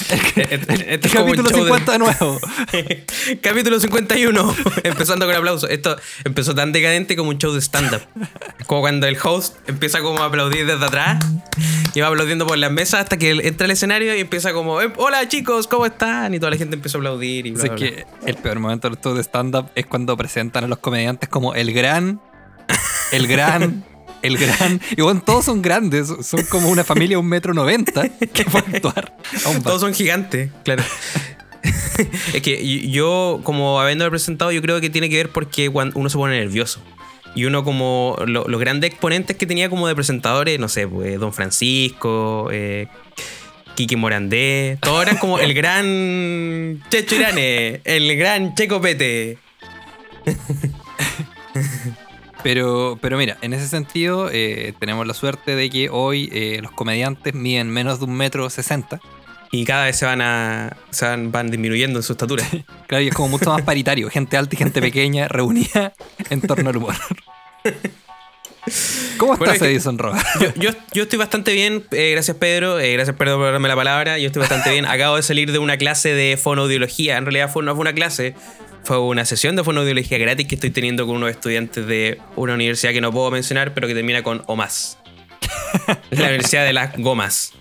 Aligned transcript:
Este 0.36 0.94
este 0.94 1.06
es 1.08 1.14
como 1.14 1.26
un 1.26 1.32
Capítulo 1.36 1.50
show 1.50 1.64
de- 1.64 1.70
50 1.70 1.92
de 1.92 1.98
nuevo. 1.98 2.40
Capítulo 3.42 3.80
51. 3.80 4.56
Empezando 4.84 5.26
con 5.26 5.34
aplausos. 5.36 5.70
Esto 5.70 5.96
empezó 6.24 6.54
tan 6.54 6.72
decadente 6.72 7.16
como 7.16 7.30
un 7.30 7.38
show 7.38 7.52
de 7.52 7.60
stand-up. 7.60 8.00
Como 8.66 8.80
cuando 8.80 9.06
el 9.06 9.16
host 9.22 9.56
empieza 9.68 10.00
como 10.00 10.22
a 10.22 10.26
aplaudir 10.26 10.66
desde 10.66 10.84
atrás 10.84 11.24
y 11.94 12.00
va 12.00 12.08
aplaudiendo 12.08 12.46
por 12.46 12.56
las 12.58 12.70
mesas 12.72 13.00
hasta 13.00 13.18
que 13.18 13.30
entra 13.30 13.64
al 13.66 13.70
escenario 13.72 14.14
y 14.16 14.20
empieza 14.20 14.52
como, 14.52 14.80
"Eh, 14.80 14.92
hola 14.96 15.28
chicos, 15.28 15.66
¿cómo 15.66 15.86
están? 15.86 16.32
Y 16.34 16.38
toda 16.38 16.50
la 16.50 16.56
gente 16.56 16.76
empieza 16.76 16.98
a 16.98 17.00
aplaudir 17.00 17.46
y 17.46 17.50
bla, 17.52 17.74
que 17.74 18.06
el 18.26 18.36
peor 18.36 18.58
momento 18.60 18.88
de 18.88 18.94
estos 18.94 19.16
de 19.16 19.22
stand-up 19.22 19.70
es 19.74 19.86
cuando 19.86 20.16
presentan 20.16 20.64
a 20.64 20.66
los 20.68 20.78
comediantes 20.78 21.28
como 21.28 21.54
el 21.54 21.72
gran, 21.72 22.20
el 23.12 23.26
gran, 23.26 23.84
el 24.22 24.36
gran. 24.38 24.80
Y 24.96 25.02
bueno, 25.02 25.22
todos 25.24 25.44
son 25.44 25.62
grandes, 25.62 26.08
son 26.22 26.44
como 26.44 26.68
una 26.68 26.84
familia 26.84 27.14
de 27.16 27.20
un 27.20 27.28
metro 27.28 27.54
noventa 27.54 28.08
que 28.08 28.44
va 28.44 28.60
a 28.60 28.70
actuar. 28.76 29.14
Todos 29.64 29.80
son 29.80 29.94
gigantes, 29.94 30.50
claro. 30.64 30.82
es 32.34 32.42
que 32.42 32.88
yo, 32.90 33.40
como 33.44 33.80
habiendo 33.80 34.08
presentado, 34.10 34.52
yo 34.52 34.62
creo 34.62 34.80
que 34.80 34.90
tiene 34.90 35.08
que 35.10 35.16
ver 35.16 35.28
porque 35.30 35.68
uno 35.68 36.08
se 36.08 36.16
pone 36.16 36.38
nervioso. 36.38 36.80
Y 37.34 37.44
uno 37.44 37.62
como 37.62 38.16
lo- 38.26 38.48
los 38.48 38.60
grandes 38.60 38.90
exponentes 38.90 39.36
que 39.36 39.46
tenía 39.46 39.70
como 39.70 39.86
de 39.86 39.94
presentadores, 39.94 40.58
no 40.58 40.68
sé, 40.68 40.88
pues, 40.88 41.18
Don 41.20 41.32
Francisco, 41.32 42.48
eh, 42.50 42.88
Kiki 43.76 43.94
Morandé, 43.96 44.78
todos 44.80 45.02
eran 45.02 45.16
como 45.18 45.38
el 45.38 45.54
gran 45.60 46.82
Checho 46.90 47.14
Irane, 47.14 47.80
el 47.84 48.16
gran 48.16 48.54
Checo 48.56 48.80
Pete. 48.80 49.38
Pero, 52.42 52.98
pero 53.02 53.18
mira, 53.18 53.36
en 53.42 53.52
ese 53.52 53.68
sentido 53.68 54.28
eh, 54.32 54.72
tenemos 54.78 55.06
la 55.06 55.14
suerte 55.14 55.54
de 55.56 55.68
que 55.70 55.90
hoy 55.90 56.28
eh, 56.32 56.58
los 56.62 56.72
comediantes 56.72 57.34
miden 57.34 57.68
menos 57.70 57.98
de 57.98 58.06
un 58.06 58.14
metro 58.16 58.48
sesenta. 58.50 59.00
Y 59.52 59.64
cada 59.64 59.86
vez 59.86 59.96
se 59.96 60.06
van 60.06 60.20
a 60.22 60.76
se 60.90 61.04
van, 61.06 61.32
van 61.32 61.50
disminuyendo 61.50 61.98
en 61.98 62.02
su 62.02 62.12
estatura. 62.12 62.44
Claro, 62.86 63.04
y 63.04 63.08
es 63.08 63.14
como 63.14 63.28
mucho 63.28 63.50
más 63.50 63.62
paritario, 63.62 64.08
gente 64.10 64.36
alta 64.36 64.54
y 64.54 64.58
gente 64.58 64.80
pequeña 64.80 65.28
reunida 65.28 65.92
en 66.28 66.40
torno 66.40 66.70
al 66.70 66.76
humor. 66.76 66.94
¿Cómo 69.16 69.36
Bueno, 69.36 69.52
estás, 69.52 69.56
es 69.56 69.68
que- 69.68 69.74
Edison 69.74 69.98
Roa? 69.98 70.22
Yo, 70.40 70.48
yo, 70.56 70.70
yo 70.92 71.02
estoy 71.04 71.18
bastante 71.18 71.52
bien, 71.52 71.84
eh, 71.92 72.10
gracias 72.12 72.36
Pedro, 72.36 72.78
eh, 72.78 72.92
gracias 72.92 73.16
Pedro 73.16 73.36
por 73.38 73.50
darme 73.52 73.68
la 73.68 73.76
palabra, 73.76 74.18
yo 74.18 74.26
estoy 74.26 74.40
bastante 74.40 74.70
bien. 74.70 74.86
Acabo 74.86 75.16
de 75.16 75.22
salir 75.22 75.50
de 75.52 75.58
una 75.58 75.76
clase 75.78 76.12
de 76.14 76.36
fonoaudiología, 76.36 77.16
en 77.16 77.24
realidad 77.24 77.50
fue, 77.50 77.62
no 77.64 77.74
fue 77.74 77.82
una 77.82 77.92
clase, 77.94 78.34
fue 78.84 78.98
una 78.98 79.24
sesión 79.24 79.56
de 79.56 79.64
fonoaudiología 79.64 80.18
gratis 80.18 80.46
que 80.46 80.54
estoy 80.56 80.70
teniendo 80.70 81.06
con 81.06 81.16
unos 81.16 81.30
estudiantes 81.30 81.86
de 81.86 82.20
una 82.36 82.54
universidad 82.54 82.92
que 82.92 83.00
no 83.00 83.12
puedo 83.12 83.30
mencionar, 83.30 83.74
pero 83.74 83.86
que 83.86 83.94
termina 83.94 84.22
con 84.22 84.42
O 84.46 84.56
más. 84.56 84.98
La 86.10 86.26
Universidad 86.26 86.64
de 86.64 86.72
las 86.72 86.96
Gomas. 86.96 87.52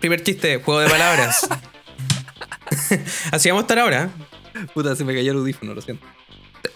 Primer 0.00 0.22
chiste, 0.22 0.60
juego 0.62 0.80
de 0.80 0.88
palabras. 0.88 1.48
Así 3.32 3.48
vamos 3.48 3.62
a 3.62 3.64
estar 3.64 3.78
ahora. 3.78 4.10
Puta, 4.72 4.94
se 4.96 5.04
me 5.04 5.14
cayó 5.14 5.32
el 5.32 5.38
audífono, 5.38 5.74
lo 5.74 5.80
siento. 5.80 6.06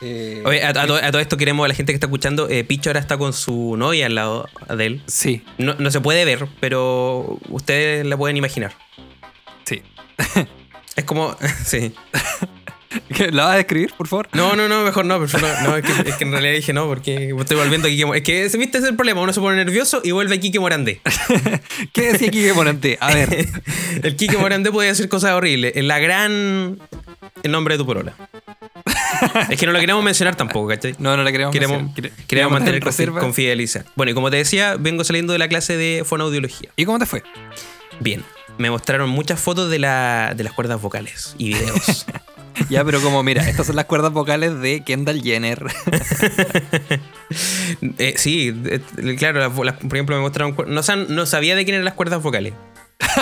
Eh, 0.00 0.42
Oye, 0.44 0.62
a, 0.62 0.68
a 0.70 0.72
todo, 0.86 0.96
a 0.96 1.10
todo 1.10 1.20
esto 1.20 1.36
queremos 1.36 1.64
a 1.64 1.68
la 1.68 1.74
gente 1.74 1.92
que 1.92 1.96
está 1.96 2.06
escuchando. 2.06 2.48
eh, 2.48 2.64
Picho 2.64 2.90
ahora 2.90 3.00
está 3.00 3.18
con 3.18 3.32
su 3.32 3.76
novia 3.76 4.06
al 4.06 4.14
lado 4.14 4.48
de 4.76 4.86
él. 4.86 5.02
Sí, 5.06 5.42
No, 5.58 5.74
no 5.74 5.90
se 5.90 6.00
puede 6.00 6.24
ver, 6.24 6.46
pero 6.60 7.38
ustedes 7.48 8.06
la 8.06 8.16
pueden 8.16 8.36
imaginar. 8.36 8.72
sí. 9.64 9.82
Es 10.96 11.04
como. 11.04 11.36
Sí. 11.64 11.92
¿Qué, 13.14 13.30
¿La 13.30 13.44
vas 13.44 13.52
a 13.54 13.56
describir, 13.58 13.92
por 13.98 14.08
favor? 14.08 14.28
No, 14.32 14.56
no, 14.56 14.66
no, 14.66 14.82
mejor 14.82 15.04
no. 15.04 15.18
no, 15.18 15.26
no, 15.26 15.76
es, 15.76 15.84
que, 15.84 16.08
es 16.08 16.16
que 16.16 16.24
en 16.24 16.32
realidad 16.32 16.54
dije 16.54 16.72
no, 16.72 16.86
porque 16.86 17.34
estoy 17.38 17.56
volviendo 17.58 17.86
a 17.86 17.90
Kike 17.90 18.06
Mo- 18.06 18.14
Es 18.14 18.22
que, 18.22 18.46
ese, 18.46 18.56
¿viste? 18.56 18.78
Ese 18.78 18.86
es 18.86 18.90
el 18.92 18.96
problema. 18.96 19.20
Uno 19.20 19.32
se 19.34 19.40
pone 19.40 19.56
nervioso 19.62 20.00
y 20.02 20.10
vuelve 20.12 20.36
a 20.36 20.40
Kike 20.40 20.58
Morandé. 20.58 21.02
¿Qué 21.92 22.12
decía 22.12 22.30
Kike 22.30 22.54
Morante? 22.54 22.96
A 23.00 23.12
ver, 23.12 23.46
El 24.02 24.16
Kike 24.16 24.38
Morandé 24.38 24.72
podía 24.72 24.90
hacer 24.92 25.08
cosas 25.10 25.32
horribles. 25.32 25.72
Es 25.76 25.84
la 25.84 25.98
gran. 25.98 26.78
El 27.42 27.52
nombre 27.52 27.74
de 27.74 27.78
tu 27.78 27.86
porola. 27.86 28.14
Es 29.50 29.58
que 29.58 29.66
no 29.66 29.72
lo 29.72 29.80
queremos 29.80 30.02
mencionar 30.04 30.34
tampoco, 30.36 30.68
¿cachai? 30.68 30.94
no, 30.98 31.16
no 31.16 31.22
la 31.22 31.32
queremos 31.32 31.52
Queremos, 31.52 31.82
mencionar. 31.82 32.10
Quere- 32.12 32.26
queremos 32.26 32.52
mantener 32.52 32.76
en 32.76 32.82
reserva. 32.82 33.20
confidencialidad. 33.20 33.86
Bueno, 33.96 34.10
y 34.12 34.14
como 34.14 34.30
te 34.30 34.36
decía, 34.36 34.76
vengo 34.78 35.04
saliendo 35.04 35.32
de 35.32 35.38
la 35.38 35.48
clase 35.48 35.76
de 35.76 36.02
fonoaudiología. 36.04 36.70
¿Y 36.76 36.84
cómo 36.84 36.98
te 36.98 37.06
fue? 37.06 37.22
Bien, 38.00 38.22
me 38.58 38.70
mostraron 38.70 39.08
muchas 39.10 39.40
fotos 39.40 39.70
de, 39.70 39.78
la, 39.78 40.34
de 40.36 40.44
las 40.44 40.52
cuerdas 40.52 40.80
vocales 40.80 41.34
y 41.38 41.54
videos. 41.54 42.06
Ya, 42.70 42.84
pero 42.84 43.00
como 43.00 43.22
mira, 43.22 43.48
estas 43.48 43.68
son 43.68 43.76
las 43.76 43.84
cuerdas 43.84 44.12
vocales 44.12 44.58
de 44.60 44.82
Kendall 44.82 45.22
Jenner. 45.22 45.64
Eh, 47.98 48.14
sí, 48.16 48.52
eh, 48.64 48.80
claro, 49.18 49.38
las- 49.38 49.56
las- 49.58 49.74
por 49.76 49.94
ejemplo, 49.94 50.16
me 50.16 50.22
mostraron. 50.22 50.56
No, 50.66 50.80
no 51.08 51.26
sabía 51.26 51.54
de 51.56 51.64
quién 51.64 51.74
eran 51.74 51.84
las 51.84 51.94
cuerdas 51.94 52.22
vocales. 52.22 52.54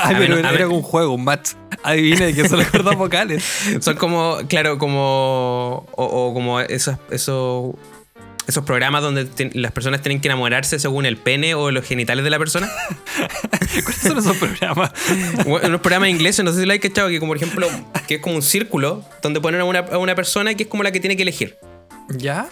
A 0.06 0.18
pero 0.18 0.36
ver, 0.36 0.46
era, 0.54 0.68
un 0.68 0.82
juego, 0.82 1.14
un 1.14 1.24
match. 1.24 1.50
Adivine 1.82 2.26
de 2.26 2.34
qué 2.34 2.48
son 2.48 2.58
las 2.58 2.70
cuerdas 2.70 2.96
vocales. 2.96 3.44
Son 3.80 3.96
como, 3.96 4.38
claro, 4.48 4.78
como. 4.78 5.86
O, 5.92 6.04
o 6.04 6.34
como 6.34 6.60
esos, 6.60 6.96
esos, 7.10 7.74
esos 8.46 8.64
programas 8.64 9.02
donde 9.02 9.24
te- 9.24 9.50
las 9.54 9.72
personas 9.72 10.02
tienen 10.02 10.20
que 10.20 10.28
enamorarse 10.28 10.78
según 10.78 11.06
el 11.06 11.16
pene 11.16 11.54
o 11.54 11.70
los 11.70 11.84
genitales 11.84 12.24
de 12.24 12.30
la 12.30 12.38
persona. 12.38 12.68
¿Cuáles 13.84 14.00
son 14.02 14.18
esos 14.18 14.36
programas? 14.36 14.90
Bueno, 15.44 15.68
Unos 15.68 15.80
programas 15.80 16.08
ingleses, 16.08 16.44
no 16.44 16.52
sé 16.52 16.60
si 16.60 16.66
lo 16.66 16.72
hay 16.72 16.78
cachado, 16.78 17.08
que 17.08 17.18
como 17.20 17.30
por 17.30 17.36
ejemplo, 17.36 17.68
que 18.08 18.16
es 18.16 18.20
como 18.20 18.36
un 18.36 18.42
círculo 18.42 19.04
donde 19.22 19.40
ponen 19.40 19.60
a 19.60 19.64
una, 19.64 19.80
a 19.80 19.98
una 19.98 20.14
persona 20.14 20.54
que 20.54 20.64
es 20.64 20.68
como 20.68 20.82
la 20.82 20.92
que 20.92 21.00
tiene 21.00 21.16
que 21.16 21.22
elegir. 21.22 21.56
¿Ya? 22.10 22.48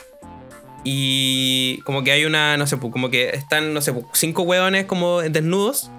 Y 0.84 1.78
como 1.84 2.04
que 2.04 2.12
hay 2.12 2.24
una, 2.26 2.56
no 2.58 2.66
sé, 2.66 2.76
pues, 2.76 2.92
como 2.92 3.08
que 3.10 3.30
están, 3.30 3.72
no 3.72 3.80
sé, 3.80 3.92
pues, 3.94 4.04
cinco 4.12 4.42
hueones 4.42 4.84
como 4.84 5.20
desnudos. 5.22 5.90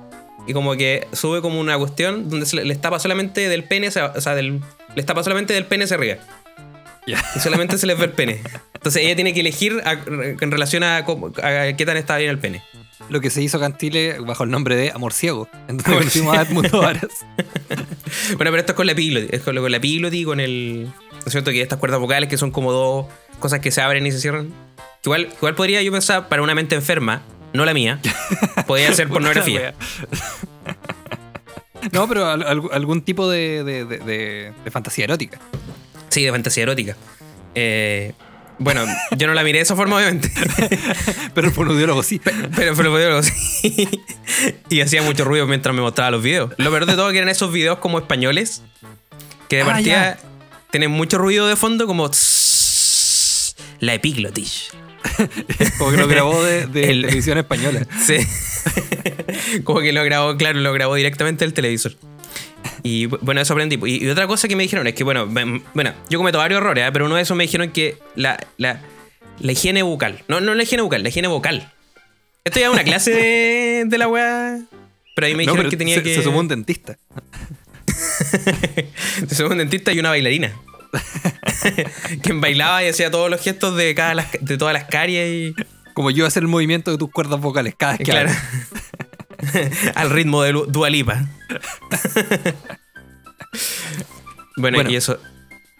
Y 0.48 0.54
como 0.54 0.76
que 0.76 1.08
sube 1.14 1.42
como 1.42 1.60
una 1.60 1.78
cuestión 1.78 2.30
donde 2.30 2.46
se 2.46 2.56
le, 2.58 2.66
les 2.66 2.80
tapa 2.80 3.00
solamente 3.00 3.50
del 3.50 3.64
pene, 3.64 3.88
o 3.88 3.92
sea, 3.92 4.36
del, 4.36 4.62
les 4.96 5.06
tapa 5.06 5.24
solamente 5.24 5.54
del 5.54 5.66
pene 5.66 5.86
hacia 5.86 5.98
arriba. 5.98 6.18
Ya. 7.08 7.24
Y 7.36 7.40
solamente 7.40 7.78
se 7.78 7.86
les 7.88 7.98
ve 7.98 8.06
el 8.06 8.12
pene. 8.12 8.42
Entonces 8.74 9.04
ella 9.04 9.16
tiene 9.16 9.34
que 9.34 9.40
elegir 9.42 9.82
a- 9.86 9.94
en 10.08 10.52
relación 10.52 10.84
a, 10.84 11.06
cómo- 11.06 11.28
a 11.42 11.74
qué 11.74 11.86
tan 11.86 11.98
está 11.98 12.18
bien 12.18 12.30
el 12.32 12.40
pene. 12.40 12.64
Lo 13.10 13.22
que 13.22 13.30
se 13.30 13.42
hizo 13.44 13.58
acá 13.58 13.68
en 13.68 13.78
Chile 13.78 14.18
bajo 14.20 14.44
el 14.44 14.50
nombre 14.50 14.76
de 14.76 14.90
Amor 14.92 15.14
Ciego. 15.14 15.48
Entonces 15.68 15.94
conocimos 15.94 16.36
a 16.38 16.42
Edmundo 16.44 16.82
Varas. 16.82 17.08
Bueno, 18.38 18.52
pero 18.52 18.58
esto 18.58 18.72
es 18.72 18.76
con 18.76 18.86
la 18.86 18.94
epiglotis, 18.94 19.30
es 19.34 19.42
con, 19.42 19.56
con 19.58 19.70
la 19.72 19.78
epiglotis 19.78 20.22
y 20.22 20.24
con 20.24 20.40
el. 20.40 20.86
¿No 20.86 21.20
es 21.26 21.32
cierto? 21.32 21.52
Que 21.52 21.62
estas 21.62 21.80
cuerdas 21.80 22.00
vocales 22.00 22.30
que 22.30 22.38
son 22.38 22.52
como 22.52 22.72
dos 22.72 23.08
cosas 23.40 23.60
que 23.60 23.72
se 23.72 23.82
abren 23.82 24.06
y 24.06 24.12
se 24.12 24.20
cierran. 24.20 24.54
Igual, 25.04 25.30
igual 25.38 25.56
podría 25.56 25.82
yo 25.82 25.92
pensar, 25.92 26.28
para 26.30 26.42
una 26.42 26.56
mente 26.56 26.76
enferma, 26.76 27.22
no 27.56 27.66
la 27.66 27.74
mía, 27.74 28.00
podría 28.68 28.94
ser 28.94 29.08
pornografía. 29.10 29.74
No, 31.92 32.08
pero 32.08 32.26
al- 32.28 32.42
al- 32.44 32.62
algún 32.74 33.02
tipo 33.04 33.30
de, 33.30 33.64
de- 33.64 33.86
de- 33.86 34.00
de- 34.00 34.54
de 34.64 34.72
fantasía 34.72 35.04
erótica. 35.04 35.40
Sí, 36.10 36.24
de 36.24 36.32
fantasía 36.32 36.64
erótica. 36.64 36.98
Eh, 37.54 38.14
bueno, 38.58 38.86
yo 39.16 39.28
no 39.28 39.34
la 39.36 39.44
miré 39.44 39.60
de 39.60 39.64
esa 39.64 39.76
forma, 39.76 39.98
obviamente. 39.98 40.32
Pero 41.36 41.48
el 41.48 41.54
fonoaudiólogo 41.54 42.02
sí. 42.04 42.20
Pero, 42.56 42.74
pero 42.76 42.98
digo, 42.98 43.22
sí. 43.22 43.88
Y 44.70 44.82
hacía 44.82 45.02
mucho 45.04 45.26
ruido 45.26 45.46
mientras 45.46 45.76
me 45.76 45.82
mostraba 45.82 46.12
los 46.12 46.24
videos. 46.24 46.54
Lo 46.58 46.72
peor 46.72 46.86
de 46.86 46.94
todo 46.96 47.12
que 47.12 47.18
eran 47.18 47.30
esos 47.30 47.52
videos 47.52 47.78
como 47.80 48.00
españoles, 48.00 48.64
que 49.50 49.58
de 49.58 49.62
Ah, 49.64 49.66
partida 49.66 50.18
tienen 50.72 50.90
mucho 50.90 51.18
ruido 51.18 51.48
de 51.48 51.56
fondo, 51.58 51.86
como 51.86 52.10
tss, 52.10 53.56
la 53.80 53.94
epiglotis. 53.94 54.70
Como 55.78 55.92
que 55.92 55.98
lo 55.98 56.08
grabó 56.08 56.44
de, 56.44 56.68
de 56.68 56.92
El- 56.92 57.02
televisión 57.04 57.38
española. 57.38 57.86
Sí. 58.06 58.18
como 59.64 59.80
que 59.82 59.94
lo 59.94 60.04
grabó, 60.04 60.38
claro, 60.38 60.60
lo 60.60 60.74
grabó 60.74 60.96
directamente 60.96 61.46
del 61.46 61.54
televisor. 61.54 61.94
Y 62.84 63.06
bueno, 63.06 63.42
eso 63.42 63.54
aprendí. 63.54 63.80
Y, 63.86 64.04
y 64.06 64.10
otra 64.10 64.28
cosa 64.28 64.48
que 64.48 64.56
me 64.56 64.64
dijeron 64.64 64.88
es 64.88 64.94
que, 64.96 65.04
bueno, 65.04 65.28
bueno, 65.28 65.94
yo 66.10 66.18
cometo 66.20 66.38
varios 66.40 66.60
errores, 66.60 66.88
¿eh? 66.88 66.90
pero 66.92 67.06
uno 67.06 67.16
de 67.16 67.22
esos 67.22 67.36
me 67.38 67.44
dijeron 67.44 67.72
que 67.72 67.98
la, 68.16 68.40
la, 68.58 68.82
la 69.40 69.52
higiene 69.52 69.84
bucal, 69.84 70.24
no, 70.28 70.40
no 70.42 70.54
la 70.56 70.64
higiene 70.64 70.82
bucal, 70.82 71.04
la 71.04 71.10
higiene 71.10 71.28
vocal. 71.28 71.72
Esto 72.44 72.60
ya 72.60 72.68
es 72.68 72.74
una 72.74 72.84
clase 72.84 73.12
de, 73.12 73.84
de 73.88 73.98
la 73.98 74.08
weá. 74.08 74.60
Pero 75.16 75.28
ahí 75.28 75.36
me 75.36 75.44
dijeron 75.44 75.70
que 75.70 75.78
tenía 75.78 75.96
se, 75.96 76.04
que. 76.04 76.16
se 76.16 76.24
sumó 76.24 76.40
un 76.40 76.48
dentista. 76.48 76.98
Se 77.86 79.36
sumó 79.36 79.50
un 79.52 79.58
dentista 79.60 79.94
y 79.94 80.00
una 80.00 80.10
bailarina. 80.10 80.54
Quien 82.22 82.42
bailaba 82.42 82.84
y 82.84 82.88
hacía 82.90 83.10
todos 83.12 83.30
los 83.30 83.42
gestos 83.42 83.76
de, 83.76 83.94
cada 83.96 84.14
las- 84.16 84.28
de 84.40 84.58
todas 84.58 84.74
las 84.74 84.86
caries 84.86 85.54
y. 85.54 85.56
Como 85.94 86.12
yo 86.12 86.26
hacer 86.26 86.44
el 86.44 86.50
movimiento 86.50 86.92
de 86.92 86.98
tus 86.98 87.10
cuerdas 87.10 87.40
vocales 87.40 87.74
cada 87.78 87.94
vez 87.94 88.00
que 88.00 88.12
Claro. 88.12 88.30
Al 89.96 90.10
ritmo 90.10 90.42
de 90.44 90.52
Lu- 90.52 90.66
Dua 90.66 90.90
Lipa. 90.90 91.26
bueno, 94.58 94.78
Bueno. 94.78 94.90
y 94.92 94.96
eso. 94.96 95.18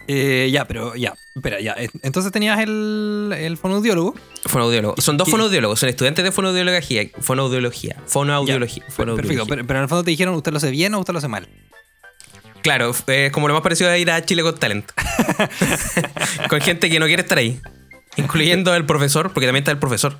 Eh, 0.08 0.50
ya, 0.54 0.66
pero 0.66 0.96
ya. 0.96 1.14
Espera, 1.36 1.60
ya. 1.60 1.74
Eh, 1.78 1.90
Entonces 2.04 2.32
tenías 2.32 2.60
el, 2.60 3.34
el 3.38 3.58
fonoaudiólogo. 3.58 4.14
Fonoaudiólogo. 4.46 4.96
Son 5.02 5.18
dos 5.18 5.26
¿Qué? 5.26 5.32
fonoaudiólogos, 5.32 5.80
son 5.80 5.90
estudiantes 5.90 6.24
de 6.24 6.32
fonoaudiología. 6.32 7.10
Fonoaudiología. 7.20 7.98
Fonoaudiología. 8.06 8.84
Ya, 8.88 8.92
fonoaudiología. 8.94 9.38
Perfecto, 9.40 9.48
pero, 9.50 9.66
pero 9.68 9.80
en 9.80 9.84
el 9.84 9.90
fondo 9.90 10.04
te 10.04 10.12
dijeron, 10.12 10.36
¿usted 10.36 10.52
lo 10.52 10.58
hace 10.58 10.70
bien 10.72 10.94
o 10.94 11.00
usted 11.00 11.12
lo 11.14 11.20
hace 11.20 11.28
mal? 11.28 11.48
Claro, 12.66 12.96
es 13.06 13.32
como 13.32 13.48
lo 13.48 13.54
más 13.54 13.62
parecido 13.62 13.92
a 13.92 13.98
ir 14.00 14.10
a 14.10 14.26
Chile 14.26 14.42
con 14.42 14.56
Talent. 14.58 14.90
con 16.50 16.60
gente 16.62 16.90
que 16.90 17.00
no 17.00 17.06
quiere 17.06 17.22
estar 17.22 17.38
ahí. 17.38 17.62
Incluyendo 18.18 18.74
al 18.74 18.88
profesor, 18.88 19.32
porque 19.34 19.46
también 19.46 19.62
está 19.62 19.70
el 19.70 19.78
profesor. 19.78 20.18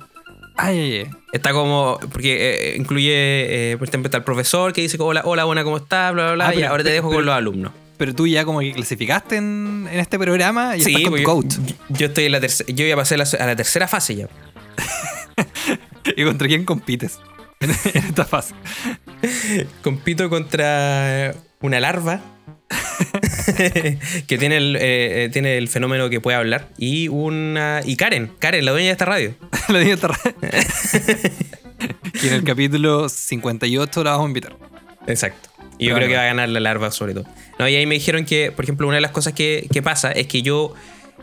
Ay, 0.56 0.78
ay, 0.78 0.92
ay. 0.98 1.10
Está 1.32 1.50
como. 1.50 1.98
Porque 2.12 2.54
eh, 2.70 2.76
incluye. 2.78 3.72
eh, 3.72 3.76
por 3.78 3.88
ejemplo, 3.88 4.06
está 4.06 4.18
el 4.18 4.22
profesor 4.22 4.72
que 4.72 4.80
dice: 4.80 4.96
Hola, 5.00 5.22
hola, 5.24 5.42
buena, 5.42 5.64
¿cómo 5.64 5.78
estás? 5.78 6.12
Bla, 6.14 6.22
bla, 6.26 6.34
bla. 6.34 6.48
Ah, 6.50 6.54
y 6.54 6.58
pero- 6.58 6.68
ahora 6.70 6.84
te 6.84 6.90
dejo 6.90 7.08
pero- 7.08 7.18
con 7.18 7.26
los 7.26 7.34
alumnos. 7.34 7.72
Pero 7.96 8.14
tú 8.14 8.28
ya 8.28 8.44
como 8.44 8.60
que 8.60 8.72
clasificaste 8.74 9.38
en, 9.38 9.88
en 9.90 9.98
este 9.98 10.16
programa 10.16 10.76
y 10.76 10.82
estás 10.82 11.02
con 11.02 11.16
tu 11.16 11.22
coach. 11.24 11.54
Yo, 11.66 11.74
yo 11.88 12.06
estoy 12.06 12.26
en 12.26 12.32
la 12.32 12.40
tercera. 12.40 12.72
Yo 12.72 12.86
ya 12.86 12.94
pasé 12.94 13.16
la- 13.16 13.24
a 13.40 13.46
la 13.46 13.56
tercera 13.56 13.88
fase 13.88 14.14
ya. 14.14 14.28
¿Y 16.16 16.22
contra 16.24 16.46
quién 16.46 16.64
compites 16.64 17.18
en, 17.58 17.70
en 17.70 18.04
esta 18.04 18.24
fase? 18.24 18.54
Compito 19.82 20.30
contra 20.30 21.34
una 21.60 21.80
larva. 21.80 22.20
que 24.26 24.38
tiene 24.38 24.56
el, 24.56 24.76
eh, 24.76 25.24
eh, 25.24 25.28
tiene 25.32 25.56
el 25.58 25.68
fenómeno 25.68 26.10
que 26.10 26.20
puede 26.20 26.36
hablar. 26.36 26.68
Y 26.78 27.08
una. 27.08 27.80
Y 27.84 27.96
Karen, 27.96 28.32
Karen, 28.38 28.64
la 28.64 28.72
dueña 28.72 28.86
de 28.86 28.92
esta 28.92 29.04
radio. 29.04 29.34
la 29.68 29.78
niña 29.80 29.94
está 29.94 30.08
ra- 30.08 30.18
Y 32.22 32.26
en 32.28 32.34
el 32.34 32.44
capítulo 32.44 33.08
58 33.08 34.04
la 34.04 34.10
vamos 34.12 34.24
a 34.26 34.28
invitar. 34.28 34.56
Exacto. 35.06 35.50
Y 35.78 35.86
yo 35.86 35.94
Pero 35.94 35.96
creo 35.96 36.08
que 36.08 36.16
va 36.16 36.22
a 36.22 36.26
ganar 36.26 36.48
la 36.48 36.60
larva 36.60 36.90
sobre 36.90 37.14
todo. 37.14 37.26
No, 37.58 37.68
y 37.68 37.74
ahí 37.76 37.86
me 37.86 37.94
dijeron 37.94 38.24
que, 38.24 38.50
por 38.50 38.64
ejemplo, 38.64 38.86
una 38.86 38.96
de 38.96 39.02
las 39.02 39.10
cosas 39.10 39.32
que, 39.34 39.68
que 39.72 39.82
pasa 39.82 40.10
es 40.12 40.26
que 40.26 40.42
yo. 40.42 40.74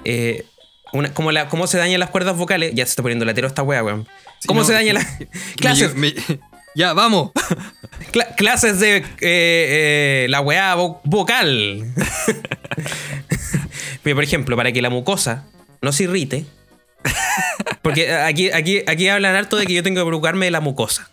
eh, 0.06 0.46
una- 0.94 1.12
como, 1.14 1.32
la, 1.32 1.50
cómo 1.50 1.66
se 1.68 1.78
dañan 1.78 2.00
las 2.00 2.10
cuerdas 2.12 2.38
vocales. 2.38 2.72
Ya 2.76 2.86
se 2.86 2.92
está 2.92 3.02
poniendo 3.02 3.26
latero 3.26 3.48
esta 3.48 3.64
wea, 3.64 3.84
weón. 3.84 4.08
Sí, 4.40 4.48
¿Cómo 4.48 4.62
no, 4.62 4.68
se 4.68 4.74
dañan 4.74 4.96
las 4.96 5.06
que- 5.18 5.26
que 5.28 5.56
clases, 5.58 5.96
me- 5.96 6.14
ya, 6.76 6.94
vamos. 6.94 7.32
cla- 8.12 8.34
clases 8.36 8.80
de 8.80 8.98
eh, 8.98 9.04
eh, 9.22 10.26
la 10.30 10.42
weá 10.42 10.76
vo- 10.76 11.00
vocal? 11.04 11.94
Pero, 14.04 14.16
por 14.16 14.24
ejemplo, 14.24 14.56
para 14.58 14.72
que 14.72 14.82
la 14.82 14.90
mucosa 14.90 15.46
no 15.82 15.92
se 15.92 16.04
irrite. 16.04 16.46
Porque 17.82 18.14
aquí, 18.14 18.50
aquí, 18.52 18.82
aquí 18.88 19.08
hablan 19.10 19.36
harto 19.36 19.58
de 19.58 19.66
que 19.66 19.74
yo 19.74 19.84
tengo 19.84 20.02
que 20.02 20.08
preocuparme 20.08 20.46
de 20.46 20.52
la 20.52 20.62
mucosa. 20.62 21.10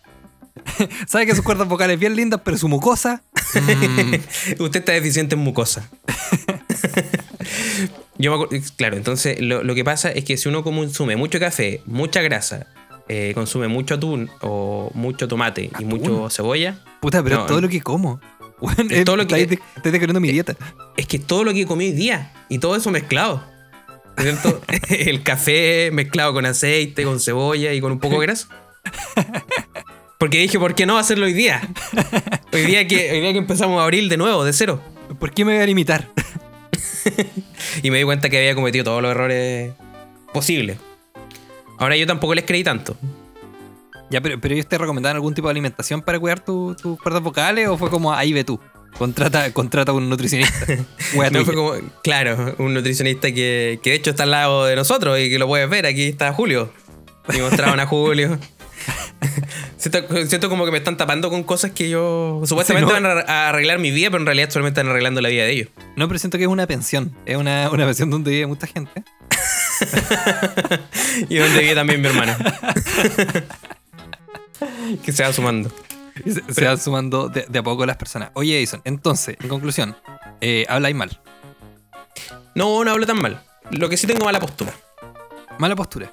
Sabe 1.08 1.26
que 1.26 1.34
sus 1.34 1.44
cuerdas 1.44 1.68
vocales 1.68 1.98
bien 1.98 2.14
lindas, 2.16 2.40
pero 2.44 2.56
su 2.58 2.68
mucosa. 2.68 3.22
mm, 3.54 4.62
Usted 4.62 4.80
está 4.80 4.92
deficiente 4.92 5.34
en 5.34 5.40
mucosa. 5.40 5.88
Yo 8.18 8.30
me 8.36 8.44
acuerdo- 8.44 8.66
claro, 8.76 8.96
entonces 8.96 9.40
lo, 9.40 9.62
lo 9.64 9.74
que 9.74 9.84
pasa 9.84 10.10
es 10.10 10.24
que 10.24 10.36
si 10.36 10.48
uno 10.48 10.62
consume 10.62 11.16
mucho 11.16 11.40
café, 11.40 11.80
mucha 11.86 12.20
grasa, 12.22 12.66
eh, 13.12 13.32
consume 13.34 13.66
mucho 13.66 13.94
atún 13.94 14.30
o 14.40 14.92
mucho 14.94 15.26
tomate 15.26 15.68
y 15.80 15.84
mucho 15.84 16.30
cebolla, 16.30 16.78
puta, 17.00 17.24
pero 17.24 17.38
No, 17.38 17.46
todo 17.46 17.60
lo 17.60 17.68
que 17.68 17.80
como. 17.80 18.20
Bueno, 18.60 18.84
es 18.90 19.04
todo 19.04 19.16
lo 19.16 19.26
que- 19.26 19.40
Estoy 19.40 19.58
describiendo 19.90 20.20
mi 20.20 20.30
dieta. 20.30 20.54
es 20.96 21.06
que 21.06 21.18
todo 21.18 21.42
lo 21.44 21.52
que 21.52 21.66
comí 21.66 21.86
hoy 21.86 21.92
día 21.92 22.32
y 22.48 22.58
todo 22.58 22.76
eso 22.76 22.90
mezclado. 22.90 23.42
¿no 24.16 24.22
es 24.22 24.38
¿Cierto? 24.38 24.60
El 24.90 25.22
café 25.24 25.90
mezclado 25.92 26.34
con 26.34 26.46
aceite, 26.46 27.02
con 27.02 27.18
cebolla 27.18 27.72
y 27.72 27.80
con 27.80 27.90
un 27.90 27.98
poco 27.98 28.20
de 28.20 28.26
grasa. 28.26 28.48
Porque 30.18 30.38
dije, 30.38 30.58
¿por 30.60 30.74
qué 30.74 30.86
no 30.86 30.98
hacerlo 30.98 31.24
hoy 31.26 31.32
día? 31.32 31.62
Hoy 32.52 32.62
día 32.62 32.86
que, 32.86 33.10
hoy 33.12 33.20
día 33.20 33.32
que 33.32 33.38
empezamos 33.38 33.80
abril 33.82 34.08
de 34.08 34.18
nuevo, 34.18 34.44
de 34.44 34.52
cero. 34.52 34.80
¿Por 35.18 35.32
qué 35.32 35.44
me 35.44 35.54
voy 35.54 35.62
a 35.62 35.66
limitar? 35.66 36.08
Y 37.82 37.90
me 37.90 37.98
di 37.98 38.04
cuenta 38.04 38.28
que 38.28 38.36
había 38.38 38.54
cometido 38.54 38.84
todos 38.84 39.00
los 39.02 39.10
errores 39.10 39.72
posibles. 40.32 40.76
Ahora 41.80 41.96
yo 41.96 42.06
tampoco 42.06 42.34
les 42.34 42.44
creí 42.44 42.62
tanto. 42.62 42.96
Ya, 44.10 44.20
pero, 44.20 44.40
pero 44.40 44.54
ellos 44.54 44.66
te 44.68 44.76
recomendaban 44.78 45.16
algún 45.16 45.34
tipo 45.34 45.48
de 45.48 45.52
alimentación 45.52 46.02
para 46.02 46.18
cuidar 46.20 46.40
tu- 46.44 46.74
tus 46.74 46.98
cuerdas 47.00 47.22
vocales 47.22 47.68
o 47.68 47.76
fue 47.78 47.90
como 47.90 48.12
ahí 48.12 48.32
ve 48.32 48.44
tú? 48.44 48.58
Contrata, 48.98 49.52
contrata 49.52 49.92
a 49.92 49.94
un 49.94 50.08
nutricionista. 50.10 50.66
No 51.32 51.44
fue 51.44 51.54
como, 51.54 51.72
claro, 52.02 52.54
un 52.58 52.74
nutricionista 52.74 53.32
que, 53.32 53.78
que 53.82 53.90
de 53.90 53.96
hecho 53.96 54.10
está 54.10 54.24
al 54.24 54.32
lado 54.32 54.64
de 54.66 54.74
nosotros 54.76 55.18
y 55.20 55.30
que 55.30 55.38
lo 55.38 55.46
puedes 55.46 55.68
ver. 55.70 55.86
Aquí 55.86 56.08
está 56.08 56.32
Julio. 56.32 56.72
Y 57.32 57.38
mostraban 57.38 57.78
a 57.80 57.86
Julio. 57.86 58.36
siento, 59.76 60.26
siento 60.26 60.48
como 60.48 60.64
que 60.64 60.72
me 60.72 60.78
están 60.78 60.96
tapando 60.96 61.30
con 61.30 61.44
cosas 61.44 61.70
que 61.70 61.88
yo 61.88 62.42
supuestamente 62.46 62.92
Sí, 62.92 63.00
¿no? 63.00 63.08
van 63.08 63.18
a 63.18 63.32
a 63.32 63.48
arreglar 63.50 63.78
mi 63.78 63.90
vida, 63.92 64.10
pero 64.10 64.20
en 64.22 64.26
realidad 64.26 64.50
solamente 64.50 64.80
están 64.80 64.90
arreglando 64.90 65.20
la 65.20 65.28
vida 65.28 65.44
de 65.44 65.52
ellos. 65.52 65.68
No, 65.96 66.08
pero 66.08 66.18
siento 66.18 66.36
que 66.38 66.44
es 66.44 66.50
una 66.50 66.66
pensión. 66.66 67.14
Es 67.26 67.36
una, 67.36 67.70
una 67.70 67.84
pensión 67.84 68.10
donde 68.10 68.32
vive 68.32 68.46
mucha 68.48 68.66
gente. 68.66 69.04
Y 71.28 71.36
donde 71.36 71.60
vive 71.60 71.74
también 71.74 72.00
mi 72.00 72.08
hermano. 72.08 72.36
que 75.04 75.12
se 75.12 75.22
va 75.22 75.32
sumando. 75.32 75.70
Se, 76.24 76.54
se 76.54 76.64
van 76.64 76.78
sumando 76.78 77.28
de, 77.28 77.46
de 77.48 77.58
a 77.58 77.62
poco 77.62 77.86
las 77.86 77.96
personas. 77.96 78.30
Oye, 78.34 78.58
Edison, 78.58 78.82
entonces, 78.84 79.36
en 79.40 79.48
conclusión, 79.48 79.96
eh, 80.40 80.66
habláis 80.68 80.96
mal. 80.96 81.20
No, 82.54 82.84
no 82.84 82.90
hablo 82.90 83.06
tan 83.06 83.20
mal. 83.20 83.42
Lo 83.70 83.88
que 83.88 83.96
sí 83.96 84.06
tengo 84.06 84.24
mala 84.24 84.40
postura. 84.40 84.72
Mala 85.58 85.76
postura. 85.76 86.12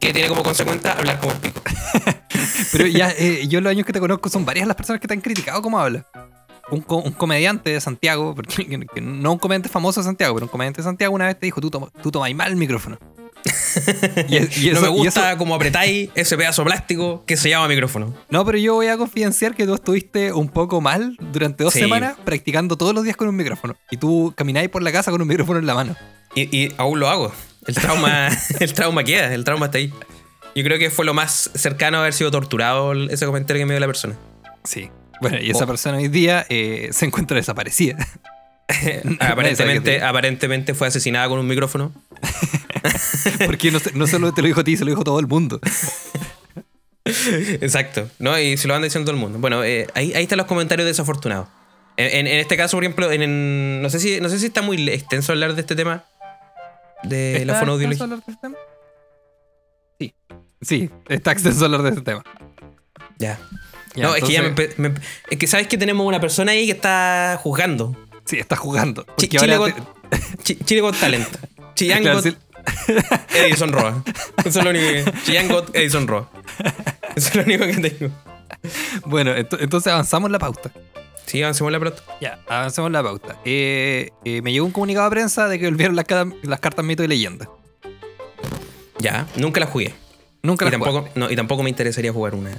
Que 0.00 0.12
tiene 0.12 0.28
como 0.28 0.42
consecuencia 0.42 0.92
hablar 0.92 1.20
como 1.20 1.32
el 1.32 1.38
pico. 1.38 1.62
Pero 2.72 2.86
ya, 2.86 3.10
eh, 3.10 3.46
yo 3.48 3.60
los 3.60 3.70
años 3.70 3.86
que 3.86 3.92
te 3.92 4.00
conozco 4.00 4.28
son 4.28 4.44
varias 4.44 4.66
las 4.66 4.76
personas 4.76 5.00
que 5.00 5.08
te 5.08 5.14
han 5.14 5.20
criticado 5.20 5.62
cómo 5.62 5.78
hablas. 5.78 6.04
Un, 6.70 6.80
co- 6.80 6.96
un 6.98 7.12
comediante 7.12 7.70
de 7.70 7.80
Santiago, 7.80 8.34
porque, 8.34 8.66
que- 8.68 8.86
que 8.86 9.00
no 9.00 9.32
un 9.32 9.38
comediante 9.38 9.68
famoso 9.68 10.00
de 10.00 10.04
Santiago, 10.04 10.34
pero 10.34 10.46
un 10.46 10.50
comediante 10.50 10.80
de 10.80 10.84
Santiago 10.84 11.14
una 11.14 11.26
vez 11.26 11.38
te 11.38 11.46
dijo, 11.46 11.60
tú, 11.60 11.70
toma- 11.70 11.88
tú 12.02 12.10
tomáis 12.10 12.34
mal 12.34 12.50
el 12.50 12.56
micrófono. 12.56 12.98
Y 14.28 14.36
es- 14.36 14.58
y 14.58 14.70
no 14.70 14.80
me 14.80 14.86
eso- 14.88 14.94
y 14.96 14.98
gusta 15.04 15.28
eso- 15.30 15.38
como 15.38 15.54
apretáis 15.54 16.10
ese 16.14 16.36
pedazo 16.36 16.64
plástico 16.64 17.22
que 17.26 17.36
se 17.36 17.48
llama 17.50 17.68
micrófono. 17.68 18.14
no, 18.30 18.44
pero 18.44 18.58
yo 18.58 18.74
voy 18.74 18.88
a 18.88 18.96
confidenciar 18.96 19.54
que 19.54 19.66
tú 19.66 19.74
estuviste 19.74 20.32
un 20.32 20.48
poco 20.48 20.80
mal 20.80 21.16
durante 21.32 21.62
dos 21.62 21.72
Sí. 21.72 21.80
semanas 21.80 22.16
practicando 22.24 22.76
todos 22.76 22.94
los 22.94 23.04
días 23.04 23.16
con 23.16 23.28
un 23.28 23.36
micrófono. 23.36 23.76
Y 23.90 23.98
tú 23.98 24.32
camináis 24.36 24.68
por 24.70 24.82
la 24.82 24.90
casa 24.92 25.10
con 25.10 25.20
un 25.22 25.28
micrófono 25.28 25.58
en 25.60 25.66
la 25.66 25.74
mano. 25.74 25.94
Y, 26.34 26.54
y 26.56 26.74
aún 26.78 26.98
lo 26.98 27.08
hago. 27.08 27.32
El 27.66 27.74
trauma, 27.74 28.28
el 28.60 28.72
trauma 28.72 29.04
queda, 29.04 29.32
el 29.32 29.44
trauma 29.44 29.66
está 29.66 29.78
ahí. 29.78 29.92
Yo 30.54 30.64
creo 30.64 30.78
que 30.78 30.88
fue 30.90 31.04
lo 31.04 31.12
más 31.14 31.50
cercano 31.54 31.98
a 31.98 32.00
haber 32.00 32.14
sido 32.14 32.30
torturado 32.30 32.94
ese 32.94 33.26
comentario 33.26 33.60
que 33.60 33.66
me 33.66 33.74
dio 33.74 33.80
la 33.80 33.86
persona. 33.86 34.16
Sí. 34.64 34.88
Bueno, 35.20 35.38
y 35.40 35.50
esa 35.50 35.64
Oh. 35.64 35.66
persona 35.66 35.98
hoy 35.98 36.08
día 36.08 36.44
eh, 36.48 36.88
se 36.92 37.06
encuentra 37.06 37.36
desaparecida. 37.36 37.96
Aparentemente, 39.20 40.02
aparentemente 40.02 40.74
fue 40.74 40.88
asesinada 40.88 41.28
con 41.28 41.38
un 41.38 41.46
micrófono. 41.46 41.92
Porque 43.46 43.70
no, 43.94 44.06
solo 44.06 44.32
te 44.34 44.42
lo 44.42 44.48
dijo 44.48 44.60
a 44.60 44.64
ti, 44.64 44.76
se 44.76 44.84
lo 44.84 44.90
dijo 44.90 45.04
todo 45.04 45.20
el 45.20 45.26
mundo. 45.28 45.60
Exacto. 47.04 48.08
¿no? 48.18 48.38
Y 48.38 48.56
se 48.56 48.66
lo 48.68 48.74
van 48.74 48.82
diciendo 48.82 49.06
todo 49.06 49.14
el 49.16 49.20
mundo. 49.20 49.38
Bueno, 49.38 49.62
eh, 49.64 49.86
ahí, 49.94 50.12
ahí 50.14 50.24
están 50.24 50.38
los 50.38 50.46
comentarios 50.46 50.86
desafortunados. 50.86 51.48
En, 51.96 52.06
en- 52.06 52.26
en 52.26 52.40
este 52.40 52.56
caso, 52.56 52.76
por 52.76 52.84
ejemplo, 52.84 53.10
en, 53.10 53.22
en- 53.22 53.82
no, 53.82 53.88
sé 53.90 54.00
si, 54.00 54.20
no 54.20 54.28
sé 54.28 54.38
si 54.38 54.46
está 54.46 54.62
muy 54.62 54.88
extenso 54.90 55.32
hablar 55.32 55.54
de 55.54 55.60
este 55.60 55.74
tema. 55.76 56.04
De 57.04 57.44
la 57.44 57.52
¿Está 57.52 57.60
fonoaudiología. 57.60 58.04
extenso 58.04 58.04
hablar 58.04 58.24
de 58.26 58.32
este 58.32 58.40
tema? 58.42 58.56
Sí. 59.98 60.14
Sí, 60.60 60.90
está 61.08 61.32
extenso 61.32 61.64
hablar 61.64 61.82
de 61.82 61.88
este 61.90 62.02
tema. 62.02 62.24
Ya. 63.18 63.38
Ya, 63.96 64.04
no, 64.04 64.14
es 64.14 64.22
que 64.24 64.32
ya 64.32 64.42
me, 64.42 64.48
entonces- 64.48 64.76
empe- 64.78 64.90
me- 64.90 65.00
Es 65.30 65.38
que 65.38 65.46
sabes 65.46 65.66
que 65.68 65.78
tenemos 65.78 66.06
una 66.06 66.20
persona 66.20 66.52
ahí 66.52 66.66
que 66.66 66.72
está 66.72 67.38
juzgando. 67.42 67.96
Sí, 68.24 68.38
está 68.38 68.56
jugando. 68.56 69.06
Chile, 69.16 69.38
ahora 69.38 69.56
con, 69.58 69.72
te- 70.10 70.18
Chi- 70.42 70.58
Chile 70.64 70.80
con 70.82 70.94
talento. 70.94 71.38
Chillán 71.74 72.02
Claro. 72.02 72.20
Edison 73.34 73.72
Roa. 73.72 74.02
Eso 74.44 74.58
es 74.58 74.64
lo 74.64 74.70
único 74.70 74.84
que. 75.24 75.80
Edison 75.80 76.06
Roa. 76.08 76.28
Eso 77.14 77.28
es 77.28 77.34
lo 77.36 77.42
único 77.44 77.64
que 77.66 77.90
tengo. 77.90 78.12
Bueno, 79.04 79.32
ento- 79.36 79.58
entonces 79.60 79.92
avanzamos 79.92 80.30
la 80.30 80.38
pauta. 80.38 80.70
Sí, 81.26 81.42
avancemos 81.42 81.72
la 81.72 81.80
pronto. 81.80 82.02
Ya, 82.20 82.40
avancemos 82.48 82.90
la 82.92 83.02
pauta. 83.02 83.36
Eh, 83.44 84.10
eh, 84.24 84.42
me 84.42 84.52
llegó 84.52 84.64
un 84.66 84.72
comunicado 84.72 85.06
de 85.08 85.10
prensa 85.14 85.48
de 85.48 85.58
que 85.58 85.66
volvieron 85.66 85.96
las, 85.96 86.04
ca- 86.04 86.26
las 86.42 86.60
cartas 86.60 86.84
mito 86.84 87.02
y 87.04 87.08
leyenda. 87.08 87.48
Ya, 88.98 89.26
nunca 89.36 89.60
la 89.60 89.66
jugué. 89.66 89.94
Nunca 90.42 90.64
Y 90.66 90.70
las 90.70 90.78
jugué. 90.78 90.92
tampoco, 90.92 91.10
no, 91.18 91.30
y 91.30 91.36
tampoco 91.36 91.62
me 91.62 91.70
interesaría 91.70 92.12
jugar 92.12 92.34
una. 92.34 92.50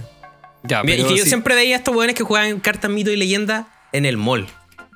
Ya, 0.64 0.82
pero 0.84 1.08
que 1.08 1.16
yo 1.18 1.24
sí. 1.24 1.30
siempre 1.30 1.56
veía 1.56 1.76
a 1.76 1.78
estos 1.80 1.96
weones 1.96 2.16
que 2.16 2.24
jugaban 2.24 2.60
cartas 2.60 2.90
mito 2.92 3.12
y 3.12 3.16
leyenda 3.16 3.68
en 3.94 4.06
el 4.06 4.18
mall. 4.18 4.48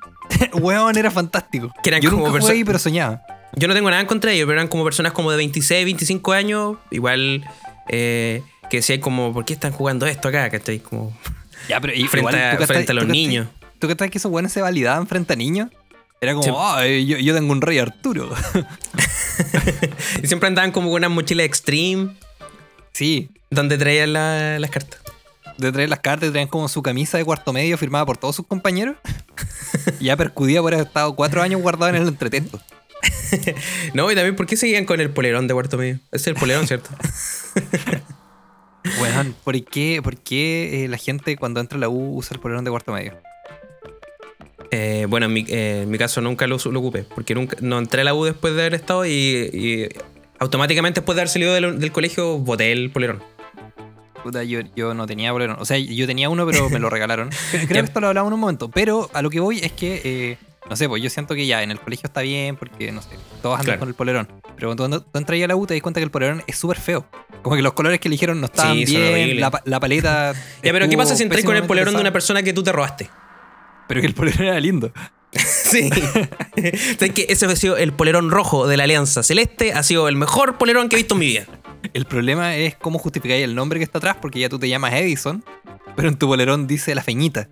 Weón, 0.54 0.96
era 0.96 1.10
fantástico. 1.10 1.72
Que 1.82 1.90
eran 1.90 2.00
Yo 2.02 2.10
como 2.10 2.26
nunca 2.28 2.40
jugué 2.40 2.52
ahí, 2.52 2.64
pero 2.64 2.78
soñaba. 2.78 3.22
Yo 3.54 3.68
no 3.68 3.74
tengo 3.74 3.90
nada 3.90 4.00
en 4.00 4.06
contra 4.08 4.30
de 4.30 4.36
ellos, 4.36 4.46
pero 4.46 4.58
eran 4.58 4.68
como 4.68 4.84
personas 4.84 5.12
como 5.12 5.30
de 5.30 5.36
26, 5.36 5.84
25 5.84 6.32
años. 6.32 6.76
Igual 6.90 7.44
eh, 7.88 8.42
que 8.70 8.78
decían 8.78 9.00
como, 9.00 9.32
¿por 9.32 9.44
qué 9.44 9.52
están 9.52 9.72
jugando 9.72 10.06
esto 10.06 10.28
acá? 10.28 10.48
Que 10.50 10.56
estoy 10.56 10.78
como 10.80 11.16
Ya, 11.68 11.80
pero 11.80 11.92
y- 11.94 12.04
frente, 12.08 12.18
igual, 12.30 12.34
a, 12.34 12.56
¿tú 12.56 12.62
cachai- 12.62 12.66
frente 12.66 12.92
a 12.92 12.94
los 12.94 13.04
tú 13.06 13.10
niños. 13.12 13.48
¿Tú 13.78 13.88
crees 13.88 14.10
que 14.10 14.18
esos 14.18 14.30
weones 14.32 14.52
se 14.52 14.62
validaban 14.62 15.06
frente 15.06 15.32
a 15.34 15.36
niños? 15.36 15.68
Era 16.20 16.32
como, 16.34 16.44
Sí. 16.44 16.50
"Ay, 16.56 17.04
yo, 17.06 17.18
yo 17.18 17.34
tengo 17.34 17.52
un 17.52 17.60
rey 17.60 17.78
Arturo. 17.78 18.30
Y 20.22 20.26
siempre 20.26 20.46
andaban 20.46 20.70
como 20.72 20.88
con 20.88 20.96
unas 20.98 21.10
mochilas 21.10 21.44
extreme 21.46 22.10
sí, 22.92 23.30
donde 23.50 23.76
traían 23.78 24.12
la- 24.12 24.58
las 24.58 24.70
cartas. 24.70 25.00
De 25.62 25.72
traer 25.72 25.88
las 25.88 26.00
cartas, 26.00 26.30
traían 26.30 26.48
como 26.48 26.68
su 26.68 26.82
camisa 26.82 27.18
de 27.18 27.24
cuarto 27.24 27.52
medio 27.52 27.76
firmada 27.78 28.06
por 28.06 28.16
todos 28.16 28.36
sus 28.36 28.46
compañeros. 28.46 28.96
y 30.00 30.06
ya 30.06 30.16
percudía 30.16 30.60
por 30.60 30.74
haber 30.74 30.86
estado 30.86 31.14
cuatro 31.14 31.42
años 31.42 31.60
guardado 31.60 31.94
en 31.94 32.02
el 32.02 32.08
entretexto. 32.08 32.60
No, 33.94 34.10
y 34.10 34.14
también, 34.14 34.36
¿por 34.36 34.46
qué 34.46 34.56
seguían 34.56 34.84
con 34.84 35.00
el 35.00 35.10
polerón 35.10 35.48
de 35.48 35.54
cuarto 35.54 35.76
medio? 35.76 35.98
Es 36.12 36.26
el 36.26 36.34
polerón, 36.34 36.66
¿cierto? 36.66 36.90
Weón, 39.00 39.34
¿por 39.44 39.62
qué, 39.64 40.00
por 40.02 40.16
qué 40.18 40.84
eh, 40.84 40.88
la 40.88 40.96
gente 40.96 41.36
cuando 41.36 41.60
entra 41.60 41.76
a 41.76 41.80
la 41.80 41.88
U 41.88 42.16
usa 42.16 42.34
el 42.34 42.40
polerón 42.40 42.64
de 42.64 42.70
cuarto 42.70 42.92
medio? 42.92 43.14
Eh, 44.70 45.06
bueno, 45.08 45.26
en 45.26 45.32
mi, 45.32 45.44
eh, 45.48 45.82
en 45.82 45.90
mi 45.90 45.98
caso 45.98 46.20
nunca 46.20 46.46
lo, 46.46 46.56
lo 46.58 46.80
ocupé, 46.80 47.04
porque 47.04 47.34
nunca, 47.34 47.56
no 47.60 47.78
entré 47.78 48.00
a 48.00 48.04
la 48.04 48.14
U 48.14 48.24
después 48.24 48.54
de 48.54 48.62
haber 48.62 48.74
estado 48.74 49.06
y, 49.06 49.10
y 49.10 49.88
automáticamente 50.38 51.00
después 51.00 51.14
de 51.14 51.22
haber 51.22 51.28
salido 51.28 51.54
del, 51.54 51.78
del 51.78 51.92
colegio 51.92 52.38
boté 52.38 52.72
el 52.72 52.90
polerón. 52.90 53.22
Puta, 54.22 54.44
yo, 54.44 54.60
yo 54.76 54.94
no 54.94 55.06
tenía 55.06 55.32
polerón. 55.32 55.56
O 55.58 55.64
sea, 55.64 55.78
yo 55.78 56.06
tenía 56.06 56.28
uno, 56.28 56.46
pero 56.46 56.68
me 56.70 56.78
lo 56.78 56.88
regalaron. 56.90 57.30
Creo 57.50 57.66
que 57.68 57.78
esto 57.80 58.00
lo 58.00 58.08
hablamos 58.08 58.30
en 58.30 58.34
un 58.34 58.40
momento. 58.40 58.68
Pero 58.68 59.10
a 59.12 59.22
lo 59.22 59.30
que 59.30 59.40
voy 59.40 59.58
es 59.58 59.72
que, 59.72 60.00
eh, 60.04 60.38
no 60.70 60.76
sé, 60.76 60.88
pues 60.88 61.02
yo 61.02 61.10
siento 61.10 61.34
que 61.34 61.46
ya 61.46 61.62
en 61.62 61.70
el 61.72 61.80
colegio 61.80 62.06
está 62.06 62.20
bien 62.20 62.56
porque, 62.56 62.92
no 62.92 63.02
sé, 63.02 63.10
todos 63.42 63.54
andan 63.54 63.64
Claro. 63.64 63.80
con 63.80 63.88
el 63.88 63.94
polerón. 63.94 64.28
Pero 64.56 64.76
cuando 64.76 65.00
tú 65.02 65.18
entras 65.18 65.42
a 65.42 65.46
la 65.48 65.56
U 65.56 65.66
te 65.66 65.74
das 65.74 65.82
cuenta 65.82 65.98
que 66.00 66.04
el 66.04 66.10
polerón 66.10 66.42
es 66.46 66.56
súper 66.56 66.78
feo. 66.78 67.04
Como 67.42 67.56
que 67.56 67.62
los 67.62 67.72
colores 67.72 67.98
que 67.98 68.06
eligieron 68.08 68.40
no 68.40 68.46
estaban 68.46 68.76
Sí, 68.76 68.84
bien, 68.96 69.40
la, 69.40 69.50
pa- 69.50 69.62
la 69.64 69.80
paleta. 69.80 70.32
Ya, 70.62 70.72
pero 70.72 70.88
¿qué 70.88 70.96
pasa 70.96 71.16
si 71.16 71.24
entras 71.24 71.44
con 71.44 71.56
el 71.56 71.64
polerón 71.64 71.94
de 71.94 72.00
una 72.00 72.12
persona 72.12 72.42
que 72.44 72.52
tú 72.52 72.62
te 72.62 72.70
robaste? 72.70 73.10
Pero 73.88 74.00
que 74.00 74.06
el 74.06 74.14
polerón 74.14 74.46
era 74.46 74.60
lindo. 74.60 74.92
Sí. 75.32 75.88
¿Sabes 76.98 77.12
que 77.14 77.24
ese 77.30 77.46
ha 77.46 77.56
sido 77.56 77.78
el 77.78 77.92
polerón 77.94 78.30
rojo 78.30 78.66
de 78.66 78.76
la 78.76 78.84
Alianza 78.84 79.22
Celeste? 79.22 79.72
Ha 79.72 79.82
sido 79.82 80.06
el 80.08 80.16
mejor 80.16 80.58
polerón 80.58 80.90
que 80.90 80.96
he 80.96 80.98
visto 80.98 81.14
en 81.14 81.20
mi 81.20 81.26
vida. 81.26 81.46
El 81.92 82.04
problema 82.06 82.56
es 82.56 82.74
cómo 82.76 82.98
justificáis 82.98 83.44
el 83.44 83.54
nombre 83.54 83.78
que 83.78 83.84
está 83.84 83.98
atrás, 83.98 84.16
porque 84.20 84.40
ya 84.40 84.48
tú 84.48 84.58
te 84.58 84.68
llamas 84.68 84.94
Edison, 84.94 85.44
pero 85.96 86.08
en 86.08 86.16
tu 86.16 86.26
polerón 86.26 86.66
dice 86.66 86.94
la 86.94 87.02
feñita. 87.02 87.48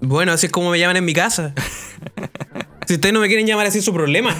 Bueno, 0.00 0.32
así 0.32 0.46
es 0.46 0.52
como 0.52 0.70
me 0.70 0.78
llaman 0.78 0.96
en 0.96 1.04
mi 1.04 1.14
casa. 1.14 1.54
Si 2.86 2.94
ustedes 2.94 3.14
no 3.14 3.20
me 3.20 3.28
quieren 3.28 3.46
llamar 3.46 3.66
así, 3.66 3.78
es 3.78 3.84
su 3.84 3.94
problema. 3.94 4.36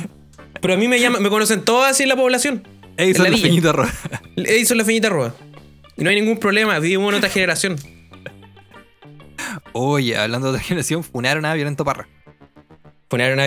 Pero 0.60 0.74
a 0.74 0.76
mí 0.76 0.86
me 0.86 1.00
llaman, 1.00 1.22
me 1.22 1.30
conocen 1.30 1.62
todos 1.62 1.86
así 1.86 2.02
en 2.02 2.10
la 2.10 2.16
población. 2.16 2.66
Edison 2.96 3.26
En 3.26 3.32
la 3.32 3.38
la 3.38 3.42
feñita 3.42 3.72
roja. 3.72 3.92
Edison 4.36 4.78
la 4.78 4.84
feñita 4.84 5.08
roja. 5.08 5.34
Y 5.96 6.04
no 6.04 6.10
hay 6.10 6.16
ningún 6.16 6.38
problema, 6.38 6.78
vivimos 6.78 7.10
en 7.12 7.18
otra 7.18 7.30
generación. 7.30 7.76
Oye, 9.72 10.16
hablando 10.16 10.48
de 10.48 10.54
otra 10.54 10.62
generación, 10.62 11.02
funaron 11.02 11.44
a 11.44 11.54
Violento 11.54 11.84
Parra. 11.84 12.08
Poner 13.08 13.32
una 13.32 13.46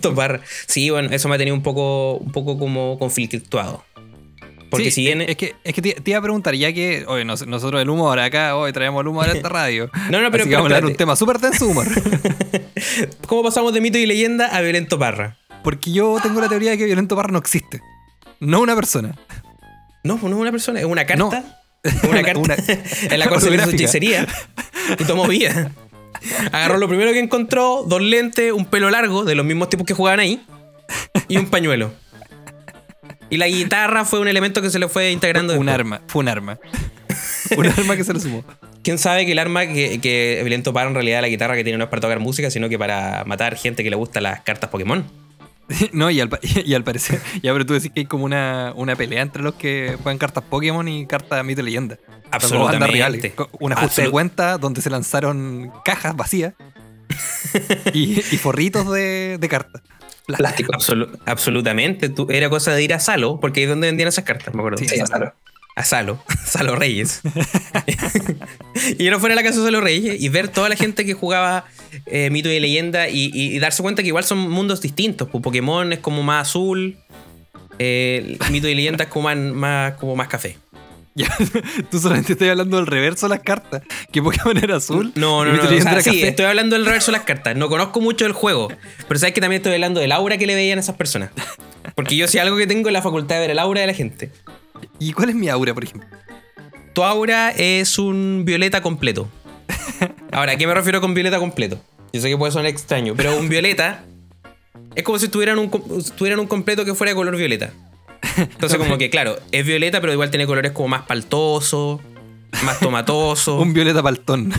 topar. 0.00 0.40
Sí, 0.66 0.90
bueno, 0.90 1.10
eso 1.12 1.28
me 1.28 1.34
ha 1.34 1.38
tenido 1.38 1.54
un 1.54 1.62
poco, 1.62 2.14
un 2.14 2.32
poco 2.32 2.58
como 2.58 2.98
conflictuado. 2.98 3.84
Porque 4.70 4.86
Sí, 4.86 4.90
si 4.90 5.00
bien. 5.02 5.20
Es 5.22 5.36
que, 5.36 5.54
es 5.64 5.74
que 5.74 5.82
te, 5.82 6.10
iba 6.10 6.18
a 6.18 6.22
preguntar, 6.22 6.54
ya 6.54 6.72
que 6.72 7.04
nos- 7.24 7.46
nosotros 7.46 7.80
el 7.80 7.88
humor 7.88 8.18
acá, 8.18 8.56
hoy 8.56 8.72
traemos 8.72 9.00
el 9.00 9.08
humor 9.08 9.28
a 9.28 9.32
esta 9.32 9.48
radio. 9.50 9.90
No, 10.10 10.20
no, 10.20 10.30
pero- 10.30 10.42
Así 10.44 10.50
pero 10.50 10.58
vamos 10.58 10.72
a 10.72 10.76
hablar 10.76 10.84
un 10.90 10.96
tema 10.96 11.14
súper 11.16 11.38
denso 11.38 11.66
de 11.66 11.70
humor. 11.70 11.86
¿Cómo 13.28 13.42
pasamos 13.42 13.72
de 13.72 13.80
mito 13.80 13.98
y 13.98 14.06
leyenda 14.06 14.46
a 14.46 14.60
Violento 14.60 14.98
Parra? 14.98 15.36
Porque 15.62 15.92
yo 15.92 16.18
tengo 16.22 16.40
la 16.40 16.48
teoría 16.48 16.70
de 16.72 16.78
que 16.78 16.84
Violento 16.84 17.16
Parra 17.16 17.30
no 17.32 17.38
existe. 17.38 17.80
No 18.40 18.60
una 18.60 18.74
persona. 18.74 19.14
No, 20.04 20.16
pues 20.18 20.30
no 20.30 20.36
es 20.36 20.40
una 20.42 20.50
persona, 20.52 20.78
es 20.80 20.84
una 20.86 21.04
carta. 21.06 21.16
No. 21.40 21.56
Una 22.10 22.22
carta 22.24 22.40
Una- 22.40 22.56
en 22.56 23.18
la 23.20 23.28
cual 23.28 23.40
se 23.40 23.46
holográfica. 23.46 23.76
hechicería 23.76 24.26
y 24.98 25.04
tomó 25.04 25.28
vida. 25.28 25.70
Agarró 26.50 26.78
lo 26.78 26.88
primero 26.88 27.12
que 27.12 27.20
encontró, 27.20 27.84
dos 27.86 28.02
lentes, 28.02 28.50
un 28.52 28.64
pelo 28.64 28.90
largo, 28.90 29.24
de 29.24 29.36
los 29.36 29.46
mismos 29.46 29.68
tipos 29.68 29.86
que 29.86 29.94
jugaban 29.94 30.18
ahí, 30.18 30.44
y 31.28 31.36
un 31.36 31.46
pañuelo. 31.46 31.92
Y 33.30 33.36
la 33.38 33.48
guitarra 33.48 34.04
fue 34.04 34.20
un 34.20 34.28
elemento 34.28 34.62
que 34.62 34.70
se 34.70 34.78
le 34.78 34.88
fue 34.88 35.10
integrando. 35.10 35.54
Un 35.54 35.66
después. 35.66 35.74
arma. 35.74 36.00
Fue 36.06 36.20
un 36.20 36.28
arma. 36.28 36.58
un 37.56 37.66
arma 37.66 37.96
que 37.96 38.04
se 38.04 38.12
le 38.14 38.20
sumó. 38.20 38.44
¿Quién 38.82 38.98
sabe 38.98 39.26
que 39.26 39.32
el 39.32 39.38
arma 39.40 39.66
que, 39.66 40.00
que 40.00 40.62
Parra 40.72 40.88
en 40.88 40.94
realidad 40.94 41.20
la 41.22 41.28
guitarra 41.28 41.56
que 41.56 41.64
tiene 41.64 41.76
no 41.78 41.84
es 41.84 41.90
para 41.90 42.00
tocar 42.00 42.20
música, 42.20 42.50
sino 42.50 42.68
que 42.68 42.78
para 42.78 43.24
matar 43.24 43.56
gente 43.56 43.82
que 43.82 43.90
le 43.90 43.96
gusta 43.96 44.20
las 44.20 44.40
cartas 44.42 44.70
Pokémon? 44.70 45.04
No, 45.92 46.08
y 46.12 46.20
al, 46.20 46.28
pa- 46.28 46.38
y 46.64 46.74
al 46.74 46.84
parecer, 46.84 47.20
ya, 47.42 47.52
pero 47.52 47.66
tú 47.66 47.74
decís 47.74 47.90
que 47.92 48.00
hay 48.00 48.06
como 48.06 48.24
una, 48.24 48.72
una 48.76 48.94
pelea 48.94 49.20
entre 49.22 49.42
los 49.42 49.54
que 49.54 49.96
juegan 50.00 50.16
cartas 50.18 50.44
Pokémon 50.48 50.86
y 50.86 51.06
cartas 51.08 51.44
mito 51.44 51.60
y 51.60 51.64
leyenda. 51.64 51.98
Absolutamente. 52.30 52.86
rivales. 52.94 53.32
Co- 53.34 53.48
Un 53.58 53.72
ajuste 53.72 54.02
de 54.02 54.10
cuenta 54.10 54.58
donde 54.58 54.80
se 54.80 54.90
lanzaron 54.90 55.72
cajas 55.84 56.14
vacías 56.14 56.54
y, 57.92 58.20
y 58.20 58.38
forritos 58.38 58.90
de, 58.92 59.38
de 59.40 59.48
cartas. 59.48 59.82
Plástico. 60.26 60.72
Absolu- 60.72 61.18
absolutamente. 61.24 62.08
Tú- 62.08 62.26
era 62.30 62.48
cosa 62.50 62.74
de 62.74 62.82
ir 62.82 62.92
a 62.94 62.98
Salo, 63.00 63.38
porque 63.40 63.60
ahí 63.60 63.64
es 63.64 63.70
donde 63.70 63.86
vendían 63.86 64.08
esas 64.08 64.24
cartas, 64.24 64.54
me 64.54 64.60
acuerdo. 64.60 64.78
Sí, 64.78 64.88
Sí, 64.88 65.00
claro. 65.00 65.32
a 65.76 65.84
Salo, 65.84 66.18
Salo 66.46 66.74
Reyes. 66.76 67.20
y 68.98 69.08
uno 69.08 69.18
fuera 69.20 69.34
a 69.34 69.36
la 69.36 69.42
casa 69.42 69.58
de 69.60 69.64
Salo 69.66 69.80
Reyes 69.80 70.20
y 70.20 70.28
ver 70.28 70.48
toda 70.48 70.68
la 70.68 70.76
gente 70.76 71.04
que 71.04 71.14
jugaba 71.14 71.64
eh, 72.06 72.30
mito 72.30 72.48
y 72.50 72.58
leyenda 72.60 73.08
y, 73.08 73.30
y- 73.32 73.54
y 73.56 73.58
darse 73.58 73.82
cuenta 73.82 74.02
que 74.02 74.08
igual 74.08 74.24
son 74.24 74.38
mundos 74.50 74.80
distintos. 74.80 75.28
Pues 75.30 75.42
Pokémon 75.42 75.92
es 75.92 75.98
como 76.00 76.22
más 76.22 76.48
azul, 76.48 76.96
eh, 77.78 78.38
mito 78.50 78.68
y 78.68 78.74
leyenda 78.74 79.04
es 79.04 79.10
como 79.10 79.24
más, 79.24 79.36
más- 79.36 79.92
como 79.94 80.16
más 80.16 80.28
café. 80.28 80.56
Ya, 81.18 81.34
tú 81.90 81.98
solamente 81.98 82.34
estás 82.34 82.50
hablando 82.50 82.76
del 82.76 82.86
reverso 82.86 83.26
de 83.26 83.30
las 83.30 83.40
cartas. 83.40 83.82
Que 84.12 84.22
Pokémon 84.22 84.56
era 84.58 84.76
azul. 84.76 85.12
No, 85.14 85.46
no, 85.46 85.52
no. 85.54 85.62
O 85.62 85.80
sea, 85.80 86.02
sí, 86.02 86.22
estoy 86.22 86.44
hablando 86.44 86.76
del 86.76 86.84
reverso 86.84 87.10
de 87.10 87.16
las 87.16 87.26
cartas. 87.26 87.56
No 87.56 87.70
conozco 87.70 88.02
mucho 88.02 88.26
del 88.26 88.34
juego, 88.34 88.68
pero 89.08 89.18
sabes 89.18 89.32
que 89.32 89.40
también 89.40 89.60
estoy 89.60 89.72
hablando 89.72 89.98
del 89.98 90.12
aura 90.12 90.36
que 90.36 90.46
le 90.46 90.54
veían 90.54 90.76
a 90.76 90.82
esas 90.82 90.96
personas. 90.96 91.30
Porque 91.94 92.16
yo 92.16 92.28
sí 92.28 92.38
algo 92.38 92.58
que 92.58 92.66
tengo 92.66 92.90
es 92.90 92.92
la 92.92 93.00
facultad 93.00 93.36
de 93.36 93.40
ver 93.40 93.50
el 93.52 93.58
aura 93.58 93.80
de 93.80 93.86
la 93.86 93.94
gente. 93.94 94.30
¿Y 94.98 95.14
cuál 95.14 95.30
es 95.30 95.34
mi 95.34 95.48
aura, 95.48 95.72
por 95.72 95.84
ejemplo? 95.84 96.06
Tu 96.92 97.02
aura 97.02 97.50
es 97.50 97.98
un 97.98 98.44
violeta 98.44 98.82
completo. 98.82 99.26
Ahora, 100.32 100.52
¿a 100.52 100.56
qué 100.56 100.66
me 100.66 100.74
refiero 100.74 101.00
con 101.00 101.14
violeta 101.14 101.38
completo? 101.38 101.80
Yo 102.12 102.20
sé 102.20 102.28
que 102.28 102.36
puede 102.36 102.52
sonar 102.52 102.66
extraño, 102.66 103.14
pero 103.16 103.38
un 103.38 103.48
violeta 103.48 104.04
es 104.94 105.02
como 105.02 105.18
si 105.18 105.28
tuvieran 105.28 105.58
un, 105.58 105.70
tuvieran 106.16 106.40
un 106.40 106.46
completo 106.46 106.84
que 106.84 106.94
fuera 106.94 107.12
de 107.12 107.16
color 107.16 107.36
violeta. 107.36 107.72
Entonces, 108.36 108.78
como 108.78 108.98
que, 108.98 109.10
claro, 109.10 109.38
es 109.52 109.66
violeta, 109.66 110.00
pero 110.00 110.12
igual 110.12 110.30
tiene 110.30 110.46
colores 110.46 110.72
como 110.72 110.88
más 110.88 111.02
paltosos, 111.02 112.00
más 112.64 112.78
tomatosos. 112.78 113.60
Un 113.62 113.72
violeta 113.72 114.02
paltón. 114.02 114.52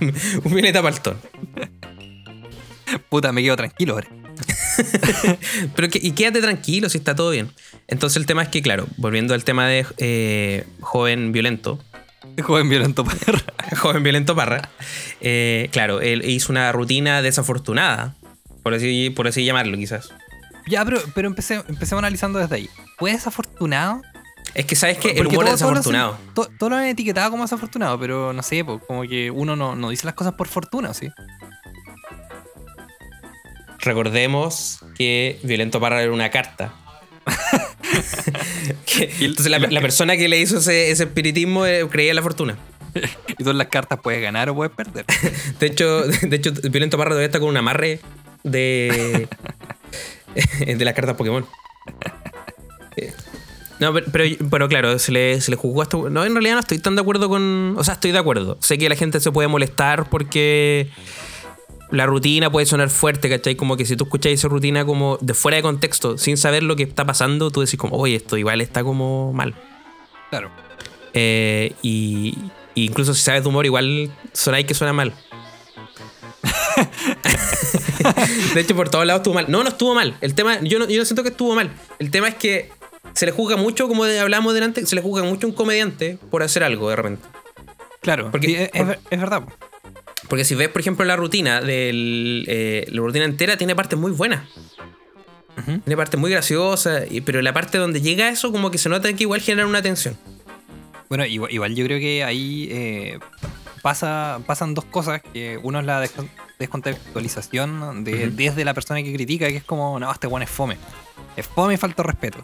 un 0.44 0.52
violeta 0.52 0.82
paltón. 0.82 1.18
Puta, 3.08 3.32
me 3.32 3.42
quedo 3.42 3.56
tranquilo 3.56 3.94
ahora. 3.94 4.08
Pero 5.76 5.88
que, 5.90 5.98
y 6.02 6.12
quédate 6.12 6.40
tranquilo 6.40 6.88
si 6.88 6.98
está 6.98 7.14
todo 7.14 7.30
bien. 7.30 7.50
Entonces, 7.86 8.16
el 8.16 8.26
tema 8.26 8.42
es 8.42 8.48
que, 8.48 8.62
claro, 8.62 8.86
volviendo 8.96 9.34
al 9.34 9.44
tema 9.44 9.66
de 9.66 9.84
eh, 9.98 10.64
joven 10.80 11.32
violento, 11.32 11.78
Joven 12.42 12.68
violento 12.68 13.04
perra. 13.04 13.42
joven 13.76 14.02
violento 14.02 14.36
Parra, 14.36 14.68
eh, 15.20 15.68
claro, 15.72 16.00
él 16.00 16.22
hizo 16.24 16.52
una 16.52 16.70
rutina 16.72 17.20
desafortunada, 17.22 18.14
por 18.62 18.74
así, 18.74 19.10
por 19.10 19.26
así 19.26 19.44
llamarlo 19.44 19.76
quizás. 19.76 20.10
Ya, 20.66 20.84
pero, 20.84 21.00
pero 21.14 21.28
empecé, 21.28 21.62
empecemos 21.68 22.00
analizando 22.00 22.38
desde 22.38 22.54
ahí. 22.54 22.70
¿Fue 22.98 23.12
desafortunado? 23.12 24.02
Es 24.54 24.64
que 24.66 24.74
sabes 24.76 24.98
que 24.98 25.10
el 25.10 25.26
humor 25.26 25.44
es 25.46 25.50
todo- 25.50 25.58
todo 25.58 25.68
desafortunado. 25.74 26.18
to- 26.34 26.48
Todo 26.58 26.70
lo 26.70 26.76
han 26.76 26.84
etiquetado 26.86 27.30
como 27.30 27.44
desafortunado, 27.44 27.98
pero 28.00 28.32
no 28.32 28.42
sé, 28.42 28.64
pues, 28.64 28.80
como 28.86 29.02
que 29.02 29.30
uno 29.30 29.54
no, 29.56 29.76
no 29.76 29.90
dice 29.90 30.06
las 30.06 30.14
cosas 30.14 30.34
por 30.34 30.48
fortuna, 30.48 30.94
¿sí? 30.94 31.08
Recordemos 33.80 34.80
que 34.96 35.38
Violento 35.42 35.80
Parra 35.80 36.02
era 36.02 36.12
una 36.12 36.30
carta. 36.30 36.72
Que- 38.86 39.10
entonces 39.20 39.50
la, 39.50 39.58
la 39.58 39.80
persona 39.80 40.16
que 40.16 40.28
le 40.28 40.38
hizo 40.38 40.58
ese, 40.58 40.90
ese 40.90 41.04
espiritismo 41.04 41.66
eh, 41.66 41.86
creía 41.90 42.10
en 42.10 42.16
la 42.16 42.22
fortuna. 42.22 42.56
Y 43.28 43.34
todas 43.44 43.54
las 43.56 43.68
cartas 43.68 43.98
puedes 44.02 44.20
ganar 44.22 44.48
o 44.50 44.54
puedes 44.54 44.74
perder. 44.74 45.04
De 45.60 45.66
hecho, 45.66 46.02
de 46.02 46.36
hecho 46.36 46.52
Violento 46.70 46.96
Parra 46.98 47.10
todavía 47.10 47.26
está 47.26 47.38
con 47.38 47.48
un 47.50 47.56
amarre 47.56 48.00
de, 48.42 49.28
de 50.66 50.84
las 50.84 50.94
cartas 50.94 51.14
Pokémon. 51.16 51.46
No, 53.80 53.92
pero, 53.92 54.06
pero, 54.10 54.24
pero 54.50 54.68
claro, 54.68 54.98
se 54.98 55.12
le, 55.12 55.40
se 55.40 55.50
le 55.50 55.56
juzgó 55.56 55.82
hasta... 55.82 55.96
No, 55.96 56.24
en 56.24 56.32
realidad 56.32 56.54
no 56.54 56.60
estoy 56.60 56.78
tan 56.78 56.96
de 56.96 57.02
acuerdo 57.02 57.28
con... 57.28 57.76
O 57.78 57.84
sea, 57.84 57.94
estoy 57.94 58.10
de 58.10 58.18
acuerdo. 58.18 58.56
Sé 58.60 58.76
que 58.76 58.88
la 58.88 58.96
gente 58.96 59.20
se 59.20 59.30
puede 59.30 59.46
molestar 59.46 60.10
porque 60.10 60.90
la 61.90 62.06
rutina 62.06 62.50
puede 62.50 62.66
sonar 62.66 62.90
fuerte, 62.90 63.28
¿cachai? 63.28 63.54
Como 63.54 63.76
que 63.76 63.86
si 63.86 63.96
tú 63.96 64.04
escucháis 64.04 64.40
esa 64.40 64.48
rutina 64.48 64.84
como 64.84 65.16
de 65.20 65.32
fuera 65.32 65.56
de 65.56 65.62
contexto, 65.62 66.18
sin 66.18 66.36
saber 66.36 66.64
lo 66.64 66.74
que 66.74 66.82
está 66.82 67.04
pasando, 67.04 67.50
tú 67.50 67.60
decís 67.60 67.78
como, 67.78 67.96
oye, 67.96 68.16
esto 68.16 68.36
igual 68.36 68.60
está 68.60 68.82
como 68.82 69.32
mal. 69.32 69.54
Claro. 70.30 70.50
Eh, 71.14 71.72
y, 71.82 72.36
y 72.74 72.84
incluso 72.84 73.14
si 73.14 73.22
sabes 73.22 73.44
de 73.44 73.48
humor, 73.48 73.64
igual 73.64 74.10
sonáis 74.32 74.66
que 74.66 74.74
suena 74.74 74.92
mal. 74.92 75.14
de 78.54 78.60
hecho, 78.60 78.74
por 78.74 78.88
todos 78.88 79.06
lados 79.06 79.20
estuvo 79.20 79.34
mal. 79.34 79.46
No, 79.48 79.62
no 79.62 79.68
estuvo 79.68 79.94
mal. 79.94 80.16
El 80.20 80.34
tema, 80.34 80.60
yo 80.62 80.78
no, 80.78 80.88
yo 80.88 80.98
no 80.98 81.04
siento 81.04 81.22
que 81.22 81.30
estuvo 81.30 81.54
mal. 81.54 81.70
El 81.98 82.10
tema 82.10 82.28
es 82.28 82.34
que 82.34 82.70
se 83.18 83.26
le 83.26 83.32
juzga 83.32 83.56
mucho, 83.56 83.88
como 83.88 84.04
hablábamos 84.04 84.54
delante, 84.54 84.86
se 84.86 84.94
le 84.94 85.02
juzga 85.02 85.24
mucho 85.24 85.46
a 85.46 85.50
un 85.50 85.56
comediante 85.56 86.18
por 86.30 86.42
hacer 86.44 86.62
algo 86.62 86.88
de 86.88 86.94
repente. 86.96 87.22
Claro, 88.00 88.30
Porque- 88.30 88.64
es, 88.64 88.70
es 88.72 88.86
ver- 88.86 89.00
es 89.10 89.20
verdad. 89.20 89.42
po. 89.42 89.52
Porque 90.28 90.44
si 90.44 90.54
ves, 90.54 90.68
por 90.68 90.80
ejemplo, 90.80 91.04
la 91.04 91.16
rutina 91.16 91.60
del. 91.60 92.44
eh, 92.48 92.86
la 92.90 93.00
rutina 93.00 93.24
entera 93.24 93.56
tiene 93.56 93.74
partes 93.74 93.98
muy 93.98 94.12
buenas. 94.12 94.42
Tiene 95.84 95.96
partes 95.96 96.20
muy 96.20 96.30
graciosas. 96.30 97.10
y- 97.10 97.20
Pero 97.22 97.42
la 97.42 97.52
parte 97.52 97.78
donde 97.78 98.00
llega 98.00 98.28
eso, 98.28 98.52
como 98.52 98.70
que 98.70 98.78
se 98.78 98.88
nota 98.88 99.12
que 99.12 99.24
igual 99.24 99.40
genera 99.40 99.66
una 99.66 99.82
tensión. 99.82 100.16
Bueno, 101.08 101.26
igual, 101.26 101.50
igual 101.52 101.74
yo 101.74 101.84
creo 101.86 101.98
que 101.98 102.22
ahí 102.22 102.68
eh, 102.70 103.18
pasa, 103.82 104.40
pasan 104.46 104.74
dos 104.74 104.84
cosas. 104.84 105.20
que 105.32 105.58
Uno 105.62 105.80
es 105.80 105.86
la 105.86 106.00
des- 106.00 106.12
descontextualización 106.60 108.04
de, 108.04 108.28
desde 108.30 108.64
la 108.64 108.74
persona 108.74 109.02
que 109.02 109.12
critica, 109.12 109.48
que 109.48 109.56
es 109.56 109.64
como, 109.64 109.98
no, 109.98 110.10
este 110.12 110.26
one 110.28 110.44
es 110.44 110.50
fome. 110.50 110.76
Es 111.36 111.46
fome 111.46 111.74
y 111.74 111.76
falta 111.76 112.02
respeto. 112.02 112.38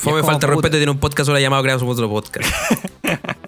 Fome 0.00 0.22
falta 0.22 0.46
puta. 0.46 0.48
respeto 0.48 0.76
tiene 0.76 0.92
un 0.92 0.98
podcast 0.98 1.28
ahora 1.28 1.40
llamado 1.40 1.62
Creamos 1.62 1.82
otro 1.84 2.08
podcast. 2.08 2.48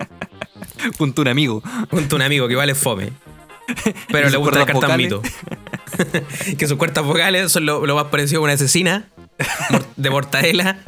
Junto 0.99 1.21
a 1.21 1.23
un 1.23 1.29
amigo. 1.29 1.63
Junto 1.91 2.15
a 2.15 2.17
un 2.17 2.23
amigo 2.23 2.49
que 2.49 2.55
vale 2.55 2.75
fome. 2.75 3.13
Pero 4.09 4.29
¿Y 4.29 4.31
le 4.31 4.37
gusta 4.37 4.65
carta 4.65 4.97
mito. 4.97 5.23
que 6.59 6.69
sus 6.69 6.79
cuartas 6.79 7.05
vocales 7.05 7.51
son 7.51 7.67
lo, 7.67 7.85
lo 7.85 7.95
más 7.95 8.05
parecido 8.05 8.41
a 8.41 8.45
una 8.45 8.53
asesina 8.53 9.09
de 9.97 10.11
mortadela 10.11 10.79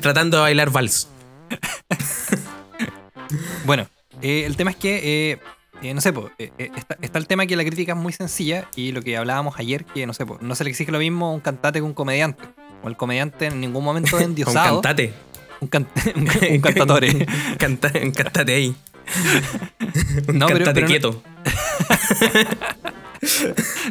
tratando 0.00 0.38
de 0.38 0.42
bailar 0.42 0.70
vals. 0.70 1.08
Bueno, 3.64 3.86
eh, 4.22 4.42
el 4.44 4.56
tema 4.56 4.72
es 4.72 4.76
que, 4.76 5.30
eh, 5.32 5.38
eh, 5.82 5.94
no 5.94 6.00
sé, 6.00 6.12
po, 6.12 6.30
está, 6.36 6.98
está 7.00 7.18
el 7.20 7.28
tema 7.28 7.46
que 7.46 7.54
la 7.54 7.64
crítica 7.64 7.92
es 7.92 7.98
muy 7.98 8.12
sencilla 8.12 8.68
y 8.74 8.90
lo 8.90 9.02
que 9.02 9.16
hablábamos 9.16 9.54
ayer, 9.58 9.84
que 9.84 10.04
no 10.04 10.12
sé, 10.14 10.26
po, 10.26 10.36
no 10.40 10.56
se 10.56 10.64
le 10.64 10.70
exige 10.70 10.90
lo 10.90 10.98
mismo 10.98 11.26
a 11.26 11.32
un 11.32 11.38
cantante 11.38 11.78
que 11.78 11.84
a 11.84 11.86
un 11.86 11.94
comediante. 11.94 12.42
O 12.82 12.88
el 12.88 12.96
comediante 12.96 13.46
en 13.46 13.60
ningún 13.60 13.84
momento 13.84 14.08
es 14.08 14.14
Un 14.24 14.30
endiosado. 14.30 14.80
cantate. 14.80 15.12
Un, 15.60 15.68
can- 15.68 15.88
un, 16.16 16.22
un 16.54 16.60
cantatore. 16.60 17.26
Canta- 17.58 17.92
un 18.02 18.10
cantate 18.12 18.54
ahí. 18.54 18.74
Un 20.28 20.38
No, 20.38 20.46
pero- 20.46 20.64
cantate 20.64 20.74
pero 20.74 20.80
no- 20.80 20.86
quieto. 20.86 21.22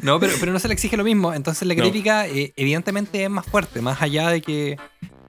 No, 0.01 0.19
pero, 0.19 0.33
pero 0.39 0.51
no 0.51 0.59
se 0.59 0.67
le 0.67 0.73
exige 0.73 0.97
lo 0.97 1.03
mismo. 1.03 1.33
Entonces 1.33 1.67
la 1.67 1.75
No. 1.75 1.81
crítica 1.83 2.27
eh, 2.27 2.53
evidentemente 2.55 3.23
es 3.23 3.29
más 3.29 3.45
fuerte, 3.45 3.81
más 3.81 4.01
allá 4.01 4.29
de 4.29 4.41
que 4.41 4.77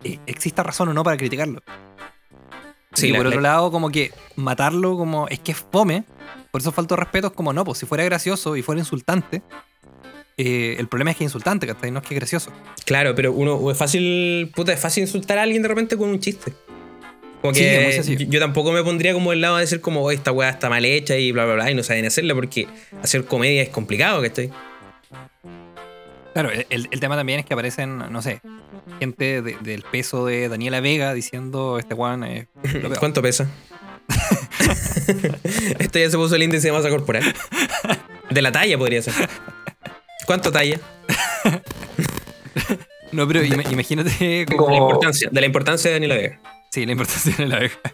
eh, 0.05 0.19
exista 0.27 0.63
razón 0.63 0.89
o 0.89 0.95
no 0.95 1.03
para 1.05 1.17
criticarlo. 1.17 1.61
Sí, 2.95 3.09
y 3.09 3.13
la- 3.13 3.19
por 3.19 3.27
otro 3.29 3.41
la- 3.41 3.51
lado, 3.51 3.71
como 3.71 3.91
que 3.91 4.13
matarlo 4.37 4.97
como 4.97 5.29
es 5.29 5.39
que 5.41 5.53
es 5.53 5.59
fome, 5.71 6.05
por 6.51 6.61
eso 6.63 6.73
falta 6.73 6.95
de 6.97 7.01
respeto, 7.03 7.27
es 7.29 7.33
como 7.35 7.53
no, 7.53 7.65
pues 7.65 7.79
si 7.79 7.87
fuera 7.87 8.03
gracioso 8.05 8.57
y 8.57 8.63
fuera 8.63 8.81
insultante, 8.81 9.43
eh, 10.43 10.77
el 10.79 10.89
problema 10.89 11.11
es 11.11 11.17
que 11.17 11.25
es 11.25 11.29
insultante, 11.29 11.67
¿cachai? 11.67 11.91
No 11.91 12.01
es 12.01 12.07
que 12.07 12.15
es 12.15 12.21
gracioso. 12.21 12.53
Claro, 12.85 13.15
pero 13.15 13.33
uno 13.33 13.71
es 13.71 13.77
fácil, 13.79 14.51
puta, 14.55 14.73
es 14.73 14.81
fácil 14.81 15.03
insultar 15.03 15.39
a 15.39 15.43
alguien 15.43 15.63
de 15.63 15.69
repente 15.69 15.97
con 15.97 16.09
un 16.09 16.21
chiste. 16.21 16.53
Como 17.41 17.55
Sí, 17.55 17.61
que 17.61 18.03
yo, 18.19 18.27
yo 18.29 18.39
tampoco 18.41 18.71
me 18.71 18.83
pondría 18.85 19.15
como 19.15 19.33
el 19.33 19.41
lado 19.41 19.57
de 19.57 19.63
decir 19.63 19.81
como 19.81 20.03
"Oh, 20.05 20.11
esta 20.11 20.31
weá 20.31 20.51
está 20.51 20.69
mal 20.69 20.85
hecha 20.85 21.17
y 21.17 21.33
bla 21.33 21.47
bla 21.47 21.55
bla 21.55 21.71
y 21.71 21.75
no 21.75 21.83
saben 21.83 22.05
hacerla 22.05 22.35
porque 22.35 22.67
hacer 23.03 23.25
comedia 23.25 23.63
es 23.63 23.71
complicado, 23.71 24.21
¿cachai? 24.21 24.51
Claro, 26.35 26.51
el, 26.51 26.89
el 26.91 27.01
tema 27.01 27.17
también 27.17 27.41
es 27.41 27.47
que 27.47 27.55
aparecen, 27.55 27.97
no 27.99 28.21
sé, 28.23 28.41
gente 29.01 29.41
de- 29.43 29.57
del 29.63 29.83
peso 29.83 30.27
de 30.27 30.49
Daniela 30.49 30.81
Vega 30.81 31.13
diciendo 31.15 31.79
este 31.79 31.95
Juan 31.95 32.25
es 32.25 32.47
lo 32.75 32.89
peor. 32.89 32.99
¿Cuánto 33.01 33.23
pesa? 33.23 33.49
este 35.79 36.01
ya 36.01 36.11
se 36.11 36.17
puso 36.17 36.35
el 36.37 36.43
índice 36.43 36.69
de 36.69 36.73
masa 36.73 36.89
corporal. 36.91 37.25
De 38.31 38.43
la 38.43 38.53
talla 38.53 38.77
podría 38.79 39.03
ser. 39.03 39.15
¿Cuánto 40.31 40.53
talla? 40.53 40.79
No, 43.13 43.27
pero 43.27 43.43
ima- 43.43 43.65
imagínate 43.73 44.11
De 44.11 44.47
la 44.49 44.57
como... 44.57 44.77
importancia, 44.77 45.29
de 45.33 45.41
la 45.41 45.47
importancia 45.49 45.89
de 45.91 45.95
Daniela 45.97 46.15
Vega. 46.15 46.39
Sí, 46.71 46.87
la 46.87 46.93
importancia 46.93 47.35
de 47.37 47.47
la 47.47 47.59
Vega. 47.59 47.75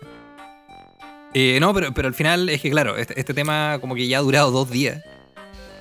Eh, 1.38 1.58
no, 1.60 1.72
pero, 1.74 1.92
pero 1.94 2.08
al 2.08 2.14
final 2.14 2.48
es 2.48 2.60
que, 2.62 2.70
claro, 2.70 2.96
este, 2.96 3.18
este 3.20 3.34
tema 3.34 3.78
como 3.80 3.94
que 3.94 4.06
ya 4.08 4.18
ha 4.18 4.20
durado 4.22 4.50
dos 4.50 4.70
días. 4.70 5.02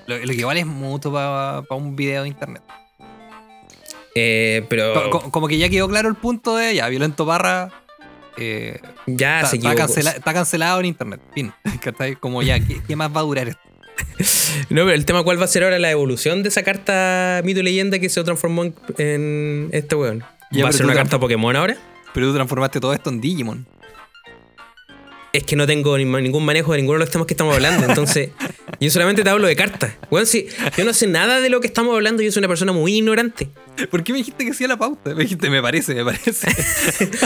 Lo, 0.08 0.18
lo 0.18 0.28
que 0.28 0.34
igual 0.34 0.58
es 0.58 0.66
mucho 0.66 1.12
para 1.14 1.62
un 1.72 1.96
video 1.96 2.24
de 2.24 2.28
internet. 2.30 2.62
Eh, 4.16 4.66
pero 4.70 4.94
Co- 4.94 5.10
co- 5.22 5.32
como 5.32 5.48
que 5.48 5.58
ya 5.58 5.70
quedó 5.70 5.88
claro 5.88 6.10
el 6.10 6.16
punto 6.16 6.56
de, 6.58 6.76
ya, 6.76 6.88
Violento 6.90 7.24
Barra 7.26 7.72
eh, 8.38 8.80
ya 9.08 9.38
está, 9.42 9.50
se 9.52 9.56
está 9.58 9.70
equivocó. 9.72 9.94
cancela- 9.94 10.16
está 10.16 10.34
cancelado 10.34 10.80
en 10.82 10.86
internet. 10.88 11.22
Fin. 11.34 11.54
Como 12.20 12.42
ya, 12.42 12.60
¿qué, 12.60 12.82
qué 12.86 12.96
más 12.98 13.14
va 13.16 13.20
a 13.22 13.24
durar 13.24 13.48
esto? 13.48 13.62
No, 14.70 14.84
pero 14.84 14.92
el 14.92 15.06
tema 15.06 15.24
cuál 15.24 15.40
va 15.40 15.46
a 15.46 15.48
ser 15.48 15.64
ahora 15.64 15.78
la 15.80 15.92
evolución 15.92 16.42
de 16.44 16.50
esa 16.50 16.64
carta 16.64 17.42
mito 17.44 17.60
y 17.60 17.64
leyenda 17.64 18.00
que 18.00 18.10
se 18.10 18.24
transformó 18.24 18.64
en, 18.64 18.76
en 18.98 19.70
este 19.72 19.96
weón. 19.96 20.24
Ya, 20.52 20.64
¿Va 20.64 20.70
a 20.70 20.74
ser 20.74 20.86
una 20.86 20.94
carta 20.96 21.20
Pokémon 21.20 21.56
ahora? 21.56 21.78
Pero 22.14 22.28
tú 22.28 22.34
transformaste 22.34 22.80
todo 22.80 22.94
esto 22.94 23.10
en 23.10 23.20
Digimon. 23.22 23.66
Es 25.34 25.44
que 25.44 25.56
no 25.58 25.68
tengo 25.68 25.98
ni- 25.98 26.06
ningún 26.06 26.46
manejo 26.46 26.72
de 26.72 26.78
ninguno 26.78 27.00
de 27.00 27.06
los 27.06 27.12
temas 27.12 27.28
que 27.28 27.34
estamos 27.34 27.54
hablando. 27.54 27.86
Entonces, 27.86 28.30
yo 28.80 28.92
solamente 28.92 29.24
te 29.24 29.30
hablo 29.30 29.48
de 29.48 29.56
cartas. 29.56 29.94
Weón, 30.10 30.26
si 30.26 30.48
yo 30.78 30.86
no 30.86 30.94
sé 30.94 31.08
nada 31.08 31.40
de 31.42 31.50
lo 31.50 31.62
que 31.62 31.68
estamos 31.68 31.94
hablando, 31.94 32.22
yo 32.22 32.32
soy 32.32 32.42
una 32.42 32.48
persona 32.48 32.72
muy 32.72 32.96
ignorante. 32.96 33.50
¿Por 33.90 34.04
qué 34.04 34.14
me 34.14 34.20
dijiste 34.20 34.46
que 34.46 34.52
hacía 34.52 34.68
la 34.68 34.78
pauta? 34.78 35.14
Me 35.14 35.24
dijiste, 35.24 35.50
me 35.50 35.62
parece, 35.62 35.96
me 35.96 36.06
parece. 36.06 36.48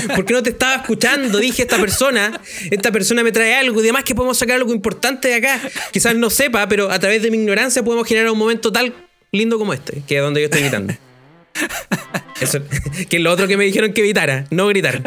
¿Por 0.15 0.25
qué 0.25 0.33
no 0.33 0.43
te 0.43 0.49
estaba 0.49 0.75
escuchando? 0.75 1.37
Dije, 1.37 1.63
esta 1.63 1.77
persona, 1.77 2.39
esta 2.71 2.91
persona 2.91 3.23
me 3.23 3.31
trae 3.31 3.55
algo 3.55 3.81
y 3.81 3.83
demás 3.83 4.03
que 4.03 4.15
podemos 4.15 4.37
sacar 4.37 4.55
algo 4.55 4.73
importante 4.73 5.27
de 5.27 5.35
acá. 5.35 5.61
Quizás 5.91 6.15
no 6.15 6.29
sepa, 6.29 6.67
pero 6.67 6.91
a 6.91 6.99
través 6.99 7.21
de 7.21 7.31
mi 7.31 7.37
ignorancia 7.37 7.83
podemos 7.83 8.07
generar 8.07 8.31
un 8.31 8.37
momento 8.37 8.71
tal 8.71 8.93
lindo 9.31 9.59
como 9.59 9.73
este, 9.73 10.01
que 10.07 10.17
es 10.17 10.21
donde 10.21 10.41
yo 10.41 10.45
estoy 10.45 10.61
gritando. 10.61 10.93
Eso, 12.41 12.59
que 13.09 13.17
es 13.17 13.23
lo 13.23 13.31
otro 13.31 13.47
que 13.47 13.57
me 13.57 13.65
dijeron 13.65 13.93
que 13.93 14.01
evitara, 14.01 14.45
no 14.49 14.67
gritar. 14.67 15.01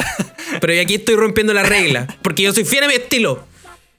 Pero 0.61 0.75
yo 0.75 0.83
aquí 0.83 0.97
estoy 0.97 1.17
rompiendo 1.17 1.55
la 1.55 1.62
regla, 1.62 2.07
porque 2.23 2.43
yo 2.43 2.53
soy 2.53 2.64
fiel 2.64 2.85
a 2.85 2.88
mi 2.88 2.95
estilo. 2.95 3.47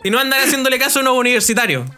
Y 0.04 0.12
no 0.12 0.20
andar 0.20 0.42
haciéndole 0.42 0.78
caso 0.78 1.00
a 1.00 1.02
unos 1.02 1.18
universitarios. 1.18 1.90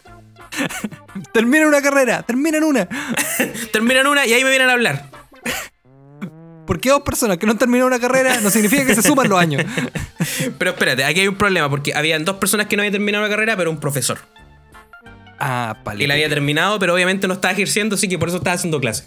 termina 1.33 1.67
una 1.67 1.81
carrera, 1.81 2.23
termina 2.23 2.57
en 2.57 2.63
una. 2.63 2.87
Terminan 3.71 4.07
una 4.07 4.25
y 4.25 4.33
ahí 4.33 4.43
me 4.43 4.49
vienen 4.49 4.69
a 4.69 4.73
hablar. 4.73 5.09
Porque 6.65 6.89
dos 6.89 7.01
personas 7.01 7.37
que 7.37 7.45
no 7.45 7.51
han 7.51 7.57
terminado 7.57 7.87
una 7.87 7.99
carrera 7.99 8.41
no 8.41 8.49
significa 8.49 8.85
que 8.85 8.95
se 8.95 9.03
suman 9.03 9.29
los 9.29 9.39
años. 9.39 9.63
Pero 10.57 10.71
espérate, 10.71 11.03
aquí 11.03 11.21
hay 11.21 11.27
un 11.27 11.35
problema, 11.35 11.69
porque 11.69 11.93
habían 11.93 12.25
dos 12.25 12.37
personas 12.37 12.67
que 12.67 12.75
no 12.75 12.81
habían 12.81 12.93
terminado 12.93 13.23
la 13.23 13.29
carrera, 13.29 13.55
pero 13.55 13.69
un 13.69 13.79
profesor. 13.79 14.17
Ah, 15.39 15.77
palito. 15.83 16.03
Y 16.03 16.07
la 16.07 16.15
había 16.15 16.29
terminado, 16.29 16.79
pero 16.79 16.93
obviamente 16.93 17.27
no 17.27 17.35
estaba 17.35 17.53
ejerciendo, 17.53 17.95
así 17.95 18.07
que 18.07 18.17
por 18.17 18.29
eso 18.29 18.37
estaba 18.37 18.55
haciendo 18.55 18.79
clase. 18.79 19.05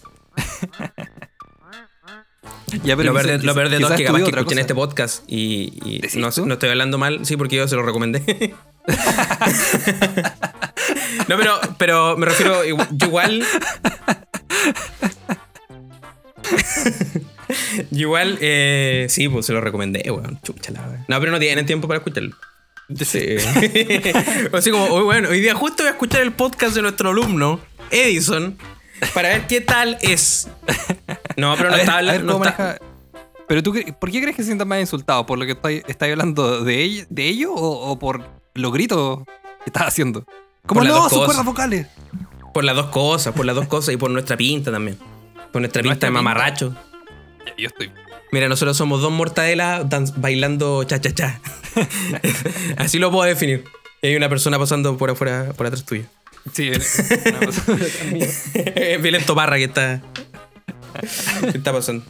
Ya, 2.84 2.96
pero 2.96 3.12
lo 3.12 3.14
peor 3.14 3.26
de, 3.26 3.46
lo 3.46 3.54
peor 3.54 3.68
de 3.70 3.80
todo 3.80 3.92
es 3.92 3.96
que 3.96 4.04
capaz 4.04 4.18
que 4.18 4.24
escuchen 4.24 4.44
cosa. 4.44 4.60
este 4.60 4.74
podcast 4.74 5.24
y, 5.26 5.72
y 5.84 6.00
¿Decís 6.00 6.16
no, 6.16 6.30
no 6.46 6.54
estoy 6.54 6.68
hablando 6.68 6.98
mal, 6.98 7.24
sí, 7.24 7.36
porque 7.36 7.56
yo 7.56 7.66
se 7.66 7.76
lo 7.76 7.82
recomendé. 7.82 8.54
No, 11.28 11.36
pero, 11.36 11.60
pero 11.78 12.16
me 12.16 12.26
refiero, 12.26 12.64
yo 12.64 12.76
igual. 13.06 13.44
igual, 17.90 18.38
eh, 18.40 19.06
sí, 19.08 19.28
pues 19.28 19.46
se 19.46 19.52
lo 19.52 19.60
recomendé, 19.60 20.10
weón. 20.10 20.40
Chucha 20.42 20.72
la 20.72 20.82
weón. 20.82 21.04
No, 21.08 21.20
pero 21.20 21.32
no 21.32 21.38
tienen 21.38 21.66
tiempo 21.66 21.88
para 21.88 21.98
escucharlo. 21.98 22.34
Sí. 23.04 23.20
Así 24.52 24.70
como, 24.70 24.84
hoy, 24.86 25.04
bueno, 25.04 25.28
hoy 25.28 25.40
día 25.40 25.54
justo 25.54 25.82
voy 25.82 25.88
a 25.88 25.92
escuchar 25.92 26.22
el 26.22 26.32
podcast 26.32 26.74
de 26.74 26.82
nuestro 26.82 27.10
alumno, 27.10 27.60
Edison, 27.90 28.56
para 29.14 29.28
ver 29.28 29.46
qué 29.46 29.60
tal 29.60 29.98
es. 30.00 30.48
No, 31.36 31.54
pero 31.56 31.70
no 31.70 31.76
está 31.76 31.94
a 31.94 31.98
hablando. 31.98 32.38
no 32.38 32.44
está- 32.44 32.62
maneja- 32.62 32.78
Pero 33.46 33.62
tú, 33.62 33.74
¿por 34.00 34.10
qué 34.10 34.20
crees 34.22 34.36
que 34.36 34.42
se 34.42 34.46
sientan 34.46 34.68
más 34.68 34.80
insultados? 34.80 35.26
¿Por 35.26 35.38
lo 35.38 35.46
que 35.46 35.52
estáis 35.52 35.82
estáis 35.86 36.12
hablando 36.12 36.64
de 36.64 36.82
ello, 36.82 37.04
de 37.10 37.28
ello 37.28 37.52
o, 37.54 37.90
o 37.90 37.98
por 37.98 38.22
los 38.54 38.72
gritos 38.72 39.20
que 39.26 39.66
estás 39.66 39.84
haciendo? 39.88 40.24
Como 40.66 40.80
Por 40.80 40.84
las 40.84 40.92
no, 40.94 41.02
dos 41.02 41.10
sus 41.10 41.18
cosas. 41.18 41.26
cuerdas 41.26 41.46
vocales. 41.46 41.86
Por 42.52 42.64
las 42.64 42.76
dos 42.76 42.86
cosas, 42.86 43.34
por 43.34 43.46
las 43.46 43.54
dos 43.56 43.66
cosas 43.68 43.94
y 43.94 43.96
por 43.96 44.10
nuestra 44.10 44.36
pinta 44.36 44.70
también. 44.72 44.98
Por 45.52 45.62
nuestra 45.62 45.82
pinta 45.82 45.94
de 45.94 46.00
pinta. 46.00 46.10
mamarracho. 46.10 46.74
Yo 47.56 47.68
estoy. 47.68 47.90
Mira, 48.32 48.48
nosotros 48.48 48.76
somos 48.76 49.00
dos 49.00 49.10
mortadelas 49.12 49.86
bailando 50.20 50.84
cha 50.84 51.00
cha 51.00 51.12
cha. 51.14 51.40
Así 52.76 52.98
lo 52.98 53.10
puedo 53.10 53.24
definir. 53.24 53.64
Y 54.02 54.08
hay 54.08 54.16
una 54.16 54.28
persona 54.28 54.58
pasando 54.58 54.96
por 54.98 55.10
afuera, 55.10 55.52
por 55.56 55.66
atrás 55.66 55.84
tuyo. 55.84 56.04
Sí. 56.52 56.70
Es 58.74 59.02
Violento 59.02 59.34
Parra 59.34 59.56
que 59.56 59.64
está. 59.64 60.00
¿Qué 61.52 61.58
está 61.58 61.72
pasando? 61.72 62.04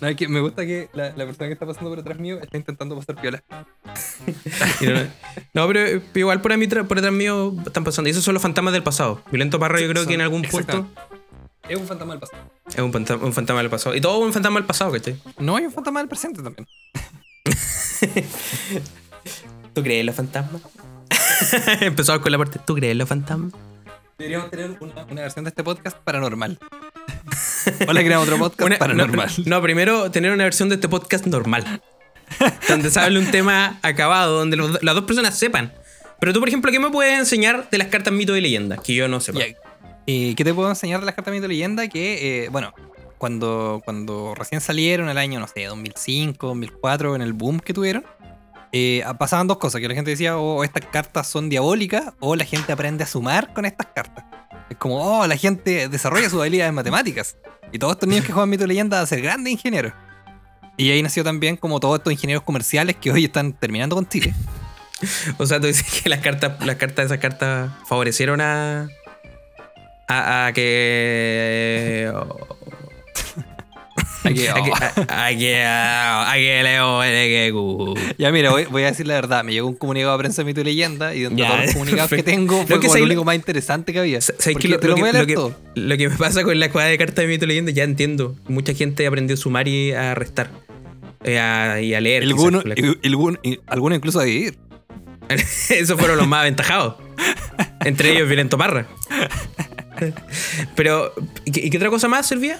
No, 0.00 0.08
es 0.08 0.16
que 0.16 0.28
me 0.28 0.40
gusta 0.40 0.64
que 0.64 0.88
la, 0.94 1.10
la 1.10 1.26
persona 1.26 1.48
que 1.48 1.52
está 1.52 1.66
pasando 1.66 1.90
por 1.90 1.98
atrás 1.98 2.18
mío 2.18 2.38
está 2.40 2.56
intentando 2.56 2.96
pasar 2.96 3.20
piola. 3.20 3.42
No, 5.52 5.66
pero 5.66 6.02
igual 6.14 6.40
por, 6.40 6.56
mí, 6.56 6.66
por 6.66 6.96
detrás 6.96 7.12
mío 7.12 7.54
están 7.66 7.84
pasando. 7.84 8.08
Y 8.08 8.12
esos 8.12 8.24
son 8.24 8.34
los 8.34 8.42
fantasmas 8.42 8.72
del 8.72 8.82
pasado. 8.82 9.22
Violento 9.30 9.58
Parra, 9.58 9.80
yo 9.80 9.88
creo 9.88 10.06
que 10.06 10.14
en 10.14 10.20
algún 10.20 10.42
punto. 10.42 10.86
Es 11.68 11.78
un 11.78 11.86
fantasma 11.86 12.14
del 12.14 12.20
pasado. 12.20 12.42
es 12.68 12.78
un 12.78 12.92
fantasma, 12.92 13.26
un 13.26 13.32
fantasma 13.32 13.60
del 13.60 13.70
pasado. 13.70 13.94
Y 13.94 14.00
todo 14.00 14.18
un 14.18 14.32
fantasma 14.32 14.58
del 14.58 14.66
pasado, 14.66 14.92
¿cachai? 14.92 15.20
No, 15.38 15.56
hay 15.56 15.66
un 15.66 15.72
fantasma 15.72 16.00
del 16.00 16.08
presente 16.08 16.42
también. 16.42 16.66
¿Tú 19.74 19.82
crees 19.82 20.00
en 20.00 20.06
los 20.06 20.16
fantasmas? 20.16 20.62
Empezamos 21.80 22.22
con 22.22 22.32
la 22.32 22.38
parte. 22.38 22.58
¿Tú 22.64 22.74
crees 22.74 22.92
en 22.92 22.98
los 22.98 23.08
fantasmas? 23.08 23.52
Deberíamos 24.18 24.50
tener 24.50 24.76
una, 24.80 25.04
una 25.04 25.22
versión 25.22 25.44
de 25.44 25.50
este 25.50 25.62
podcast 25.62 25.96
paranormal. 25.98 26.58
Hola, 27.88 28.02
creamos 28.04 28.26
otro 28.28 28.38
podcast 28.38 28.62
Una- 28.62 28.78
paranormal. 28.78 29.30
No, 29.38 29.56
no, 29.56 29.62
primero 29.62 30.10
tener 30.10 30.32
una 30.32 30.44
versión 30.44 30.68
de 30.68 30.76
este 30.76 30.88
podcast 30.88 31.26
normal. 31.26 31.82
donde 32.68 32.90
se 32.90 33.00
hable 33.00 33.18
un 33.18 33.30
tema 33.30 33.78
acabado, 33.82 34.38
donde 34.38 34.56
los- 34.56 34.82
las 34.82 34.94
dos 34.94 35.04
personas 35.04 35.36
sepan. 35.38 35.72
Pero 36.20 36.32
tú, 36.32 36.40
por 36.40 36.48
ejemplo, 36.48 36.70
¿qué 36.70 36.78
me 36.78 36.90
puedes 36.90 37.18
enseñar 37.18 37.68
de 37.70 37.78
las 37.78 37.88
cartas 37.88 38.12
mito 38.12 38.36
y 38.36 38.40
leyendas? 38.40 38.80
Que 38.80 38.94
yo 38.94 39.08
no 39.08 39.20
sepa. 39.20 39.40
Eh, 40.06 40.34
¿Qué 40.36 40.44
te 40.44 40.54
puedo 40.54 40.68
enseñar 40.68 41.00
de 41.00 41.06
las 41.06 41.14
cartas 41.14 41.32
mito 41.32 41.46
y 41.46 41.48
leyenda? 41.48 41.88
Que, 41.88 42.44
eh, 42.44 42.48
bueno, 42.50 42.72
cuando, 43.18 43.80
cuando 43.84 44.34
recién 44.36 44.60
salieron, 44.60 45.08
el 45.08 45.18
año, 45.18 45.40
no 45.40 45.46
sé, 45.48 45.64
2005, 45.64 46.46
2004, 46.48 47.16
en 47.16 47.22
el 47.22 47.32
boom 47.32 47.58
que 47.60 47.72
tuvieron, 47.74 48.04
eh, 48.72 49.02
pasaban 49.18 49.46
dos 49.48 49.58
cosas, 49.58 49.80
que 49.80 49.88
la 49.88 49.94
gente 49.94 50.10
decía, 50.10 50.36
oh, 50.38 50.62
estas 50.62 50.86
cartas 50.86 51.26
son 51.26 51.48
diabólicas, 51.48 52.12
o 52.20 52.36
la 52.36 52.44
gente 52.44 52.72
aprende 52.72 53.02
a 53.04 53.06
sumar 53.06 53.52
con 53.52 53.64
estas 53.64 53.88
cartas. 53.94 54.24
Es 54.70 54.76
como, 54.76 54.96
oh, 55.20 55.26
la 55.26 55.36
gente 55.36 55.88
desarrolla 55.88 56.30
sus 56.30 56.40
habilidades 56.40 56.68
en 56.68 56.74
matemáticas. 56.76 57.36
Y 57.72 57.78
todos 57.78 57.94
estos 57.94 58.08
niños 58.08 58.24
que 58.24 58.32
juegan 58.32 58.50
mito 58.50 58.64
y 58.64 58.68
leyenda 58.68 59.00
a 59.00 59.06
ser 59.06 59.22
grandes 59.22 59.52
ingenieros. 59.52 59.92
Y 60.76 60.90
ahí 60.90 61.02
nació 61.02 61.22
también 61.22 61.56
como 61.56 61.78
todos 61.78 61.98
estos 61.98 62.12
ingenieros 62.12 62.42
comerciales 62.42 62.96
que 62.96 63.12
hoy 63.12 63.24
están 63.26 63.52
terminando 63.52 63.96
con 63.96 64.08
Chile. 64.08 64.34
O 65.38 65.46
sea, 65.46 65.58
tú 65.60 65.66
dices 65.66 66.02
que 66.02 66.10
las 66.10 66.20
cartas, 66.20 66.62
las 66.66 66.76
cartas 66.76 67.06
esas 67.06 67.18
cartas 67.18 67.70
favorecieron 67.86 68.42
a. 68.42 68.86
a, 70.06 70.46
a 70.46 70.52
que. 70.52 72.12
Ya, 78.18 78.30
mira, 78.32 78.50
voy, 78.50 78.64
voy 78.64 78.82
a 78.82 78.86
decir 78.86 79.06
la 79.06 79.14
verdad. 79.14 79.44
Me 79.44 79.52
llegó 79.52 79.68
un 79.68 79.76
comunicado 79.76 80.12
de 80.12 80.18
prensa 80.18 80.42
de 80.42 80.46
Mito 80.46 80.60
y 80.60 80.64
Leyenda 80.64 81.14
y 81.14 81.20
dentro 81.20 81.44
de 81.44 81.50
todos 81.50 81.64
los 81.64 81.72
comunicados 81.74 82.10
que 82.10 82.22
tengo 82.22 82.60
Lo 82.60 82.66
fue 82.66 82.80
que 82.80 82.86
como 82.86 82.98
lo 82.98 83.04
único 83.06 83.24
más 83.24 83.34
interesante 83.34 83.92
que 83.92 83.98
había. 84.00 84.20
Lo, 84.68 84.78
te 84.80 84.88
lo 84.88 84.94
lo 84.96 85.00
voy 85.00 85.08
a 85.08 85.12
que, 85.12 85.14
leer 85.18 85.22
lo 85.22 85.26
que- 85.26 85.34
todo. 85.34 85.54
lo 85.74 85.96
que 85.96 86.08
me 86.08 86.16
pasa 86.16 86.42
con 86.44 86.58
la 86.60 86.70
cuadra 86.70 86.90
de 86.90 86.98
cartas 86.98 87.16
de 87.16 87.26
mito 87.28 87.44
y 87.44 87.48
leyenda, 87.48 87.72
ya 87.72 87.84
entiendo. 87.84 88.36
Mucha 88.48 88.74
gente 88.74 89.06
aprendió 89.06 89.34
a 89.34 89.38
sumar 89.38 89.68
y 89.68 89.92
a 89.92 90.14
restar. 90.14 90.50
Eh, 91.24 91.38
a- 91.38 91.80
y 91.80 91.94
a 91.94 92.00
leer. 92.00 92.22
Algunos 92.24 92.64
alguno- 93.68 93.94
incluso 93.96 94.20
a 94.20 94.24
dividir. 94.24 94.58
Esos 95.28 95.98
fueron 95.98 96.16
los 96.18 96.26
más 96.26 96.40
aventajados. 96.40 96.96
Entre 97.84 98.12
ellos 98.12 98.26
Violento 98.26 98.58
Parra. 98.58 98.86
Pero, 100.76 101.12
¿y 101.44 101.52
qué, 101.52 101.60
y 101.66 101.70
qué 101.70 101.76
otra 101.76 101.90
cosa 101.90 102.08
más 102.08 102.26
servía? 102.26 102.58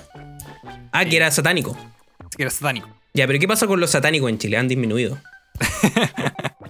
Ah, 0.93 1.05
que 1.05 1.17
era 1.17 1.31
satánico. 1.31 1.77
Así 2.19 2.37
que 2.37 2.43
era 2.43 2.51
satánico. 2.51 2.89
Ya, 3.15 3.27
pero 3.27 3.39
¿qué 3.39 3.49
pasa 3.49 3.67
con 3.67 3.81
los 3.81 3.91
satánicos 3.91 4.31
en 4.31 4.39
Chile? 4.39 4.57
Han 4.57 4.69
disminuido. 4.69 5.19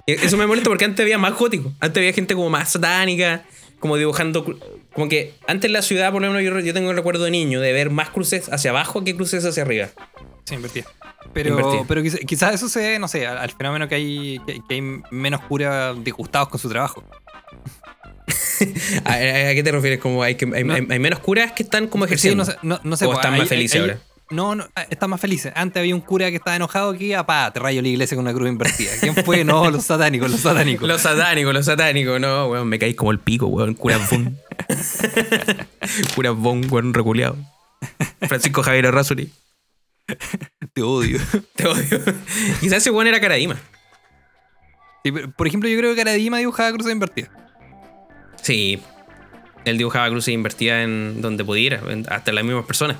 E- 0.06 0.14
Eso 0.22 0.37
me 0.37 0.46
molesta 0.46 0.68
porque 0.70 0.85
antes 0.85 1.02
había 1.02 1.18
más 1.18 1.35
gótico. 1.35 1.72
Antes 1.80 2.00
había 2.00 2.12
gente 2.12 2.35
como 2.35 2.50
más 2.50 2.72
satánica, 2.72 3.44
como 3.78 3.96
dibujando. 3.96 4.44
Como 4.94 5.09
que 5.09 5.35
antes 5.46 5.68
en 5.68 5.72
la 5.72 5.83
ciudad, 5.83 6.11
por 6.12 6.22
lo 6.22 6.28
menos, 6.33 6.42
yo, 6.42 6.59
yo 6.61 6.74
tengo 6.74 6.90
el 6.90 6.96
recuerdo 6.96 7.24
de 7.24 7.30
niño 7.30 7.61
de 7.61 7.72
ver 7.72 7.90
más 7.90 8.11
cruces 8.11 8.48
hacia 8.52 8.70
abajo 8.70 9.04
que 9.04 9.14
cruces 9.14 9.44
hacia 9.44 9.62
arriba. 9.62 9.88
Sí, 10.44 10.54
invertía. 10.54 10.85
Pero, 11.33 11.50
Invertía. 11.50 11.83
pero 11.87 12.02
quizá- 12.02 12.18
quizás 12.26 12.54
eso 12.54 12.68
se 12.68 12.80
debe, 12.80 12.98
no 12.98 13.06
sé, 13.06 13.26
al, 13.26 13.38
al 13.38 13.50
fenómeno 13.52 13.87
que 13.88 13.94
hay, 13.94 14.40
que, 14.46 14.61
que 14.68 14.74
hay 14.74 14.80
menos 15.11 15.42
curas 15.42 15.94
disgustados 16.02 16.48
con 16.48 16.59
su 16.59 16.68
trabajo. 16.68 17.04
¿A, 19.04 19.14
qué 19.18 19.62
te 19.64 19.72
refieres? 19.72 20.00
Como 20.00 20.22
hay, 20.22 20.35
que, 20.35 20.46
hay, 20.54 20.64
No. 20.64 20.74
hay- 20.74 20.87
hay 20.90 20.98
menos 20.98 21.20
curas 21.20 21.52
que 21.52 21.62
están 21.62 21.87
como 21.87 22.04
Sí, 22.06 22.09
ejerciendo. 22.14 22.44
no 22.44 22.50
sé, 22.50 22.56
no, 22.62 22.80
no 22.83 22.96
sé, 22.96 23.04
O 23.04 23.09
pues, 23.09 23.18
están 23.18 23.38
más 23.38 23.48
felices 23.48 23.80
ahora. 23.80 23.98
No, 24.30 24.54
no, 24.54 24.64
ah, 24.76 24.86
están 24.88 25.10
más 25.10 25.20
felices. 25.20 25.52
Antes 25.56 25.80
había 25.80 25.92
un 25.94 26.00
cura 26.00 26.30
que 26.30 26.36
estaba 26.36 26.54
enojado 26.54 26.92
que 26.96 27.04
iba, 27.04 27.26
pa, 27.26 27.52
te 27.52 27.58
rayo 27.58 27.82
la 27.82 27.88
iglesia 27.88 28.16
con 28.16 28.24
una 28.24 28.32
cruz 28.32 28.48
invertida. 28.48 28.92
¿Quién 29.00 29.14
fue? 29.24 29.44
No, 29.44 29.68
los 29.72 29.84
satánicos, 29.84 30.30
los 30.30 30.40
satánicos. 30.40 30.86
Los 30.88 31.00
satánicos, 31.00 31.52
los 31.52 31.66
satánicos, 31.66 32.20
no, 32.20 32.46
weón, 32.46 32.68
me 32.68 32.78
caís 32.78 32.94
como 32.94 33.10
el 33.10 33.18
pico, 33.18 33.46
weón, 33.48 33.74
curas 33.74 34.08
bon. 34.08 34.38
curas 36.14 36.36
bon, 36.36 36.62
weón, 36.70 36.94
reculeado. 36.94 37.36
Francisco 38.28 38.62
Javier 38.62 38.92
Rasuri, 38.94 39.32
Te 40.74 40.82
odio. 40.82 41.18
te 41.56 41.66
odio. 41.66 42.00
Quizás 42.60 42.78
ese 42.78 42.90
weón 42.90 43.08
era 43.08 43.20
Caradima. 43.20 43.56
Sí, 45.04 45.10
por 45.12 45.46
ejemplo, 45.48 45.68
yo 45.68 45.76
creo 45.78 45.90
que 45.94 45.96
Caradima 46.04 46.38
dibujaba 46.38 46.70
cruces 46.72 46.92
invertidas. 46.92 47.30
Sí, 48.42 48.80
él 49.64 49.76
dibujaba 49.76 50.08
cruces 50.08 50.32
invertidas 50.32 50.84
en 50.84 51.20
donde 51.20 51.44
pudiera, 51.44 51.80
en- 51.88 52.06
hasta 52.12 52.30
las 52.32 52.44
mismas 52.44 52.64
personas. 52.66 52.96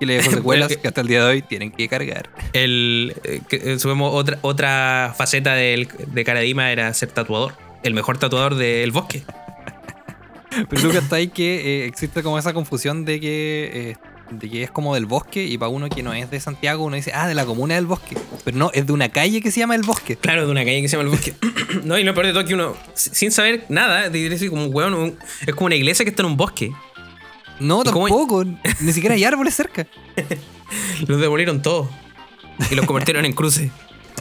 Que 0.00 0.06
le 0.06 0.14
dejó 0.14 0.30
secuelas 0.30 0.68
que- 0.72 0.76
que 0.76 0.88
hasta 0.88 1.00
el 1.00 1.06
día 1.08 1.24
de 1.24 1.30
hoy 1.30 1.42
tienen 1.42 1.70
que 1.72 1.88
cargar. 1.88 2.30
El, 2.52 3.14
eh, 3.24 3.40
que, 3.48 3.56
eh, 3.56 3.78
subimos 3.78 4.12
otra, 4.14 4.38
otra 4.42 5.14
faceta 5.16 5.54
del- 5.54 5.88
de 6.06 6.24
Caradima 6.24 6.70
era 6.70 6.92
ser 6.94 7.10
tatuador. 7.10 7.54
El 7.82 7.94
mejor 7.94 8.18
tatuador 8.18 8.54
del 8.56 8.90
bosque. 8.90 9.22
Pero 10.68 10.82
tú 10.90 10.98
hasta 10.98 11.16
ahí 11.16 11.28
que 11.28 11.82
eh, 11.82 11.86
existe 11.86 12.22
como 12.22 12.38
esa 12.38 12.52
confusión 12.54 13.04
de 13.04 13.20
que, 13.20 13.70
eh, 13.72 13.96
de 14.30 14.48
que 14.50 14.62
es 14.62 14.70
como 14.70 14.94
del 14.94 15.04
bosque 15.06 15.44
y 15.44 15.58
para 15.58 15.68
uno 15.68 15.88
que 15.88 16.02
no 16.02 16.14
es 16.14 16.30
de 16.30 16.40
Santiago 16.40 16.84
uno 16.84 16.96
dice, 16.96 17.12
ah, 17.14 17.28
de 17.28 17.34
la 17.34 17.44
comuna 17.44 17.74
del 17.74 17.86
bosque. 17.86 18.16
Pero 18.44 18.56
no, 18.56 18.70
es 18.72 18.86
de 18.86 18.92
una 18.92 19.08
calle 19.10 19.40
que 19.42 19.50
se 19.50 19.60
llama 19.60 19.74
el 19.74 19.82
bosque. 19.82 20.16
Claro, 20.16 20.46
de 20.46 20.50
una 20.52 20.64
calle 20.64 20.80
que 20.80 20.88
se 20.88 20.96
llama 20.96 21.10
el 21.10 21.14
bosque. 21.16 21.34
no, 21.84 21.98
y 21.98 22.04
lo 22.04 22.14
peor 22.14 22.26
de 22.26 22.32
todo 22.32 22.44
que 22.44 22.54
uno, 22.54 22.74
si- 22.94 23.10
sin 23.14 23.30
saber 23.32 23.64
nada, 23.68 24.10
te 24.10 24.32
así 24.34 24.48
como, 24.48 24.66
weón, 24.66 25.16
es 25.46 25.54
como 25.54 25.66
una 25.66 25.74
iglesia 25.76 26.04
que 26.04 26.10
está 26.10 26.22
en 26.22 26.26
un 26.28 26.36
bosque. 26.36 26.72
No, 27.60 27.82
¿Y 27.84 27.90
cómo- 27.90 28.08
tampoco. 28.08 28.44
Ni 28.80 28.92
siquiera 28.92 29.14
hay 29.14 29.24
árboles 29.24 29.54
cerca. 29.54 29.86
Los 31.06 31.20
demolieron 31.20 31.62
todos. 31.62 31.88
Y 32.70 32.74
los 32.74 32.86
convirtieron 32.86 33.24
en 33.24 33.32
cruces. 33.32 33.70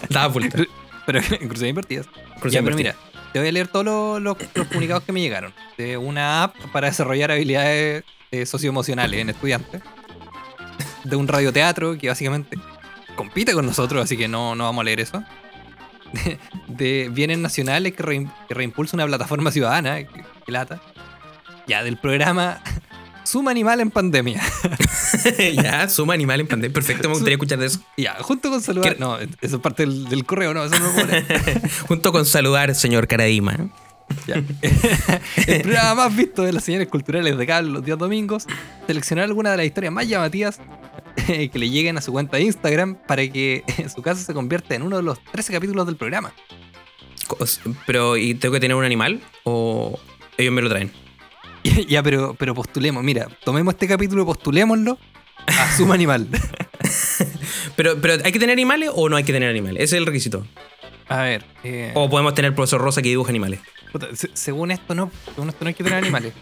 Daba 0.10 0.28
vuelta. 0.28 0.60
Pero 1.06 1.20
en 1.40 1.48
cruces 1.48 1.68
invertidas. 1.70 2.08
Cruces 2.40 2.52
Ya, 2.54 2.62
pero 2.64 2.76
mira, 2.76 2.96
te 3.34 3.40
voy 3.40 3.48
a 3.48 3.52
leer 3.52 3.68
todos 3.68 3.86
los, 3.86 4.22
los- 4.22 4.38
los 4.54 4.68
comunicados 4.68 5.04
que 5.04 5.12
me 5.12 5.22
llegaron. 5.22 5.54
De 5.78 5.98
una 5.98 6.44
app 6.44 6.56
para 6.72 6.88
desarrollar 6.88 7.32
habilidades 7.32 8.04
eh, 8.32 8.46
socioemocionales 8.46 9.20
en 9.22 9.30
estudiantes. 9.30 9.82
De 11.04 11.16
un 11.16 11.28
radioteatro 11.28 11.98
que 11.98 12.10
básicamente 12.10 12.58
compite 13.16 13.54
con 13.54 13.66
nosotros, 13.66 14.04
así 14.04 14.18
que 14.18 14.28
no, 14.28 14.56
no 14.56 14.66
vamos 14.66 14.82
a 14.82 14.86
leer 14.86 15.00
eso. 15.00 15.24
De, 16.12 16.38
de 16.68 17.10
bienes 17.12 17.38
nacionales 17.40 17.94
que 17.94 18.04
reimpulsa 18.50 18.98
una 18.98 19.06
plataforma 19.06 19.52
ciudadana, 19.52 19.98
que, 19.98 20.24
que 20.46 20.52
lata. 20.52 20.82
Ya, 21.68 21.84
del 21.84 21.98
programa 21.98 22.62
Suma 23.26 23.52
Animal 23.52 23.82
en 23.82 23.92
Pandemia. 23.92 24.42
ya, 25.56 25.90
suma 25.90 26.14
animal 26.14 26.42
en 26.42 26.48
pandemia. 26.48 26.74
Perfecto, 26.74 27.08
me 27.08 27.14
gustaría 27.14 27.36
escuchar 27.36 27.60
de 27.60 27.68
eso. 27.68 27.80
ya, 27.98 28.16
junto 28.22 28.50
con 28.50 28.62
saludar. 28.62 28.94
¿Qué? 28.94 29.00
No, 29.00 29.18
eso 29.18 29.56
es 29.56 29.58
parte 29.58 29.84
del, 29.86 30.06
del 30.06 30.26
correo, 30.26 30.54
no, 30.54 30.64
eso 30.64 30.78
no 30.80 30.92
lo 30.92 31.06
leer. 31.06 31.26
Junto 31.88 32.12
con 32.12 32.26
saludar, 32.26 32.76
señor 32.76 33.08
Caradima. 33.08 33.70
Ya. 34.28 34.36
el 35.48 35.62
programa 35.62 35.96
más 35.96 36.16
visto 36.16 36.44
de 36.44 36.54
las 36.54 36.64
señales 36.64 36.88
culturales 36.88 37.38
de 37.38 37.48
cable 37.48 37.72
los 37.72 37.84
días 37.84 37.98
domingos, 37.98 38.46
seleccionar 38.86 39.26
algunas 39.26 39.54
de 39.54 39.58
las 39.58 39.66
historias 39.66 39.92
más 39.92 40.08
llamativas 40.08 40.60
eh, 41.28 41.50
que 41.50 41.60
le 41.60 41.70
lleguen 41.70 41.98
a 41.98 42.02
su 42.02 42.12
cuenta 42.12 42.38
de 42.38 42.44
Instagram 42.44 42.96
para 43.08 43.28
que 43.28 43.64
en 43.78 43.90
su 43.90 44.02
caso 44.02 44.22
se 44.24 44.34
convierta 44.34 44.76
en 44.76 44.84
uno 44.84 44.98
de 44.98 45.04
los 45.04 45.24
13 45.32 45.54
capítulos 45.54 45.88
del 45.88 45.96
programa. 45.96 46.34
Pero, 47.88 48.18
¿y 48.18 48.36
tengo 48.36 48.54
que 48.54 48.60
tener 48.60 48.76
un 48.76 48.84
animal? 48.84 49.22
¿O 49.44 50.00
ellos 50.38 50.54
me 50.54 50.62
lo 50.62 50.70
traen? 50.70 50.92
ya, 51.88 52.02
pero, 52.04 52.34
pero 52.38 52.54
postulemos, 52.54 53.04
mira, 53.04 53.28
tomemos 53.44 53.74
este 53.74 53.88
capítulo 53.88 54.24
y 54.24 54.26
postulémoslo 54.26 54.98
a 55.48 55.72
Suma 55.78 55.94
Animal. 55.96 56.28
Pero, 57.76 58.00
pero, 58.02 58.24
¿hay 58.24 58.32
que 58.32 58.40
tener 58.40 58.54
animales 58.54 58.90
o 58.94 59.10
no 59.10 59.16
hay 59.16 59.24
que 59.24 59.34
tener 59.34 59.50
animales? 59.50 59.84
Ese 59.84 59.96
es 59.96 60.00
el 60.00 60.06
requisito. 60.06 60.46
A 61.08 61.22
ver, 61.22 61.46
eh, 61.64 61.92
O 61.94 62.10
podemos 62.10 62.34
tener 62.34 62.56
profesor 62.56 62.82
Rosa 62.82 63.02
que 63.02 63.10
dibuja 63.10 63.30
animales. 63.30 63.60
se- 64.14 64.30
según 64.34 64.72
esto 64.72 64.96
no, 64.96 65.12
según 65.34 65.50
esto 65.50 65.64
no 65.64 65.68
hay 65.70 65.74
que 65.74 65.84
tener 65.84 66.00
animales. 66.00 66.34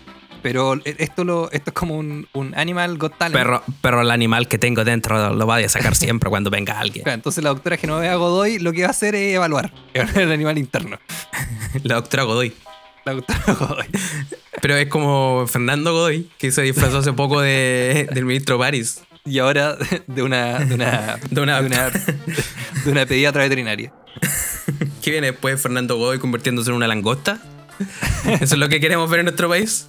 Pero 0.41 0.75
eh, 0.75 0.95
esto, 0.99 1.23
lo, 1.23 1.49
esto 1.51 1.69
es 1.69 1.73
como 1.73 1.97
un, 1.97 2.27
un 2.33 2.53
Animal 2.55 2.97
Got 2.97 3.17
Talent. 3.17 3.35
Perro, 3.35 3.63
pero 3.81 4.01
el 4.01 4.11
animal 4.11 4.47
que 4.49 4.57
tengo 4.57 4.83
dentro 4.83 5.33
lo 5.33 5.47
va 5.47 5.57
a 5.57 5.69
sacar 5.69 5.95
siempre 5.95 6.29
cuando 6.29 6.49
venga 6.49 6.79
alguien. 6.79 7.03
Claro, 7.03 7.15
Entonces 7.15 7.43
la 7.43 7.49
doctora 7.51 7.77
Genoveva 7.77 8.15
Godoy 8.15 8.59
lo 8.59 8.73
que 8.73 8.81
va 8.81 8.87
a 8.87 8.91
hacer 8.91 9.15
es 9.15 9.35
evaluar, 9.35 9.73
evaluar 9.93 10.21
el 10.21 10.31
animal 10.33 10.57
interno. 10.57 10.97
La 11.83 11.95
doctora 11.95 12.23
Godoy. 12.23 12.53
Godoy. 13.59 13.85
Pero 14.61 14.75
es 14.77 14.87
como 14.87 15.45
Fernando 15.47 15.91
Godoy, 15.93 16.29
que 16.37 16.51
se 16.51 16.61
disfrazó 16.61 16.99
hace 16.99 17.13
poco 17.13 17.41
de, 17.41 18.07
del 18.13 18.25
ministro 18.25 18.57
París. 18.57 19.01
Y 19.25 19.39
ahora 19.39 19.77
de 20.07 20.21
una, 20.23 20.59
de 20.59 20.75
una, 20.75 21.17
De 21.29 21.41
una- 21.41 21.61
de 21.61 21.67
una, 21.67 21.89
de 21.89 22.91
una 22.91 23.05
pediatra 23.05 23.43
veterinaria. 23.43 23.93
¿Qué 25.01 25.11
viene 25.11 25.31
después 25.31 25.61
Fernando 25.61 25.97
Godoy 25.97 26.19
convirtiéndose 26.19 26.69
en 26.69 26.75
una 26.77 26.87
langosta? 26.87 27.41
¿Eso 28.25 28.55
es 28.55 28.57
lo 28.57 28.69
que 28.69 28.79
queremos 28.79 29.09
ver 29.09 29.19
en 29.21 29.25
nuestro 29.25 29.49
país? 29.49 29.85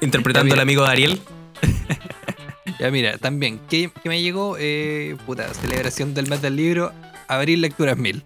Interpretando 0.00 0.54
al 0.54 0.60
amigo 0.60 0.82
de 0.84 0.90
Ariel. 0.90 1.20
Ya 2.78 2.90
mira, 2.90 3.18
también, 3.18 3.60
¿qué, 3.68 3.90
qué 4.02 4.08
me 4.08 4.22
llegó? 4.22 4.56
Eh, 4.58 5.16
puta, 5.26 5.52
celebración 5.52 6.14
del 6.14 6.28
mes 6.30 6.40
del 6.40 6.56
libro, 6.56 6.92
abril 7.28 7.60
lecturas 7.60 7.98
mil. 7.98 8.22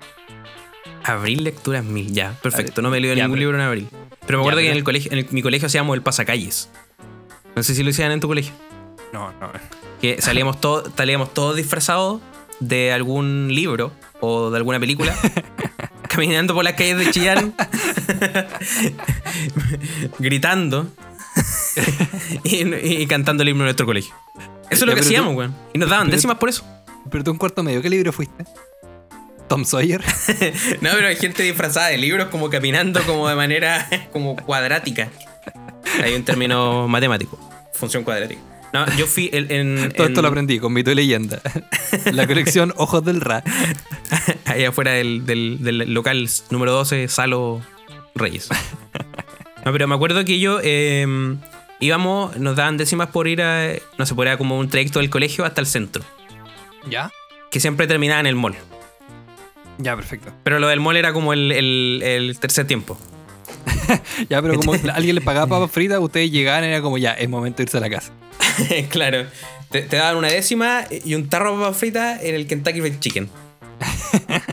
Abril 1.04 1.44
Lecturas 1.44 1.84
Mil, 1.84 2.12
ya, 2.12 2.32
perfecto. 2.42 2.80
No 2.82 2.90
me 2.90 2.96
he 2.98 3.00
leído 3.00 3.14
ya, 3.14 3.24
ningún 3.24 3.38
libro 3.38 3.56
en 3.56 3.62
abril. 3.62 3.88
Pero 4.26 4.38
me 4.38 4.42
acuerdo 4.42 4.60
que 4.60 4.70
en 4.70 4.76
el 4.76 4.84
colegio, 4.84 5.12
en 5.12 5.18
el- 5.18 5.28
mi 5.30 5.42
colegio 5.42 5.66
hacíamos 5.66 5.94
el 5.94 6.02
pasacalles. 6.02 6.70
No 7.54 7.62
sé 7.62 7.74
si 7.74 7.82
lo 7.82 7.90
hacían 7.90 8.10
en 8.10 8.20
tu 8.20 8.26
colegio. 8.28 8.52
No, 9.12 9.30
no. 9.40 9.50
Que 10.00 10.20
salíamos, 10.20 10.60
todos 10.60 10.90
salíamos 10.96 11.32
todos 11.34 11.56
disfrazados 11.56 12.20
de 12.60 12.92
algún 12.92 13.48
libro 13.54 13.92
o 14.20 14.50
de 14.50 14.56
alguna 14.56 14.80
película. 14.80 15.14
caminando 16.08 16.54
por 16.54 16.64
las 16.64 16.72
calles 16.74 16.96
de 16.98 17.10
Chillán. 17.10 17.54
gritando. 20.18 20.86
y, 22.44 22.74
y 22.74 23.06
cantando 23.06 23.42
el 23.42 23.48
himno 23.50 23.64
de 23.64 23.68
nuestro 23.68 23.86
colegio. 23.86 24.14
Eso 24.36 24.44
es 24.70 24.80
lo 24.82 24.86
que 24.88 24.92
pero 24.94 25.06
hacíamos, 25.06 25.34
weón. 25.36 25.54
Y 25.72 25.78
nos 25.78 25.88
daban 25.88 26.06
pero 26.06 26.16
décimas 26.16 26.38
por 26.38 26.48
eso. 26.48 26.64
Pero 27.10 27.22
tú 27.24 27.30
en 27.32 27.36
cuarto 27.38 27.62
medio, 27.62 27.82
¿qué 27.82 27.90
libro 27.90 28.12
fuiste? 28.12 28.44
Tom 29.48 29.64
Sawyer. 29.64 30.02
No, 30.80 30.90
pero 30.94 31.08
hay 31.08 31.16
gente 31.16 31.42
disfrazada 31.42 31.88
de 31.88 31.98
libros 31.98 32.28
como 32.28 32.50
caminando 32.50 33.02
como 33.04 33.28
de 33.28 33.34
manera 33.36 33.86
como 34.12 34.36
cuadrática. 34.36 35.08
Hay 36.02 36.14
un 36.14 36.24
término 36.24 36.88
matemático. 36.88 37.38
Función 37.74 38.04
cuadrática. 38.04 38.40
No, 38.72 38.84
yo 38.96 39.06
fui 39.06 39.30
el- 39.32 39.50
en, 39.52 39.92
Todo 39.96 40.06
esto 40.08 40.20
en- 40.20 40.22
lo 40.22 40.28
aprendí 40.28 40.58
con 40.58 40.72
mito 40.72 40.90
y 40.90 40.94
leyenda. 40.96 41.40
La 42.12 42.26
colección 42.26 42.72
Ojos 42.76 43.04
del 43.04 43.20
Ra. 43.20 43.42
ahí 44.46 44.64
afuera 44.64 44.92
del, 44.92 45.24
del- 45.26 45.58
del 45.62 45.92
local 45.94 46.28
número 46.50 46.72
12, 46.72 47.08
Salo 47.08 47.60
Reyes. 48.14 48.48
No, 49.64 49.72
pero 49.72 49.86
me 49.86 49.94
acuerdo 49.94 50.24
que 50.24 50.38
yo 50.40 50.58
eh, 50.62 51.06
íbamos, 51.80 52.36
nos 52.36 52.56
daban 52.56 52.76
décimas 52.76 53.08
por 53.08 53.28
ir 53.28 53.42
a, 53.42 53.68
no 53.98 54.06
sé, 54.06 54.14
por 54.14 54.26
era 54.26 54.36
como 54.36 54.58
un 54.58 54.68
trayecto 54.68 54.98
del 54.98 55.08
colegio 55.10 55.44
hasta 55.44 55.60
el 55.60 55.66
centro, 55.66 56.02
¿Ya? 56.90 57.10
que 57.50 57.60
siempre 57.60 57.86
terminaba 57.86 58.20
en 58.20 58.26
el 58.26 58.34
mall. 58.34 58.56
Ya, 59.78 59.96
perfecto. 59.96 60.32
Pero 60.44 60.58
lo 60.58 60.68
del 60.68 60.80
mall 60.80 60.96
era 60.96 61.12
como 61.12 61.32
el, 61.32 61.50
el- 61.52 62.02
el 62.04 62.38
tercer 62.38 62.66
tiempo. 62.66 62.98
Ya, 64.30 64.40
pero 64.40 64.54
como 64.56 64.72
alguien 64.94 65.14
le 65.14 65.20
pagaba 65.20 65.46
papas 65.46 65.70
fritas, 65.70 65.98
ustedes 66.00 66.30
llegaban 66.30 66.64
y 66.64 66.68
era 66.68 66.80
como 66.80 66.96
ya, 66.98 67.12
es 67.12 67.28
momento 67.28 67.58
de 67.58 67.62
irse 67.64 67.76
a 67.76 67.80
la 67.80 67.90
casa. 67.90 68.12
claro. 68.90 69.26
Te, 69.70 69.82
te 69.82 69.96
daban 69.96 70.16
una 70.16 70.28
décima 70.28 70.84
y 71.04 71.14
un 71.14 71.28
tarro 71.28 71.52
de 71.52 71.58
papas 71.62 71.76
fritas 71.76 72.22
en 72.22 72.34
el 72.34 72.46
Kentucky 72.46 72.80
Fried 72.80 72.98
Chicken. 73.00 73.28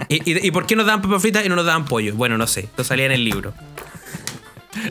¿Y, 0.09 0.15
y, 0.29 0.47
y 0.47 0.51
por 0.51 0.65
qué 0.65 0.75
nos 0.75 0.85
daban 0.85 1.01
papas 1.01 1.21
fritas 1.21 1.45
y 1.45 1.49
no 1.49 1.55
nos 1.55 1.65
daban 1.65 1.85
pollo? 1.85 2.13
Bueno, 2.15 2.37
no 2.37 2.47
sé. 2.47 2.61
Esto 2.61 2.83
salía 2.83 3.05
en 3.05 3.11
el 3.13 3.23
libro. 3.23 3.53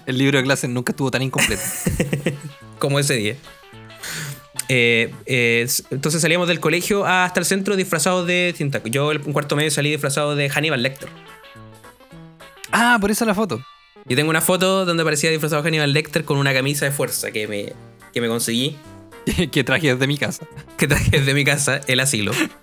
El 0.06 0.16
libro 0.18 0.38
de 0.38 0.44
clases 0.44 0.70
nunca 0.70 0.92
estuvo 0.92 1.10
tan 1.10 1.22
incompleto. 1.22 1.62
Como 2.78 2.98
ese 2.98 3.14
día. 3.14 3.36
Eh, 4.72 5.12
eh, 5.26 5.66
entonces 5.90 6.22
salíamos 6.22 6.46
del 6.46 6.60
colegio 6.60 7.04
hasta 7.04 7.40
el 7.40 7.46
centro 7.46 7.74
disfrazados 7.74 8.24
de 8.28 8.54
cinta. 8.56 8.80
Yo 8.84 9.10
el- 9.10 9.20
cuarto 9.20 9.56
medio 9.56 9.68
salí 9.72 9.90
disfrazado 9.90 10.36
de 10.36 10.48
Hannibal 10.48 10.80
Lecter. 10.80 11.08
ah, 12.70 12.96
por 13.00 13.10
eso 13.10 13.24
la 13.24 13.34
foto. 13.34 13.60
Y 14.08 14.14
tengo 14.14 14.30
una 14.30 14.40
foto 14.40 14.84
donde 14.84 15.02
parecía 15.02 15.28
disfrazado 15.30 15.64
Hannibal 15.64 15.92
Lecter 15.92 16.24
con 16.24 16.38
una 16.38 16.54
camisa 16.54 16.84
de 16.84 16.92
fuerza 16.92 17.32
que 17.32 17.48
me, 17.48 17.72
que 18.14 18.20
me 18.20 18.28
conseguí, 18.28 18.76
que 19.50 19.64
traje 19.64 19.92
desde 19.92 20.06
mi 20.06 20.16
casa. 20.16 20.46
que 20.78 20.86
traje 20.86 21.10
desde 21.18 21.34
mi 21.34 21.44
casa, 21.44 21.80
el 21.88 21.98
asilo. 21.98 22.30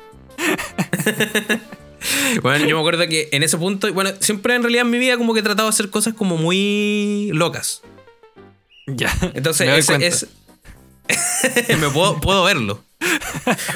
bueno, 2.41 2.65
yo 2.65 2.75
me 2.75 2.79
acuerdo 2.79 3.07
que 3.07 3.29
en 3.31 3.43
ese 3.43 3.57
punto, 3.57 3.91
bueno, 3.93 4.11
siempre 4.19 4.55
en 4.55 4.61
realidad 4.63 4.85
en 4.85 4.91
mi 4.91 4.99
vida 4.99 5.17
como 5.17 5.33
que 5.33 5.41
he 5.41 5.43
tratado 5.43 5.67
de 5.67 5.73
hacer 5.73 5.89
cosas 5.89 6.13
como 6.13 6.37
muy 6.37 7.31
locas. 7.33 7.81
Ya. 8.85 9.13
Entonces, 9.33 9.67
ese 9.69 10.07
es. 10.07 10.27
me 11.79 11.89
puedo, 11.89 12.19
puedo 12.19 12.43
verlo. 12.43 12.83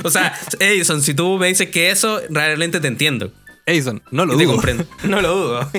O 0.04 0.10
sea, 0.10 0.38
Edison, 0.60 1.02
si 1.02 1.14
tú 1.14 1.38
me 1.38 1.48
dices 1.48 1.70
que 1.70 1.92
eso, 1.92 2.22
realmente 2.30 2.80
te 2.80 2.88
entiendo. 2.88 3.32
Edison, 3.66 4.02
no 4.12 4.26
lo 4.26 4.34
Y 4.34 4.38
te 4.38 4.44
dudo. 4.46 4.54
comprendo. 4.54 4.86
No 5.04 5.22
lo 5.22 5.36
dudo. 5.36 5.72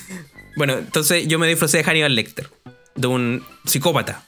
bueno, 0.56 0.74
entonces 0.74 1.26
yo 1.28 1.38
me 1.38 1.46
disfracé 1.46 1.78
de 1.78 1.84
Hannibal 1.84 2.14
Lecter, 2.14 2.50
de 2.94 3.06
un 3.06 3.44
psicópata. 3.64 4.24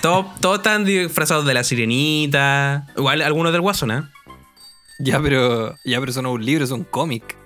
Todos, 0.00 0.26
todos 0.40 0.58
están 0.58 0.84
disfrazados 0.84 1.44
de 1.44 1.54
la 1.54 1.64
sirenita. 1.64 2.86
Igual 2.96 3.22
algunos 3.22 3.52
del 3.52 3.60
Guasón, 3.62 3.90
¿ah? 3.90 4.12
Ya, 5.00 5.20
pero. 5.20 5.74
Ya, 5.84 5.98
pero 5.98 6.10
eso 6.10 6.22
no 6.22 6.30
es 6.30 6.34
un 6.36 6.44
libro, 6.46 6.64
es 6.64 6.70
un 6.70 6.84
cómic. 6.84 7.36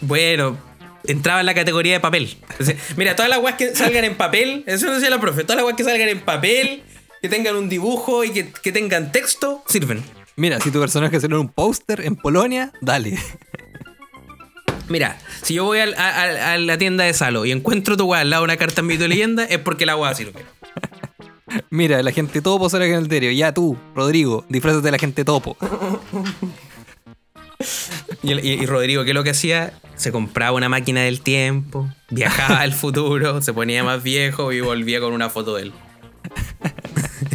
Bueno, 0.00 0.58
entraba 1.04 1.40
en 1.40 1.46
la 1.46 1.54
categoría 1.54 1.92
de 1.94 2.00
papel. 2.00 2.36
Entonces, 2.50 2.76
mira, 2.96 3.14
todas 3.14 3.30
las 3.30 3.38
weas 3.38 3.56
que 3.56 3.74
salgan 3.74 4.04
en 4.04 4.16
papel, 4.16 4.64
eso 4.66 4.86
lo 4.86 4.94
decía 4.94 5.10
la 5.10 5.20
profe, 5.20 5.42
todas 5.44 5.56
las 5.56 5.64
weas 5.64 5.76
que 5.76 5.84
salgan 5.84 6.08
en 6.08 6.20
papel, 6.20 6.82
que 7.22 7.28
tengan 7.28 7.56
un 7.56 7.68
dibujo 7.68 8.24
y 8.24 8.30
que, 8.30 8.50
que 8.50 8.72
tengan 8.72 9.12
texto, 9.12 9.62
sirven. 9.68 10.02
Mira, 10.36 10.58
si 10.60 10.70
tu 10.70 10.80
personaje 10.80 11.20
salió 11.20 11.36
en 11.36 11.42
un 11.42 11.48
póster 11.52 12.00
en 12.00 12.16
Polonia, 12.16 12.72
dale. 12.80 13.18
Mira, 14.88 15.18
si 15.42 15.54
yo 15.54 15.64
voy 15.64 15.78
a, 15.78 15.84
a- 15.96 16.52
a 16.54 16.58
la 16.58 16.78
tienda 16.78 17.04
de 17.04 17.12
Salo 17.14 17.44
y 17.44 17.52
encuentro 17.52 17.96
tu 17.96 18.06
wea 18.06 18.20
al 18.22 18.30
lado 18.30 18.42
de 18.42 18.46
una 18.46 18.56
carta 18.56 18.80
en 18.80 18.86
mito 18.88 19.06
leyenda, 19.06 19.44
es 19.44 19.58
porque 19.58 19.86
la 19.86 19.96
wea 19.96 20.14
sirve. 20.14 20.44
Mira, 21.70 22.02
la 22.02 22.10
gente 22.12 22.40
topo 22.42 22.68
sale 22.70 22.86
en 22.88 22.94
el 22.94 23.08
diario. 23.08 23.30
Ya 23.32 23.52
tú, 23.52 23.76
Rodrigo, 23.94 24.44
disfrazate 24.48 24.84
de 24.84 24.90
la 24.92 24.98
gente 24.98 25.24
topo. 25.24 25.56
Y- 28.22 28.32
y 28.32 28.66
Rodrigo, 28.66 29.04
¿qué 29.04 29.10
es 29.10 29.14
lo 29.14 29.22
que 29.22 29.30
hacía? 29.30 29.74
Se 29.94 30.12
compraba 30.12 30.56
una 30.56 30.68
máquina 30.70 31.02
del 31.02 31.20
tiempo, 31.20 31.88
viajaba 32.08 32.60
al 32.60 32.72
futuro, 32.72 33.42
se 33.42 33.52
ponía 33.52 33.84
más 33.84 34.02
viejo 34.02 34.52
y 34.52 34.60
volvía 34.62 35.00
con 35.00 35.12
una 35.12 35.28
foto 35.28 35.56
de 35.56 35.64
él. 35.64 35.72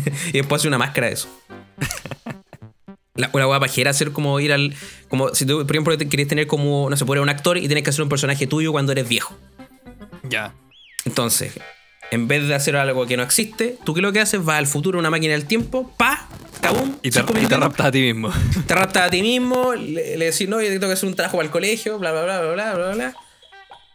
y 0.30 0.38
después 0.38 0.62
hacía 0.62 0.70
una 0.70 0.78
máscara 0.78 1.08
de 1.08 1.14
eso. 1.14 1.30
La, 3.16 3.30
una 3.32 3.48
hueá 3.48 3.62
pajera 3.62 3.92
hacer 3.92 4.12
como 4.12 4.38
ir 4.42 4.52
al. 4.52 4.76
Como 5.08 5.34
si 5.34 5.46
tú, 5.46 5.66
por 5.66 5.74
ejemplo, 5.74 5.98
te 5.98 6.10
querías 6.10 6.28
tener 6.28 6.48
como, 6.48 6.90
no 6.90 6.98
sé, 6.98 7.06
poner 7.06 7.24
un 7.24 7.30
actor 7.30 7.58
y 7.58 7.66
tienes 7.68 7.84
que 7.86 7.90
hacer 7.90 8.04
un 8.04 8.10
personaje 8.10 8.46
tuyo 8.46 8.74
cuando 8.74 8.92
eres 8.92 9.08
viejo. 9.08 9.38
Ya. 10.24 10.54
Entonces, 11.06 11.54
en 12.12 12.28
vez 12.28 12.48
de 12.48 12.56
hacer 12.56 12.76
algo 12.76 13.06
que 13.06 13.16
no 13.16 13.24
existe, 13.24 13.78
tú 13.86 13.94
qué 13.94 14.02
lo 14.02 14.12
que 14.12 14.20
haces, 14.20 14.44
vas 14.44 14.58
al 14.58 14.68
futuro, 14.68 15.00
una 15.00 15.10
máquina 15.10 15.34
del 15.34 15.46
tiempo, 15.46 15.94
pa, 15.98 16.28
cabum, 16.62 16.98
Y 17.04 17.10
te, 17.10 17.20
y 17.42 17.46
te 17.46 17.58
raptas 17.58 17.88
a 17.88 17.92
ti 17.92 18.02
mismo. 18.02 18.32
te 18.68 18.76
raptas 18.76 19.04
a 19.04 19.10
ti 19.10 19.22
mismo, 19.22 19.74
le, 19.76 20.18
le 20.18 20.26
decís, 20.26 20.48
no, 20.48 20.62
yo 20.62 20.68
tengo 20.68 20.88
que 20.88 20.94
hacer 20.94 21.08
un 21.08 21.16
trabajo 21.16 21.38
para 21.38 21.46
el 21.46 21.52
colegio, 21.52 21.98
bla, 22.00 22.12
bla, 22.12 22.24
bla, 22.24 22.42
bla, 22.42 22.54
bla, 22.54 22.74
bla, 22.74 22.94
bla. 22.94 23.16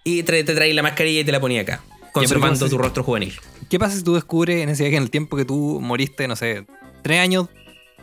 Y 0.04 0.22
te, 0.22 0.42
te 0.44 0.54
traes 0.54 0.74
la 0.74 0.82
mascarilla 0.82 1.20
y 1.20 1.24
te 1.24 1.32
la 1.32 1.40
ponía 1.40 1.60
acá, 1.62 1.82
conservando 2.12 2.58
¿cómo 2.58 2.68
se- 2.68 2.70
tu 2.70 2.78
rostro 2.78 3.02
juvenil. 3.04 3.34
¿Qué 3.68 3.78
pasa 3.78 3.96
si 3.96 4.02
tú 4.02 4.14
descubres 4.14 4.62
en 4.62 4.68
ese 4.68 4.82
viaje, 4.84 4.96
en 4.96 5.02
el 5.04 5.10
tiempo 5.10 5.36
que 5.36 5.44
tú 5.44 5.80
moriste, 5.80 6.26
no 6.28 6.36
sé, 6.36 6.66
tres 7.02 7.20
años, 7.20 7.48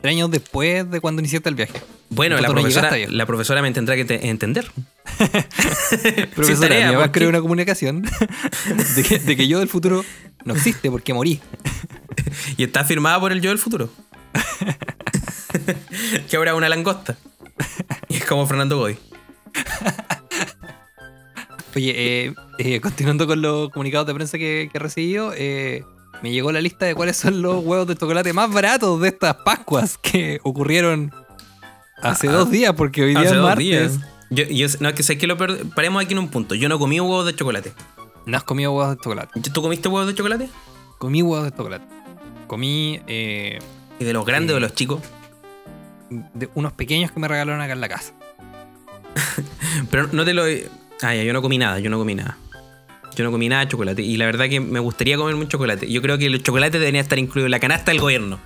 tres 0.02 0.13
años 0.15 0.32
después 0.32 0.89
de 0.89 1.00
cuando 1.02 1.22
iniciaste 1.22 1.50
el 1.50 1.56
viaje? 1.56 1.82
Bueno, 2.10 2.36
la 2.39 2.48
no 2.48 2.54
profesora, 2.54 2.93
ahí. 2.93 3.06
la 3.08 3.26
profesora 3.26 3.62
me 3.62 3.70
tendrá 3.72 3.96
que 3.98 4.06
te- 4.06 4.30
entender. 4.30 4.72
Profesora, 6.36 6.70
tarea, 6.70 6.88
mamá 6.88 7.00
¿por 7.00 7.06
qué? 7.12 7.20
creó 7.20 7.30
una 7.30 7.41
comunicación 7.41 8.02
de 8.96 9.04
que, 9.04 9.20
de 9.20 9.36
que 9.36 9.48
yo 9.48 9.60
del 9.60 9.67
futuro 9.67 10.06
no 10.46 10.54
existe 10.54 10.89
porque 10.89 11.13
morí. 11.13 11.41
Y 12.56 12.63
está 12.63 12.84
firmada 12.86 13.20
por 13.20 13.32
el 13.34 13.41
yo 13.41 13.50
del 13.50 13.60
futuro. 13.60 13.89
que 16.30 16.38
ahora 16.38 16.52
es 16.52 16.58
una 16.58 16.70
langosta. 16.70 17.17
Y 18.08 18.15
es 18.17 18.26
como 18.26 18.46
Fernando 18.48 18.78
Goy. 18.78 18.98
Oye, 21.78 21.94
eh, 22.26 22.34
eh, 22.58 22.82
continuando 22.82 23.28
con 23.28 23.40
los 23.40 23.70
comunicados 23.70 24.08
de 24.08 24.16
prensa 24.16 24.40
que, 24.40 24.68
que 24.72 24.78
he 24.78 24.82
recibido, 24.82 25.32
eh, 25.38 25.84
me 26.24 26.32
llegó 26.32 26.52
la 26.52 26.60
lista 26.60 26.88
de 26.88 26.96
cuáles 26.96 27.18
son 27.18 27.44
los 27.44 27.63
huevos 27.63 27.86
de 27.86 27.96
chocolate 27.96 28.34
más 28.34 28.52
baratos 28.52 29.00
de 29.00 29.10
estas 29.10 29.36
Pascuas 29.46 30.00
que 30.00 30.40
ocurrieron 30.42 31.13
hace 32.02 32.30
Ah, 32.30 32.32
dos 32.32 32.50
días, 32.50 32.74
porque 32.74 33.04
hoy 33.04 33.10
día 33.12 33.20
Hace 33.20 33.30
es 33.30 33.36
dos 33.36 33.46
martes. 33.46 33.63
días. 33.63 34.00
Yo, 34.32 34.44
yo- 34.46 34.68
no, 34.80 34.90
es 34.90 34.96
que 34.96 35.04
sé 35.04 35.20
que 35.20 35.28
lo 35.28 35.38
per- 35.38 35.66
paremos 35.76 36.04
aquí 36.04 36.13
en 36.13 36.20
un 36.20 36.30
punto. 36.30 36.56
Yo 36.56 36.68
no 36.68 36.80
comí 36.80 37.00
huevos 37.00 37.28
de 37.28 37.36
chocolate. 37.36 37.74
No 38.26 38.36
has 38.38 38.44
comido 38.44 38.72
huevos 38.74 38.98
de 38.98 39.04
chocolate. 39.04 39.40
¿Tú 39.54 39.62
comiste 39.62 39.88
huevos 39.88 40.08
de 40.08 40.16
chocolate? 40.16 40.50
Comí 40.98 41.22
huevos 41.22 41.46
de 41.46 41.56
chocolate. 41.56 41.86
Comí 42.48 43.00
eh, 43.06 43.60
¿Y 44.00 44.04
de 44.04 44.13
los 44.13 44.26
grandes 44.26 44.54
o 44.54 44.56
de 44.56 44.62
los 44.62 44.74
chicos? 44.74 45.02
de 46.10 46.50
unos 46.56 46.72
pequeños 46.74 47.12
que 47.12 47.20
me 47.20 47.28
regalaron 47.28 47.62
acá 47.62 47.74
en 47.74 47.82
la 47.82 47.90
casa. 47.90 48.13
Pero 49.92 50.08
no 50.12 50.26
te 50.26 50.34
lo. 50.34 50.44
Ah, 51.02 51.14
ya, 51.14 51.24
yo 51.24 51.34
no 51.34 51.42
comí 51.42 51.58
nada, 51.58 51.80
yo 51.80 51.90
no 51.90 51.98
comí 51.98 52.16
nada. 52.16 52.38
Yo 53.16 53.24
no 53.24 53.32
comí 53.32 53.50
nada 53.50 53.66
de 53.66 53.72
chocolate. 53.72 54.02
Y 54.02 54.18
la 54.18 54.26
verdad 54.26 54.48
que 54.48 54.60
me 54.60 54.80
gustaría 54.80 55.18
comerme 55.18 55.42
un 55.42 55.48
chocolate. 55.48 55.92
Yo 55.92 56.02
creo 56.02 56.18
que 56.18 56.28
el 56.28 56.44
chocolate 56.44 56.78
debería 56.78 57.02
estar 57.02 57.18
incluido 57.18 57.48
en 57.48 57.52
la 57.52 57.60
canasta 57.60 57.92
del 57.92 58.00
gobierno. 58.00 58.40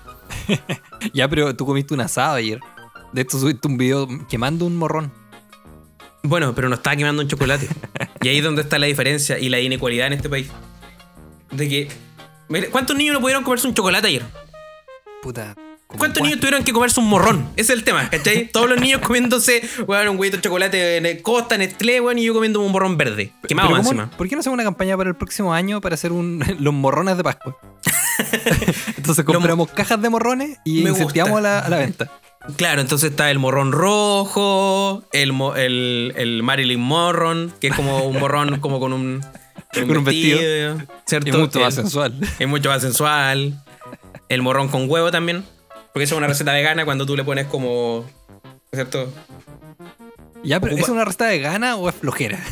Ya, 1.14 1.28
pero 1.28 1.56
tú 1.56 1.66
comiste 1.66 1.94
un 1.94 2.02
asado 2.02 2.36
ayer. 2.36 2.60
De 3.12 3.22
esto 3.22 3.40
subiste 3.40 3.68
un 3.68 3.76
video 3.76 4.08
quemando 4.30 4.66
un 4.66 4.76
morrón. 4.78 5.12
Bueno, 6.24 6.54
pero 6.54 6.70
no 6.70 6.76
estaba 6.76 6.96
quemando 6.96 7.22
un 7.24 7.28
chocolate. 7.28 7.68
y 8.22 8.28
ahí 8.30 8.38
es 8.38 8.44
donde 8.44 8.62
está 8.62 8.78
la 8.78 8.86
diferencia 8.86 9.40
y 9.40 9.50
la 9.50 9.60
inequalidad 9.60 10.08
en 10.08 10.14
este 10.14 10.30
país. 10.30 10.50
De 11.52 11.68
que. 11.68 11.90
¿Cuántos 12.70 12.96
niños 12.96 13.14
no 13.14 13.22
pudieron 13.22 13.44
comerse 13.44 13.68
un 13.68 13.74
chocolate 13.74 14.08
ayer? 14.08 14.24
Puta. 15.22 15.56
¿Cuántos 15.98 16.24
niños 16.24 16.40
tuvieron 16.40 16.64
que 16.64 16.74
comerse 16.74 17.00
un 17.00 17.08
morrón? 17.08 17.48
Ese 17.56 17.74
es 17.74 17.80
el 17.80 17.84
tema, 17.84 18.10
¿cachai? 18.10 18.48
Todos 18.54 18.70
los 18.70 18.80
niños 18.80 19.02
comiéndose, 19.02 19.62
weón, 19.88 20.08
un 20.10 20.18
huevito 20.20 20.38
de 20.38 20.44
chocolate 20.44 20.98
en 20.98 21.22
Costa, 21.22 21.58
Nestlé, 21.58 22.00
weón, 22.02 22.18
y 22.20 22.24
yo 22.24 22.34
comiendo 22.34 22.60
un 22.62 22.72
morrón 22.72 22.98
verde. 22.98 23.34
Quemado 23.48 23.70
Pero 23.70 23.78
más 23.78 23.88
¿cómo- 23.88 24.02
encima. 24.02 24.18
¿Por 24.18 24.28
qué 24.30 24.36
no 24.36 24.40
hacemos 24.42 24.56
una 24.56 24.64
campaña 24.64 24.98
para 24.98 25.10
el 25.10 25.16
próximo 25.16 25.54
año 25.54 25.82
para 25.82 25.96
hacer 25.96 26.12
un, 26.12 26.44
los 26.60 26.74
morrones 26.74 27.18
de 27.18 27.24
Pascua? 27.24 27.58
Entonces 28.98 29.26
compramos 29.26 29.70
cajas 29.72 30.02
de 30.02 30.10
morrones 30.10 30.58
y 30.64 30.88
incentivamos 30.88 31.38
a 31.40 31.42
la, 31.42 31.60
a 31.60 31.70
la 31.70 31.78
venta. 31.78 32.12
Claro, 32.58 32.82
entonces 32.82 33.12
está 33.12 33.30
el 33.30 33.38
morrón 33.38 33.72
rojo, 33.72 35.04
el, 35.14 35.32
el, 35.58 36.14
el 36.16 36.42
Marilyn 36.44 36.80
Morron, 36.80 37.54
que 37.62 37.68
es 37.68 37.76
como 37.76 38.04
un 38.06 38.18
morrón 38.20 38.60
como 38.60 38.80
con 38.80 38.94
un, 38.94 39.22
Con 39.74 39.96
un 39.98 40.04
vestido. 40.04 40.40
¿cierto? 41.06 41.30
Y 41.30 41.34
mucho 41.34 41.60
más 41.60 41.76
sensual. 41.76 42.16
Es 42.40 42.48
mucho 42.48 42.70
más 42.70 42.82
sensual. 42.82 43.62
El 44.28 44.42
morrón 44.42 44.70
con 44.70 44.90
huevo 44.90 45.12
también. 45.12 45.44
Porque 45.94 46.04
esa 46.06 46.16
es 46.16 46.18
una 46.18 46.28
receta 46.28 46.54
vegana 46.54 46.86
cuando 46.86 47.06
tú 47.06 47.16
le 47.16 47.24
pones 47.24 47.46
como. 47.48 48.06
¿Cierto? 48.74 49.12
Ya, 50.44 50.60
pero 50.60 50.74
Ocupa- 50.74 50.84
¿es 50.86 50.90
una 50.90 51.06
receta 51.06 51.28
vegana 51.28 51.76
o 51.76 51.90
es 51.90 51.96
flojera? 51.96 52.40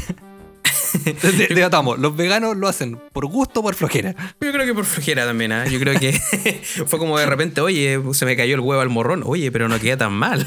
De- 1.05 1.47
Debatamos, 1.53 1.99
¿los 1.99 2.15
veganos 2.15 2.57
lo 2.57 2.67
hacen 2.67 2.99
por 3.13 3.25
gusto 3.27 3.59
o 3.59 3.63
por 3.63 3.75
flojera? 3.75 4.15
Yo 4.41 4.51
creo 4.51 4.65
que 4.65 4.73
por 4.73 4.85
flojera 4.85 5.23
también, 5.25 5.51
¿ah? 5.51 5.67
Yo 5.67 5.79
creo 5.79 5.99
que 5.99 6.11
fue 6.87 6.97
como 6.99 7.17
de 7.19 7.25
repente, 7.27 7.61
oye, 7.61 7.99
se 8.13 8.25
me 8.25 8.35
cayó 8.35 8.55
el 8.55 8.61
huevo 8.61 8.81
al 8.81 8.89
morrón. 8.89 9.21
Oye, 9.25 9.51
pero 9.51 9.69
no 9.69 9.79
queda 9.79 9.97
tan 9.97 10.13
mal. 10.13 10.45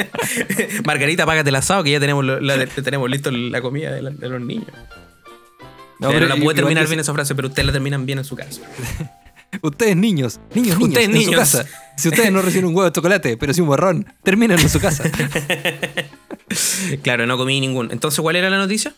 Margarita, 0.84 1.24
págate 1.26 1.48
el 1.48 1.56
asado 1.56 1.82
que 1.84 1.90
ya 1.90 2.00
tenemos, 2.00 2.24
lo- 2.24 2.40
la- 2.40 2.66
tenemos 2.66 3.10
listo 3.10 3.30
la 3.30 3.60
comida 3.62 3.90
de, 3.92 4.02
la- 4.02 4.10
de 4.10 4.28
los 4.28 4.40
niños. 4.40 4.68
No, 5.98 6.10
pero 6.10 6.26
la 6.26 6.36
pude 6.36 6.54
terminar 6.54 6.86
bien 6.86 7.00
esa 7.00 7.12
frase, 7.14 7.34
pero 7.34 7.48
ustedes 7.48 7.66
la 7.66 7.72
terminan 7.72 8.04
bien 8.06 8.18
en 8.18 8.24
su 8.24 8.36
casa. 8.36 8.60
Ustedes 9.62 9.96
niños, 9.96 10.40
niños, 10.54 10.78
niños, 10.78 10.88
Ustedes 10.88 11.06
en 11.08 11.12
su 11.12 11.18
niños. 11.18 11.34
casa. 11.40 11.66
Si 11.96 12.08
ustedes 12.08 12.32
no 12.32 12.40
reciben 12.42 12.64
un 12.66 12.74
huevo 12.74 12.86
de 12.86 12.92
chocolate, 12.92 13.36
pero 13.36 13.52
sí 13.52 13.60
un 13.60 13.68
morrón, 13.68 14.06
terminan 14.22 14.58
en 14.58 14.68
su 14.68 14.80
casa. 14.80 15.04
Claro, 17.02 17.26
no 17.26 17.38
comí 17.38 17.60
ningún. 17.60 17.90
Entonces, 17.92 18.20
¿cuál 18.20 18.36
era 18.36 18.50
la 18.50 18.58
noticia? 18.58 18.94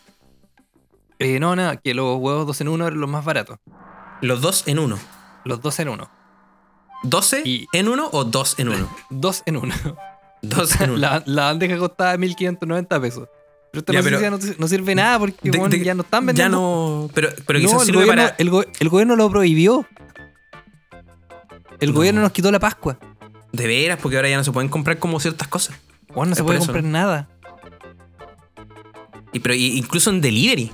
Eh, 1.19 1.39
no, 1.39 1.55
nada, 1.55 1.77
que 1.77 1.93
los 1.93 2.17
huevos 2.19 2.45
dos 2.47 2.59
en 2.59 2.67
uno 2.67 2.85
eran 2.87 2.99
los 2.99 3.09
más 3.09 3.23
baratos. 3.23 3.59
Los 4.21 4.41
dos 4.41 4.63
en 4.67 4.79
uno. 4.79 4.99
Los 5.45 5.61
dos 5.61 5.79
en 5.79 5.87
uno. 5.89 6.09
¿12 7.03 7.41
Y- 7.45 7.67
en 7.71 7.87
uno 7.87 8.09
o 8.11 8.25
dos 8.25 8.55
en 8.57 8.69
uno? 8.69 8.89
Dos 9.09 9.43
en 9.45 9.57
uno. 9.57 9.73
Dos 10.41 10.81
en 10.81 10.89
uno. 10.91 10.99
La, 10.99 11.23
la 11.25 11.43
bandeja 11.45 11.77
costaba 11.77 12.17
1590 12.17 12.99
pesos. 12.99 13.29
Pero 13.71 13.79
esta 13.79 13.93
Ya, 13.93 13.99
noticia 13.99 14.19
pero- 14.19 14.37
no, 14.37 14.53
no 14.59 14.67
sirve 14.67 14.95
nada 14.95 15.19
porque 15.19 15.49
De- 15.51 15.57
bueno, 15.57 15.77
de- 15.77 15.83
ya 15.83 15.93
no 15.93 16.01
están 16.01 16.23
Ya 16.23 16.27
vendiendo. 16.27 16.57
no. 16.57 17.09
Pero, 17.13 17.29
pero 17.45 17.59
No, 17.59 17.65
quizás 17.65 17.79
el, 17.81 17.85
sirve 17.85 17.99
gobierno, 18.05 18.23
para. 18.23 18.35
el, 18.37 18.51
el 18.79 18.89
gobierno 18.89 19.15
lo 19.15 19.29
prohibió. 19.29 19.85
El 21.79 21.89
No. 21.89 21.95
gobierno 21.95 22.21
nos 22.21 22.31
quitó 22.31 22.51
la 22.51 22.59
Pascua. 22.59 22.97
De 23.51 23.67
veras, 23.67 23.99
porque 24.01 24.17
ahora 24.17 24.29
ya 24.29 24.37
no 24.37 24.43
se 24.43 24.51
pueden 24.51 24.69
comprar 24.69 24.99
como 24.99 25.19
ciertas 25.19 25.47
cosas. 25.47 25.77
Bueno, 26.09 26.25
no 26.27 26.31
Es 26.33 26.37
se 26.37 26.43
puede 26.43 26.57
eso, 26.59 26.67
comprar 26.67 26.83
¿no? 26.83 26.89
nada. 26.91 27.29
Y, 29.33 29.39
pero 29.39 29.53
y- 29.55 29.77
incluso 29.77 30.09
en 30.09 30.21
delivery. 30.21 30.63
Y 30.63 30.71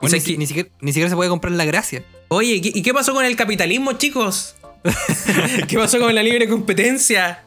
Bueno, 0.00 0.16
ni, 0.16 0.22
que- 0.22 0.36
ni 0.36 0.46
siquiera, 0.46 0.68
ni 0.80 0.92
siquiera 0.92 1.10
se 1.10 1.16
puede 1.16 1.30
comprar 1.30 1.52
la 1.52 1.64
gracia. 1.64 2.04
Oye, 2.28 2.60
¿qué- 2.60 2.72
¿y 2.74 2.82
qué 2.82 2.92
pasó 2.94 3.12
con 3.14 3.24
el 3.24 3.36
capitalismo, 3.36 3.92
chicos? 3.94 4.56
¿Qué 5.68 5.76
pasó 5.78 5.98
con 5.98 6.14
la 6.14 6.22
libre 6.22 6.48
competencia? 6.48 7.44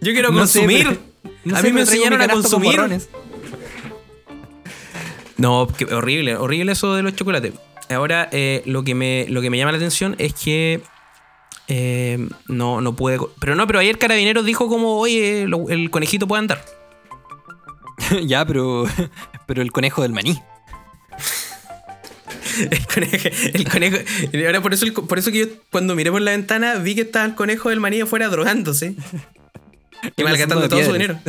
Yo 0.00 0.12
quiero 0.12 0.30
No 0.32 0.46
sé, 0.46 0.60
consumir. 0.60 0.86
pero- 0.86 1.32
no 1.44 1.56
a 1.56 1.62
mí 1.62 1.72
me 1.72 1.80
enseñaron 1.82 2.20
a 2.20 2.28
con 2.28 2.42
consumir. 2.42 2.80
No, 5.36 5.68
qué 5.68 5.84
horrible, 5.86 6.36
horrible 6.36 6.72
eso 6.72 6.94
de 6.94 7.02
los 7.02 7.14
chocolates. 7.14 7.52
Ahora, 7.90 8.28
eh, 8.32 8.62
lo, 8.66 8.82
que 8.82 8.94
me, 8.94 9.26
lo 9.28 9.40
que 9.40 9.50
me 9.50 9.56
llama 9.58 9.70
la 9.72 9.78
atención 9.78 10.14
es 10.18 10.34
que 10.34 10.80
eh, 11.68 12.28
no, 12.46 12.80
no 12.80 12.96
puede. 12.96 13.18
Pero 13.40 13.54
no, 13.54 13.66
pero 13.66 13.78
ayer 13.78 13.98
Carabineros 13.98 14.44
dijo 14.44 14.68
como, 14.68 14.98
oye, 14.98 15.46
lo- 15.46 15.68
el 15.68 15.90
conejito 15.90 16.26
puede 16.26 16.40
andar. 16.40 16.64
ya, 18.26 18.44
pero, 18.44 18.86
pero 19.46 19.62
el 19.62 19.72
conejo 19.72 20.02
del 20.02 20.12
maní. 20.12 20.40
El 22.70 22.86
conejo, 22.88 23.28
el 23.54 23.68
conejo. 23.70 23.96
y 24.32 24.44
Ahora 24.44 24.60
por 24.60 24.74
eso, 24.74 24.84
el 24.84 24.92
por 24.92 25.16
eso 25.18 25.30
que 25.30 25.38
yo 25.38 25.46
cuando 25.70 25.94
miré 25.94 26.10
por 26.10 26.20
la 26.20 26.32
ventana 26.32 26.74
vi 26.74 26.96
que 26.96 27.02
estaba 27.02 27.24
el 27.24 27.36
conejo 27.36 27.68
del 27.68 27.78
maní 27.78 28.00
afuera 28.00 28.28
drogándose. 28.28 28.96
Y 30.16 30.22
malgastando 30.24 30.68
todo 30.68 30.82
su 30.82 30.92
dinero. 30.92 31.20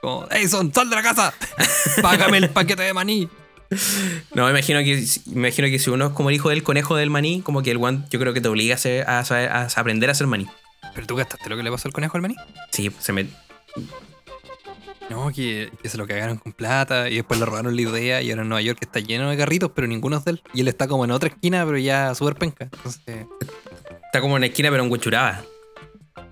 Como, 0.00 0.26
¡Ey, 0.30 0.48
son, 0.48 0.72
sal 0.72 0.88
de 0.88 0.96
la 0.96 1.02
casa! 1.02 1.34
¡Págame 2.00 2.38
el 2.38 2.48
paquete 2.50 2.82
de 2.84 2.94
maní! 2.94 3.28
No, 4.34 4.44
me 4.44 4.50
imagino 4.50 4.78
que, 4.80 5.04
me 5.26 5.48
imagino 5.48 5.68
que 5.68 5.78
si 5.78 5.90
uno 5.90 6.06
es 6.06 6.12
como 6.12 6.30
el 6.30 6.36
hijo 6.36 6.48
del 6.50 6.62
conejo 6.62 6.96
del 6.96 7.10
maní, 7.10 7.42
como 7.42 7.62
que 7.62 7.70
el 7.70 7.76
one 7.78 8.04
yo 8.10 8.18
creo 8.18 8.32
que 8.32 8.40
te 8.40 8.48
obliga 8.48 8.74
a, 8.74 8.78
hacer- 8.78 9.04
a 9.08 9.24
saber- 9.24 9.50
a 9.50 9.64
aprender 9.66 10.08
a 10.08 10.12
hacer 10.12 10.26
maní. 10.26 10.46
¿Pero 10.94 11.06
tú 11.06 11.16
gastaste 11.16 11.48
lo 11.50 11.56
que 11.56 11.62
le 11.62 11.70
pasó 11.70 11.88
al 11.88 11.92
conejo 11.92 12.14
del 12.14 12.22
maní? 12.22 12.36
Sí, 12.70 12.90
se 12.98 13.12
me. 13.12 13.26
No, 15.10 15.30
que, 15.32 15.70
que 15.82 15.88
se 15.88 15.96
lo 15.96 16.06
cagaron 16.06 16.36
con 16.36 16.52
plata 16.52 17.08
y 17.08 17.16
después 17.16 17.40
le 17.40 17.46
robaron 17.46 17.74
la 17.74 17.80
idea 17.82 18.20
y 18.20 18.30
ahora 18.30 18.42
en 18.42 18.48
Nueva 18.48 18.60
York 18.60 18.78
está 18.82 19.00
lleno 19.00 19.30
de 19.30 19.36
carritos, 19.38 19.70
pero 19.74 19.86
ninguno 19.86 20.18
es 20.18 20.24
de 20.24 20.32
él. 20.32 20.42
Y 20.52 20.60
él 20.60 20.68
está 20.68 20.86
como 20.86 21.04
en 21.06 21.10
otra 21.12 21.30
esquina, 21.30 21.64
pero 21.64 21.78
ya 21.78 22.14
súper 22.14 22.34
penca. 22.34 22.64
Entonces, 22.64 23.26
Está 24.04 24.20
como 24.22 24.36
en 24.36 24.40
la 24.42 24.46
esquina, 24.48 24.70
pero 24.70 24.82
en 24.84 24.90
Huechuraba. 24.90 25.42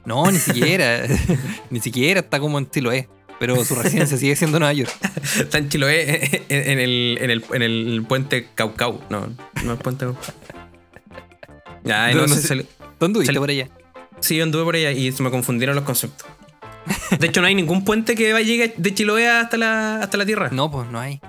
no, 0.04 0.30
ni 0.30 0.38
siquiera. 0.38 1.06
ni 1.70 1.80
siquiera 1.80 2.20
está 2.20 2.38
como 2.40 2.58
en 2.58 2.68
Chiloé. 2.70 3.08
Pero 3.38 3.62
su 3.64 3.74
residencia 3.74 4.16
sigue 4.16 4.34
siendo 4.36 4.58
Nueva 4.58 4.72
York. 4.72 4.90
Está 5.38 5.58
en 5.58 5.68
Chiloé, 5.68 6.44
en, 6.48 6.78
el, 6.78 7.18
en, 7.20 7.30
el, 7.30 7.44
en 7.52 7.62
el 7.62 8.04
puente 8.08 8.48
Caucau. 8.54 9.00
No, 9.10 9.28
no 9.64 9.72
es 9.74 9.78
puente 9.80 10.06
Caucau. 10.06 10.34
Ya, 11.84 12.10
No, 12.12 12.22
no, 12.22 12.28
sé, 12.28 12.42
salió- 12.42 12.66
¿Dónde 12.98 13.20
viste 13.20 13.32
Sal- 13.32 13.40
por 13.40 13.50
allá? 13.50 13.68
Sí, 14.20 14.36
yo 14.36 14.42
anduve 14.42 14.64
por 14.64 14.74
allá 14.74 14.90
y 14.90 15.12
se 15.12 15.22
me 15.22 15.30
confundieron 15.30 15.76
los 15.76 15.84
conceptos. 15.84 16.26
De 17.20 17.26
hecho, 17.28 17.40
no 17.40 17.46
hay 17.46 17.54
ningún 17.54 17.84
puente 17.84 18.14
que 18.16 18.32
va- 18.32 18.40
llegue 18.40 18.74
de 18.76 18.94
Chiloé 18.94 19.28
hasta 19.28 19.56
la, 19.56 19.96
hasta 20.02 20.16
la 20.16 20.26
tierra. 20.26 20.48
No, 20.50 20.70
pues 20.70 20.88
no 20.90 20.98
hay. 20.98 21.20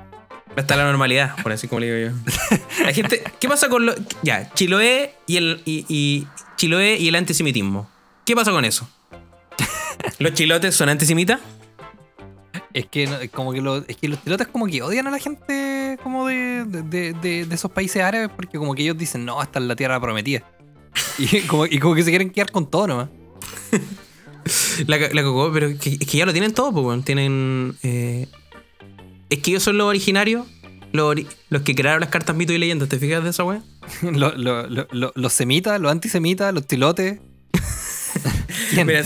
Hasta 0.56 0.76
la 0.76 0.86
normalidad, 0.86 1.36
por 1.44 1.52
así 1.52 1.68
como 1.68 1.82
le 1.82 1.94
digo 1.94 2.12
yo. 2.12 2.58
La 2.84 2.92
gente, 2.94 3.22
¿qué 3.40 3.48
pasa 3.48 3.70
con 3.70 3.86
lo, 3.86 3.94
ya, 4.24 4.52
Chiloé 4.56 5.14
y 5.28 5.38
el 5.38 5.62
y, 5.66 5.86
y- 5.88 6.28
Chiloé 6.56 6.98
y 6.98 7.08
el 7.10 7.16
antisemitismo? 7.16 7.88
¿Qué 8.26 8.36
pasa 8.36 8.50
con 8.50 8.66
eso? 8.66 8.90
¿Los 10.20 10.34
chilotes 10.34 10.74
son 10.74 10.90
antisemitas? 10.90 11.40
Es 12.78 12.86
que, 12.86 13.08
no- 13.08 13.18
como 13.34 13.54
que, 13.54 13.62
los, 13.62 13.84
es 13.88 13.98
que 13.98 14.08
los 14.08 14.20
pilotos 14.20 14.48
como 14.48 14.68
que 14.68 14.82
odian 14.84 15.08
a 15.08 15.12
la 15.12 15.18
gente 15.18 15.98
como 16.04 16.28
de, 16.28 16.64
de, 16.66 17.14
de- 17.14 17.48
esos 17.52 17.72
países 17.72 18.04
árabes 18.04 18.30
porque 18.36 18.58
como 18.60 18.76
que 18.76 18.84
ellos 18.84 18.98
dicen, 18.98 19.26
no, 19.26 19.42
esta 19.42 19.58
es 19.60 19.66
la 19.66 19.76
tierra 19.76 20.00
prometida. 20.00 20.44
Y 21.18 21.42
como, 21.42 21.66
y 21.66 21.80
como 21.80 21.96
que 21.96 22.04
se 22.04 22.10
quieren 22.12 22.30
quedar 22.30 22.52
con 22.52 22.70
todo 22.70 22.86
nomás. 22.88 23.10
La, 24.88 24.98
la 24.98 25.10
cagó, 25.10 25.52
pero 25.52 25.68
es 25.68 25.80
que, 25.80 25.90
es 26.00 26.08
que 26.08 26.18
ya 26.18 26.26
lo 26.26 26.32
tienen 26.32 26.54
todo, 26.54 26.72
pues, 26.72 26.86
weón. 26.86 27.04
Tienen. 27.04 27.76
eh, 27.84 28.28
es 29.30 29.40
que 29.40 29.52
ellos 29.52 29.64
son 29.64 29.78
los 29.78 29.88
originarios, 29.88 30.46
los, 30.94 31.16
ori- 31.16 31.28
los 31.50 31.64
que 31.64 31.76
crearon 31.76 32.00
las 32.00 32.10
cartas 32.10 32.36
mitos 32.36 32.56
y 32.56 32.60
leyendas. 32.60 32.88
¿Te 32.88 32.98
fijas 33.00 33.24
de 33.24 33.32
esa 33.32 33.44
weá? 33.44 33.62
Lo- 34.04 34.36
lo- 34.38 34.68
lo- 34.70 35.12
los 35.16 35.34
semitas, 35.34 35.82
los 35.82 35.92
antisemitas, 35.92 36.54
los 36.54 36.66
tilotes. 36.68 37.20
Mira, 38.86 39.04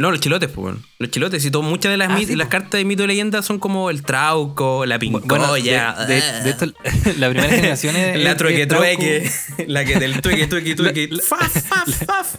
no, 0.00 0.10
los 0.10 0.20
chilotes, 0.20 0.48
pues. 0.50 0.74
Los 0.98 1.10
chilotes. 1.10 1.44
Y 1.44 1.50
todo, 1.50 1.62
muchas 1.62 1.90
de 1.92 1.96
las, 1.96 2.10
Ah, 2.10 2.18
sí, 2.18 2.34
las 2.34 2.48
cartas 2.48 2.72
de 2.72 2.84
mito 2.84 3.04
y 3.04 3.06
leyenda 3.06 3.42
son 3.42 3.58
como 3.58 3.90
el 3.90 4.02
trauco, 4.02 4.84
la 4.86 4.98
pincoya. 4.98 5.26
Bueno, 5.26 5.52
de, 5.54 5.62
de- 5.62 6.42
de 6.42 6.50
esto, 6.50 6.66
la 7.18 7.28
primera 7.30 7.48
generación 7.48 7.94
es. 7.96 8.20
La 8.22 8.36
trueque 8.36 8.66
trueque. 8.66 9.30
La 9.68 9.84
que 9.84 9.98
del 9.98 10.20
trueque 10.20 10.46
trueque 10.46 10.74
trueque. 10.74 11.08
La- 11.10 11.22
Faf, 11.22 11.52
faf, 11.64 12.04
faf. 12.06 12.34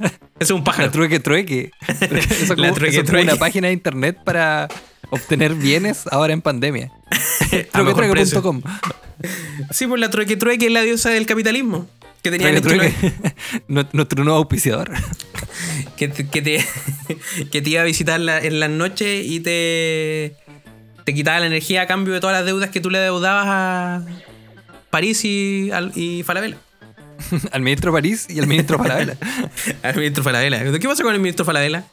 Ese 0.00 0.14
es 0.38 0.50
un 0.52 0.58
La 0.58 0.64
pájaro. 0.64 0.90
trueque 0.92 1.18
trueque. 1.18 1.70
Eso 1.88 2.54
La 2.54 2.72
trueque 2.72 2.96
eso 2.96 3.00
es 3.00 3.06
como 3.06 3.06
trueque. 3.06 3.30
una 3.32 3.36
página 3.36 3.66
de 3.68 3.72
internet 3.72 4.18
para 4.24 4.68
obtener 5.10 5.54
bienes 5.54 6.06
ahora 6.10 6.32
en 6.32 6.42
pandemia. 6.42 6.90
Truequetrueque.com. 7.72 8.62
Sí, 9.70 9.86
pues 9.86 10.00
la 10.00 10.10
trueque 10.10 10.36
trueque 10.36 10.66
es 10.66 10.72
la 10.72 10.82
diosa 10.82 11.10
del 11.10 11.26
capitalismo. 11.26 11.88
Que 12.22 12.30
en 12.30 12.38
Chiloé. 12.38 12.60
Trueque, 12.60 13.12
Nuestro 13.68 14.24
nuevo 14.24 14.38
auspiciador. 14.38 14.90
que 15.96 16.08
te, 16.08 16.26
que 16.28 16.42
te, 16.42 16.64
que 17.52 17.62
te 17.62 17.70
iba 17.70 17.82
a 17.82 17.84
visitar 17.84 18.18
la- 18.20 18.38
en 18.40 18.58
las 18.60 18.70
noches 18.70 19.24
y 19.24 19.40
te, 19.40 20.34
te 21.04 21.14
quitaba 21.14 21.38
la 21.40 21.46
energía 21.46 21.82
a 21.82 21.86
cambio 21.86 22.14
de 22.14 22.20
todas 22.20 22.36
las 22.36 22.44
deudas 22.44 22.70
que 22.70 22.80
tú 22.80 22.90
le 22.90 22.98
deudabas 22.98 23.46
a 23.46 24.02
París 24.90 25.24
y, 25.24 25.70
al- 25.72 25.92
y 25.94 26.22
Falabella. 26.24 26.56
Al 27.50 27.62
ministro 27.62 27.92
París 27.92 28.26
y 28.28 28.38
al 28.38 28.46
ministro 28.46 28.78
Falabella. 28.78 29.16
Al 29.82 29.96
ministro 29.96 30.22
Falabella. 30.22 30.62
¿Qué 30.78 30.88
pasó 30.88 31.02
con 31.02 31.14
el 31.14 31.20
ministro 31.20 31.44
Falabella? 31.44 31.84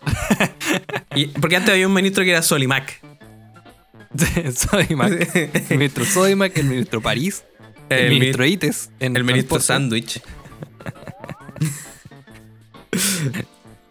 Y- 1.16 1.28
porque 1.28 1.56
antes 1.56 1.72
había 1.72 1.88
un 1.88 1.94
ministro 1.94 2.24
que 2.24 2.32
era 2.32 2.42
Solimac. 2.44 3.00
Sodimac. 4.56 5.36
El 5.36 5.78
ministro 5.78 6.06
Sodimac, 6.06 6.58
el 6.58 6.66
ministro 6.66 7.02
París, 7.02 7.44
el, 7.90 8.00
El 8.00 8.10
ministro 8.20 8.44
mi- 8.44 8.52
Ites. 8.52 8.90
en 9.00 9.16
El 9.16 9.24
ministro. 9.24 9.60
Sándwich. 9.60 10.22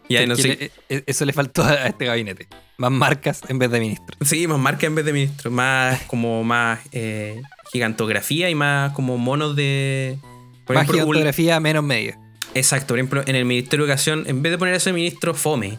y 0.08 0.16
ahí 0.16 0.26
no 0.26 0.36
sé. 0.36 0.48
le- 0.88 0.96
e- 0.96 1.04
eso 1.06 1.24
le 1.24 1.32
faltó 1.32 1.62
a 1.64 1.86
este 1.86 2.06
gabinete. 2.06 2.48
Más 2.76 2.90
marcas 2.90 3.40
en 3.48 3.58
vez 3.58 3.70
de 3.70 3.80
ministro. 3.80 4.16
Sí, 4.22 4.46
más 4.46 4.58
marca 4.58 4.86
en 4.86 4.94
vez 4.94 5.04
de 5.04 5.12
ministro. 5.12 5.50
Más 5.50 6.02
como 6.02 6.42
más 6.44 6.80
eh, 6.92 7.40
gigantografía 7.72 8.50
y 8.50 8.54
más 8.54 8.92
como 8.92 9.16
monos 9.18 9.54
de. 9.56 10.18
Por 10.66 10.74
Más 10.74 10.84
ejemplo, 10.84 11.04
gigantografía, 11.04 11.60
menos 11.60 11.84
medio. 11.84 12.16
Exacto, 12.54 12.88
por 12.88 12.98
ejemplo, 12.98 13.22
en 13.26 13.36
el 13.36 13.44
Ministerio 13.44 13.84
de 13.84 13.90
Educación, 13.92 14.24
en 14.26 14.40
vez 14.42 14.52
de 14.52 14.58
poner 14.58 14.74
ese 14.74 14.92
ministro 14.92 15.34
fome, 15.34 15.78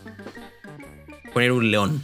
poner 1.34 1.52
un 1.52 1.72
león. 1.72 2.04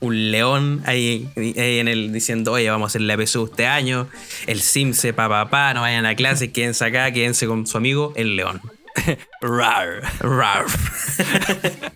Un 0.00 0.30
león 0.30 0.82
ahí, 0.86 1.28
ahí 1.36 1.78
en 1.78 1.88
el 1.88 2.12
diciendo, 2.12 2.52
oye, 2.52 2.68
vamos 2.70 2.86
a 2.86 2.88
hacer 2.88 3.00
la 3.02 3.16
PSU 3.16 3.46
este 3.46 3.66
año, 3.66 4.08
el 4.46 4.60
CIMSE, 4.60 5.12
pa, 5.14 5.28
pa, 5.28 5.48
pa, 5.48 5.74
no 5.74 5.80
vayan 5.80 6.06
a 6.06 6.14
clase, 6.14 6.52
quédense 6.52 6.84
acá, 6.84 7.10
quédense 7.12 7.46
con 7.46 7.66
su 7.66 7.76
amigo, 7.76 8.12
el 8.16 8.36
león. 8.36 8.60
Rar. 9.40 10.02
Rar. 10.20 10.64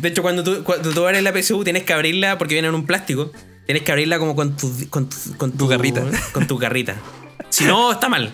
De 0.00 0.08
hecho, 0.08 0.22
cuando 0.22 0.44
tú, 0.44 0.62
cuando 0.64 0.90
tú 0.90 1.04
abres 1.06 1.22
la 1.22 1.32
PSU, 1.32 1.64
tienes 1.64 1.82
que 1.84 1.92
abrirla 1.92 2.38
porque 2.38 2.54
viene 2.54 2.68
en 2.68 2.74
un 2.74 2.86
plástico. 2.86 3.32
Tienes 3.64 3.82
que 3.82 3.92
abrirla 3.92 4.18
como 4.18 4.36
con 4.36 4.56
tu, 4.56 4.70
con 4.90 5.08
tu, 5.08 5.16
con 5.36 5.52
Tu 5.52 5.66
garrita. 5.66 6.04
Con 6.32 6.46
tu 6.46 6.58
garrita. 6.58 6.96
Si 7.48 7.64
no, 7.64 7.92
está 7.92 8.08
mal. 8.08 8.30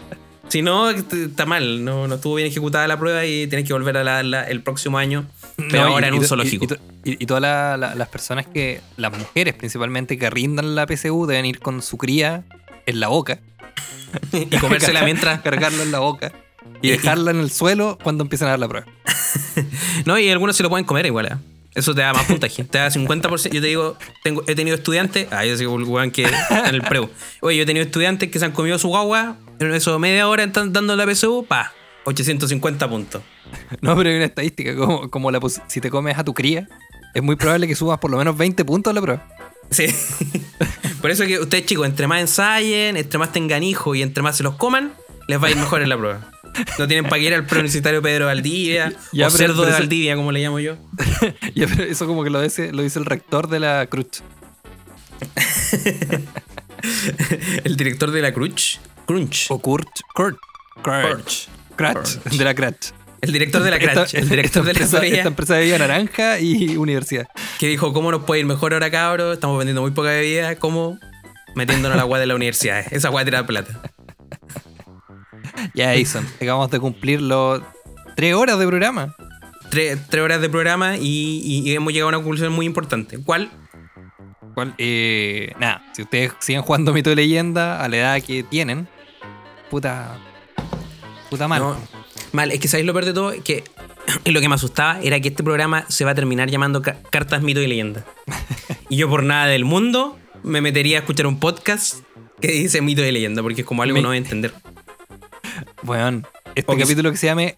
Si 0.48 0.62
no, 0.62 0.90
está 0.90 1.46
mal. 1.46 1.85
No, 1.85 2.09
no 2.09 2.16
estuvo 2.16 2.35
bien 2.35 2.48
ejecutada 2.48 2.87
la 2.88 2.98
prueba 2.98 3.25
y 3.25 3.46
tienes 3.46 3.66
que 3.66 3.72
volver 3.72 3.96
a 3.96 4.05
la, 4.05 4.22
la- 4.22 4.44
el 4.44 4.62
próximo 4.62 4.98
año. 4.98 5.27
Pero 5.70 5.83
No, 5.85 5.88
y- 5.90 5.92
ahora 5.92 6.09
en 6.09 6.14
un 6.14 6.25
zoológico. 6.25 6.64
Y, 6.64 6.66
y 6.66 6.68
to- 6.68 6.77
y- 7.05 7.22
y 7.22 7.27
todas 7.27 7.40
la- 7.42 7.77
la- 7.77 7.94
las 7.94 8.09
personas 8.09 8.46
que, 8.46 8.81
las 8.96 9.16
mujeres 9.16 9.55
principalmente, 9.55 10.18
que 10.18 10.31
rindan 10.31 10.75
la 10.75 10.87
PSU 10.87 11.27
deben 11.27 11.46
ir 11.46 11.61
con 11.61 11.83
su 11.83 11.98
cría 11.98 12.44
en 12.87 13.01
la 13.01 13.09
boca. 13.09 13.40
Y, 14.33 14.46
comérsela 14.59 15.03
mientras. 15.05 15.40
Cargarla 15.40 15.83
en 15.83 15.92
la 15.92 15.98
boca. 16.00 16.33
Y 16.81 16.90
dejarla 16.90 17.31
en 17.31 17.40
el 17.40 17.50
suelo 17.50 17.98
cuando 18.02 18.23
empiecen 18.25 18.46
a 18.48 18.50
dar 18.50 18.58
la 18.58 18.69
prueba. 18.69 18.87
No, 20.06 20.19
y 20.19 20.29
algunos 20.31 20.56
se 20.56 20.63
lo 20.63 20.71
pueden 20.71 20.85
comer 20.87 21.06
igual. 21.06 21.27
¿eh? 21.27 21.37
Eso 21.75 21.94
te 21.94 22.00
da 22.02 22.13
más 22.13 22.25
puntaje. 22.27 22.65
Te 22.65 22.79
da 22.79 22.88
50%. 22.90 23.50
Yo 23.50 23.60
te 23.60 23.67
digo, 23.67 23.96
tengo, 24.23 24.42
he 24.46 24.54
tenido 24.54 24.77
estudiantes. 24.77 25.27
Ah, 25.31 25.44
yo 25.44 25.54
el 25.54 25.85
weón 25.85 26.10
que 26.10 26.25
en 26.25 26.75
el 26.75 26.83
preu. 26.83 27.08
Oye, 27.40 27.56
yo 27.58 27.63
he 27.63 27.67
tenido 27.67 27.85
estudiantes 27.85 28.31
que 28.31 28.38
se 28.38 28.44
han 28.44 28.52
comido 28.52 28.79
su 28.79 28.88
guagua. 28.88 29.37
En 29.58 29.73
eso 29.73 29.98
media 29.98 30.29
hora 30.29 30.44
están 30.44 30.73
dando 30.73 30.96
la 30.96 31.06
PSU. 31.06 31.46
Pa, 31.48 31.73
850 32.05 32.88
puntos. 32.88 33.23
No, 33.81 33.96
pero 33.96 34.11
hay 34.11 34.17
una 34.17 34.27
estadística, 34.27 34.77
como, 34.77 35.11
como 35.11 35.31
la 35.31 35.40
si 35.67 35.81
te 35.81 35.90
comes 35.90 36.17
a 36.17 36.25
tu 36.25 36.35
cría, 36.35 36.69
es 37.15 37.23
muy 37.23 37.37
probable 37.37 37.67
que 37.67 37.75
subas 37.75 37.98
por 37.98 38.11
lo 38.11 38.17
menos 38.17 38.37
20 38.37 38.65
puntos 38.65 38.90
a 38.90 38.94
la 38.94 39.00
prueba. 39.00 39.29
Sí. 39.71 39.87
Por 41.00 41.11
eso 41.11 41.27
que 41.27 41.40
ustedes, 41.40 41.67
chicos, 41.67 41.87
entre 41.87 42.07
más 42.07 42.21
ensayen, 42.21 42.96
entre 42.96 43.19
más 43.19 43.33
tengan 43.33 43.63
hijos 43.63 43.96
y 43.96 44.03
entre 44.03 44.23
más 44.23 44.37
se 44.37 44.44
los 44.44 44.55
coman, 44.55 44.92
les 45.27 45.42
va 45.42 45.48
a 45.48 45.50
ir 45.50 45.57
mejor 45.57 45.83
en 45.83 45.88
la 45.88 45.98
prueba. 45.98 46.31
No 46.79 46.87
tienen 46.87 47.05
para 47.05 47.19
que 47.19 47.27
ir 47.27 47.35
al 47.35 47.46
preuniversitario 47.46 48.03
Pedro 48.03 48.27
Valdivia 48.27 48.92
Ya, 49.13 49.27
o 49.27 49.31
cerdo 49.31 49.65
de 49.65 49.73
Valdivia, 49.73 50.15
como 50.15 50.31
le 50.31 50.40
llamo 50.40 50.61
yo. 50.61 50.77
Ya, 51.55 51.67
pero 51.67 51.85
eso 51.85 52.07
como 52.07 52.23
que 52.23 52.31
lo 52.31 52.40
dice, 52.40 52.73
lo 52.73 52.83
dice 52.83 52.98
el 52.98 53.07
rector 53.07 53.48
de 53.48 53.59
la 53.61 53.87
Cruz. 53.87 54.23
El 57.65 57.77
director 57.77 58.11
de 58.11 58.23
la 58.23 58.33
Crunch. 58.33 58.81
Crunch. 59.07 59.46
O 59.50 59.59
Kurt. 59.59 59.88
Kurt. 60.15 60.37
Kurt. 60.83 60.85
Crunch. 60.85 61.48
De 61.83 62.44
la 62.44 62.54
Kratz. 62.54 62.92
El 63.20 63.33
director 63.33 63.62
de 63.62 63.70
la 63.70 63.78
Crash, 63.78 64.16
el 64.16 64.28
director 64.28 64.64
de 64.64 64.72
la 64.74 64.80
empresa, 64.80 65.06
esta 65.06 65.28
empresa 65.28 65.54
de 65.54 65.60
bebida 65.60 65.78
naranja 65.78 66.40
y 66.40 66.76
universidad. 66.76 67.28
que 67.60 67.68
dijo, 67.68 67.92
¿cómo 67.92 68.10
nos 68.10 68.24
puede 68.24 68.40
ir 68.40 68.46
mejor 68.46 68.72
ahora, 68.74 68.90
cabros? 68.90 69.35
Estamos 69.35 69.56
vendiendo 69.58 69.80
muy 69.80 69.92
poca 69.92 70.08
bebida, 70.08 70.56
¿cómo? 70.56 70.98
Metiéndonos 71.54 71.94
la 71.96 72.02
agua 72.02 72.18
de 72.18 72.26
la 72.26 72.35
universidad. 72.35 72.85
Esa 72.90 73.08
agua 73.08 73.24
tira 73.24 73.46
plata. 73.46 73.80
Ya, 75.74 75.94
Jason, 75.96 76.26
acabamos 76.40 76.70
de 76.72 76.80
cumplir 76.80 77.20
los 77.22 77.62
tres 78.16 78.35
horas 78.35 78.58
de 78.58 78.66
programa. 78.66 79.14
Tres, 79.70 79.98
tres 80.10 80.22
horas 80.22 80.40
de 80.40 80.48
programa 80.50 80.96
y, 80.96 81.40
y- 81.44 81.70
y 81.70 81.74
hemos 81.74 81.92
llegado 81.92 82.08
a 82.08 82.10
una 82.16 82.18
conclusión 82.18 82.52
muy 82.52 82.66
importante. 82.66 83.18
¿Cuál? 83.22 83.50
¿Cuál? 84.54 84.74
Eh, 84.78 85.52
nada, 85.60 85.83
si 85.94 86.02
ustedes 86.02 86.33
siguen 86.40 86.62
jugando 86.62 86.92
mito 86.92 87.08
de 87.10 87.16
leyenda 87.16 87.80
a 87.83 87.88
la 87.88 87.96
edad 87.96 88.22
que 88.22 88.42
tienen, 88.42 88.88
puta. 89.70 90.18
Puta 91.33 91.48
mal. 91.48 91.60
No, 91.62 91.76
mal, 92.33 92.52
es 92.52 92.60
que 92.60 92.68
sabéis 92.68 92.87
lo 92.87 92.92
peor 92.92 93.06
de 93.06 93.14
todo, 93.14 93.33
que 93.42 93.64
lo 94.26 94.38
que 94.42 94.48
me 94.50 94.54
asustaba 94.54 95.00
era 95.00 95.18
que 95.18 95.28
este 95.28 95.42
programa 95.42 95.87
se 95.88 96.04
va 96.04 96.10
a 96.10 96.14
terminar 96.14 96.50
llamando 96.50 96.83
ca- 96.83 96.98
Cartas, 97.08 97.40
Mito 97.40 97.62
y 97.62 97.66
Leyenda. 97.66 98.04
y 98.90 98.96
yo 98.98 99.08
por 99.08 99.22
nada 99.22 99.46
del 99.46 99.64
mundo 99.64 100.18
me 100.42 100.60
metería 100.60 100.98
a 100.98 101.00
escuchar 101.00 101.26
un 101.26 101.40
podcast 101.40 102.00
que 102.38 102.48
dice 102.48 102.83
Mito 102.83 103.02
y 103.02 103.10
Leyenda, 103.10 103.40
porque 103.42 103.62
es 103.62 103.66
como 103.66 103.83
algo 103.83 103.94
Me- 103.94 104.00
que 104.00 104.02
no 104.02 104.08
voy 104.10 104.16
a 104.16 104.18
entender. 104.18 104.52
Weón, 105.85 106.26
este 106.54 106.76
capítulo 106.76 107.10
que 107.10 107.16
se 107.16 107.26
llame 107.28 107.56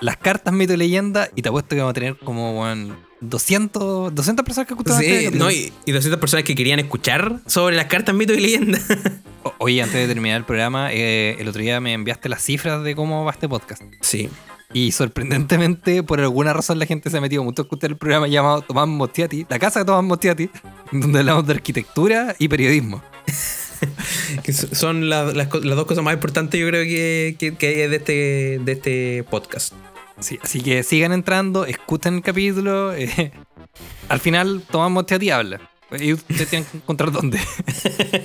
Las 0.00 0.16
cartas 0.18 0.54
mito 0.54 0.72
y 0.72 0.76
leyenda, 0.76 1.28
y 1.34 1.42
te 1.42 1.48
apuesto 1.48 1.70
que 1.70 1.76
vamos 1.80 1.90
a 1.90 1.94
tener 1.94 2.16
como, 2.18 2.60
weón, 2.62 2.96
200, 3.28 4.14
200 4.14 4.44
personas 4.44 4.66
que 4.68 4.74
escuchan 4.74 5.02
este 5.02 5.30
Sí, 5.30 5.38
no, 5.38 5.50
y, 5.50 5.72
y 5.84 5.92
200 5.92 6.20
personas 6.20 6.44
que 6.44 6.54
querían 6.54 6.78
escuchar 6.78 7.40
sobre 7.46 7.76
las 7.76 7.86
cartas, 7.86 8.14
Mito 8.14 8.32
y 8.34 8.40
Leyenda. 8.40 8.78
O- 9.42 9.54
Oye, 9.58 9.80
antes 9.80 9.94
de 9.96 10.12
terminar 10.12 10.38
el 10.38 10.44
programa, 10.44 10.92
eh, 10.92 11.36
el 11.38 11.46
otro 11.46 11.62
día 11.62 11.80
me 11.80 11.92
enviaste 11.92 12.28
las 12.28 12.42
cifras 12.42 12.82
de 12.82 12.96
cómo 12.96 13.24
va 13.24 13.30
este 13.32 13.48
podcast. 13.48 13.82
sí. 14.00 14.28
Y 14.72 14.90
sorprendentemente, 14.90 16.02
por 16.02 16.18
alguna 16.20 16.52
razón, 16.52 16.80
la 16.80 16.86
gente 16.86 17.08
se 17.08 17.16
ha 17.16 17.20
metido 17.20 17.44
mucho 17.44 17.62
a 17.62 17.64
escuchar 17.64 17.88
el 17.90 17.96
programa 17.96 18.26
llamado 18.26 18.62
Tomás 18.62 18.88
Mostiati, 18.88 19.46
la 19.48 19.60
casa 19.60 19.78
de 19.78 19.84
Tomás 19.86 20.02
Mostiati, 20.02 20.50
donde 20.90 21.20
hablamos 21.20 21.46
de 21.46 21.52
arquitectura 21.54 22.34
y 22.38 22.48
periodismo. 22.48 23.00
Que 24.42 24.52
so- 24.52 24.74
son 24.74 25.08
la- 25.08 25.24
las, 25.26 25.52
las 25.54 25.76
dos 25.76 25.86
cosas 25.86 26.02
más 26.02 26.14
importantes, 26.14 26.58
yo 26.60 26.66
creo 26.68 26.82
que, 26.84 27.36
que, 27.38 27.54
que 27.54 27.66
hay 27.68 27.88
de 27.88 27.96
este, 27.96 28.60
de 28.64 28.72
este 28.72 29.24
podcast. 29.30 29.72
Sí, 30.20 30.38
así 30.42 30.60
que 30.62 30.82
sigan 30.82 31.12
entrando, 31.12 31.66
escuchen 31.66 32.14
el 32.16 32.22
capítulo. 32.22 32.94
eh, 32.94 33.32
al 34.08 34.20
final, 34.20 34.62
Tomás 34.70 34.90
Mostiati 34.90 35.30
habla. 35.30 35.60
Y 35.92 36.14
ustedes 36.14 36.48
tienen 36.48 36.68
que 36.68 36.78
encontrar 36.78 37.12
dónde. 37.12 37.38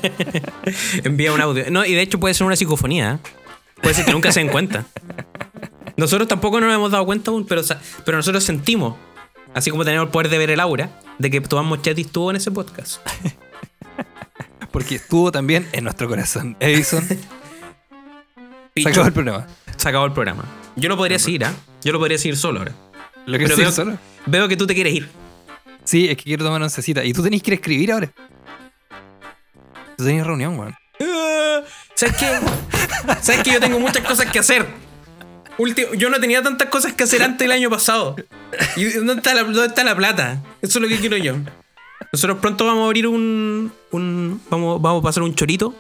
Envía 1.03 1.31
un 1.31 1.41
audio. 1.41 1.65
No, 1.69 1.85
y 1.85 1.93
de 1.93 2.01
hecho 2.01 2.19
puede 2.19 2.33
ser 2.33 2.47
una 2.47 2.55
psicofonía. 2.55 3.19
¿eh? 3.23 3.29
Puede 3.81 3.93
ser 3.93 4.05
que 4.05 4.11
nunca 4.11 4.31
se 4.31 4.39
den 4.39 4.49
cuenta. 4.49 4.85
Nosotros 5.95 6.27
tampoco 6.27 6.59
nos 6.59 6.73
hemos 6.73 6.91
dado 6.91 7.05
cuenta 7.05 7.29
aún, 7.29 7.45
pero, 7.45 7.61
pero 8.03 8.17
nosotros 8.17 8.43
sentimos, 8.43 8.95
así 9.53 9.69
como 9.69 9.85
tenemos 9.85 10.07
el 10.07 10.11
poder 10.11 10.29
de 10.29 10.37
ver 10.39 10.49
el 10.49 10.59
aura, 10.59 10.99
de 11.19 11.29
que 11.29 11.39
Tomás 11.41 11.65
Mochetti 11.65 12.01
estuvo 12.01 12.31
en 12.31 12.37
ese 12.37 12.49
podcast. 12.49 13.01
Porque 14.71 14.95
estuvo 14.95 15.31
también 15.31 15.67
en 15.73 15.83
nuestro 15.83 16.07
corazón. 16.07 16.55
Edison 16.59 17.05
se 18.75 18.89
acabó 18.89 19.05
el 19.05 19.13
programa. 19.13 19.47
se 19.75 19.89
acabó 19.89 20.05
el 20.05 20.13
programa. 20.13 20.45
Yo 20.77 20.89
lo 20.89 20.97
podría 20.97 21.19
seguir, 21.19 21.45
¿ah? 21.45 21.53
Yo 21.83 21.91
lo 21.91 21.99
podría 21.99 22.17
seguir 22.17 22.37
solo 22.37 22.59
ahora. 22.59 22.73
¿Lo 23.25 23.37
Pero 23.37 23.55
veo, 23.57 23.71
solo? 23.71 23.97
veo 24.25 24.47
que 24.47 24.57
tú 24.57 24.65
te 24.67 24.73
quieres 24.73 24.93
ir. 24.93 25.09
Sí, 25.83 26.07
es 26.09 26.17
que 26.17 26.23
quiero 26.23 26.43
tomar 26.45 26.61
oncecita. 26.61 27.03
Y 27.03 27.13
tú 27.13 27.23
tenés 27.23 27.41
que 27.41 27.51
ir 27.51 27.53
a 27.53 27.55
escribir 27.55 27.91
ahora. 27.91 28.11
Tú 29.97 30.05
tenés 30.05 30.25
reunión, 30.25 30.57
weón. 30.57 30.75
Ah, 31.01 31.61
¿Sabes 31.95 32.15
qué? 32.17 32.27
¿Sabes 33.21 33.43
que 33.43 33.51
yo 33.53 33.59
tengo 33.59 33.79
muchas 33.79 34.05
cosas 34.05 34.27
que 34.31 34.39
hacer? 34.39 34.65
Yo 35.97 36.09
no 36.09 36.19
tenía 36.19 36.41
tantas 36.41 36.69
cosas 36.69 36.93
que 36.93 37.03
hacer 37.03 37.21
antes 37.21 37.39
del 37.39 37.51
año 37.51 37.69
pasado. 37.69 38.15
¿Y 38.75 38.85
dónde 38.85 39.13
está 39.15 39.33
la, 39.35 39.43
dónde 39.43 39.65
está 39.65 39.83
la 39.83 39.95
plata? 39.95 40.41
Eso 40.61 40.79
es 40.79 40.81
lo 40.81 40.87
que 40.87 40.97
quiero 40.97 41.17
yo. 41.17 41.35
Nosotros 42.11 42.39
pronto 42.39 42.65
vamos 42.65 42.83
a 42.83 42.85
abrir 42.85 43.05
un. 43.07 43.71
un- 43.91 44.41
vamos, 44.49 44.81
vamos 44.81 45.01
a 45.01 45.03
pasar 45.03 45.21
un 45.23 45.35
chorito 45.35 45.75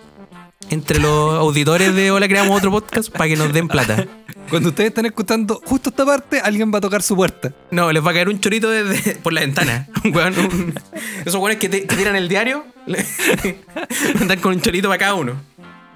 entre 0.71 0.99
los 0.99 1.35
auditores 1.37 1.93
de 1.93 2.09
Hola 2.11 2.27
Creamos 2.27 2.57
Otro 2.57 2.71
Podcast 2.71 3.09
para 3.11 3.27
que 3.27 3.35
nos 3.35 3.53
den 3.53 3.67
plata. 3.67 4.07
Cuando 4.49 4.69
ustedes 4.69 4.89
están 4.89 5.05
escuchando 5.05 5.61
justo 5.65 5.89
esta 5.89 6.05
parte, 6.05 6.39
alguien 6.41 6.73
va 6.73 6.79
a 6.79 6.81
tocar 6.81 7.01
su 7.03 7.15
puerta. 7.15 7.53
No, 7.71 7.91
les 7.91 8.03
va 8.05 8.11
a 8.11 8.13
caer 8.13 8.29
un 8.29 8.39
chorito 8.39 8.69
desde, 8.69 9.15
por 9.15 9.33
la 9.33 9.41
ventana. 9.41 9.87
Un 10.03 10.15
weón, 10.15 10.37
un- 10.39 10.73
esos 11.25 11.35
weones 11.35 11.57
que, 11.57 11.69
te- 11.69 11.85
que 11.85 11.95
tiran 11.95 12.15
el 12.15 12.27
diario. 12.27 12.65
Andan 14.19 14.39
con 14.41 14.53
un 14.53 14.61
chorito 14.61 14.87
para 14.87 14.97
cada 14.97 15.13
uno. 15.13 15.33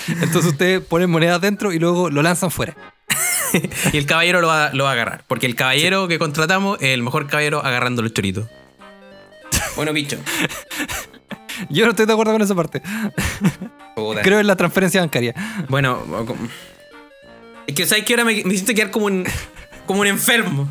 Entonces 0.07 0.51
ustedes 0.51 0.81
ponen 0.81 1.09
monedas 1.09 1.41
dentro 1.41 1.73
y 1.73 1.79
luego 1.79 2.09
lo 2.09 2.21
lanzan 2.21 2.51
fuera. 2.51 2.75
Y 3.93 3.97
el 3.97 4.05
caballero 4.05 4.41
lo 4.41 4.47
va, 4.47 4.71
lo 4.73 4.83
va 4.83 4.89
a 4.89 4.93
agarrar. 4.93 5.23
Porque 5.27 5.45
el 5.45 5.55
caballero 5.55 6.09
que 6.09 6.19
contratamos 6.19 6.77
es 6.81 6.89
el 6.89 7.01
mejor 7.03 7.27
caballero 7.27 7.63
agarrando 7.63 8.01
los 8.01 8.11
choritos. 8.13 8.47
Bueno, 9.77 9.93
bicho. 9.93 10.17
Yo 11.69 11.85
no 11.85 11.91
estoy 11.91 12.05
de 12.05 12.13
acuerdo 12.13 12.33
con 12.33 12.41
esa 12.41 12.55
parte. 12.55 12.81
Creo 14.23 14.39
en 14.39 14.47
la 14.47 14.55
transferencia 14.55 15.01
bancaria. 15.01 15.33
Bueno, 15.69 16.03
es 17.67 17.75
que 17.75 17.85
sabes 17.85 18.05
que 18.05 18.13
ahora 18.13 18.25
me, 18.25 18.43
me 18.43 18.53
hiciste 18.53 18.75
quedar 18.75 18.91
como 18.91 19.05
un, 19.07 19.25
como 19.85 20.01
un 20.01 20.07
enfermo. 20.07 20.69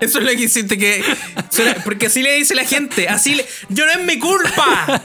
Eso 0.00 0.18
es 0.18 0.24
lo 0.24 0.30
que 0.30 0.44
hiciste 0.44 0.78
que. 0.78 1.04
Porque 1.84 2.06
así 2.06 2.22
le 2.22 2.34
dice 2.34 2.54
la 2.54 2.64
gente. 2.64 3.08
Así 3.08 3.34
le. 3.34 3.46
Yo 3.68 3.84
no 3.84 3.92
es 3.92 4.06
mi 4.06 4.18
culpa. 4.18 5.02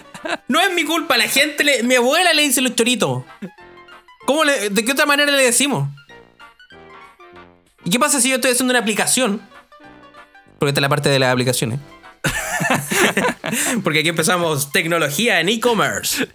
No 0.48 0.60
es 0.60 0.74
mi 0.74 0.86
culpa. 0.86 1.18
La 1.18 1.28
gente 1.28 1.64
le. 1.64 1.84
Mi 1.84 1.96
abuela 1.96 2.34
le 2.34 2.42
dice 2.42 2.62
los 2.62 2.76
choritos. 2.76 3.24
¿Cómo 4.26 4.44
le, 4.44 4.70
¿De 4.70 4.84
qué 4.84 4.94
otra 4.94 5.06
manera 5.06 5.32
le 5.32 5.44
decimos? 5.44 5.88
¿Y 7.84 7.92
qué 7.92 8.00
pasa 8.00 8.20
si 8.20 8.30
yo 8.30 8.36
estoy 8.36 8.52
haciendo 8.52 8.72
una 8.72 8.80
aplicación? 8.80 9.42
Porque 10.58 10.70
esta 10.70 10.80
es 10.80 10.82
la 10.82 10.90
parte 10.90 11.10
de 11.10 11.20
las 11.20 11.32
aplicaciones. 11.32 11.80
Porque 13.84 14.00
aquí 14.00 14.10
empezamos 14.10 14.72
tecnología 14.72 15.40
en 15.40 15.50
e-commerce. 15.50 16.28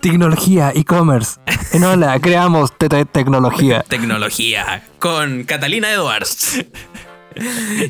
Tecnología, 0.00 0.72
e-commerce. 0.74 1.38
En 1.72 1.84
hola, 1.84 2.18
creamos 2.20 2.72
tecnología. 2.78 3.84
Tecnología 3.88 4.82
con 4.98 5.44
Catalina 5.44 5.92
Edwards. 5.92 6.64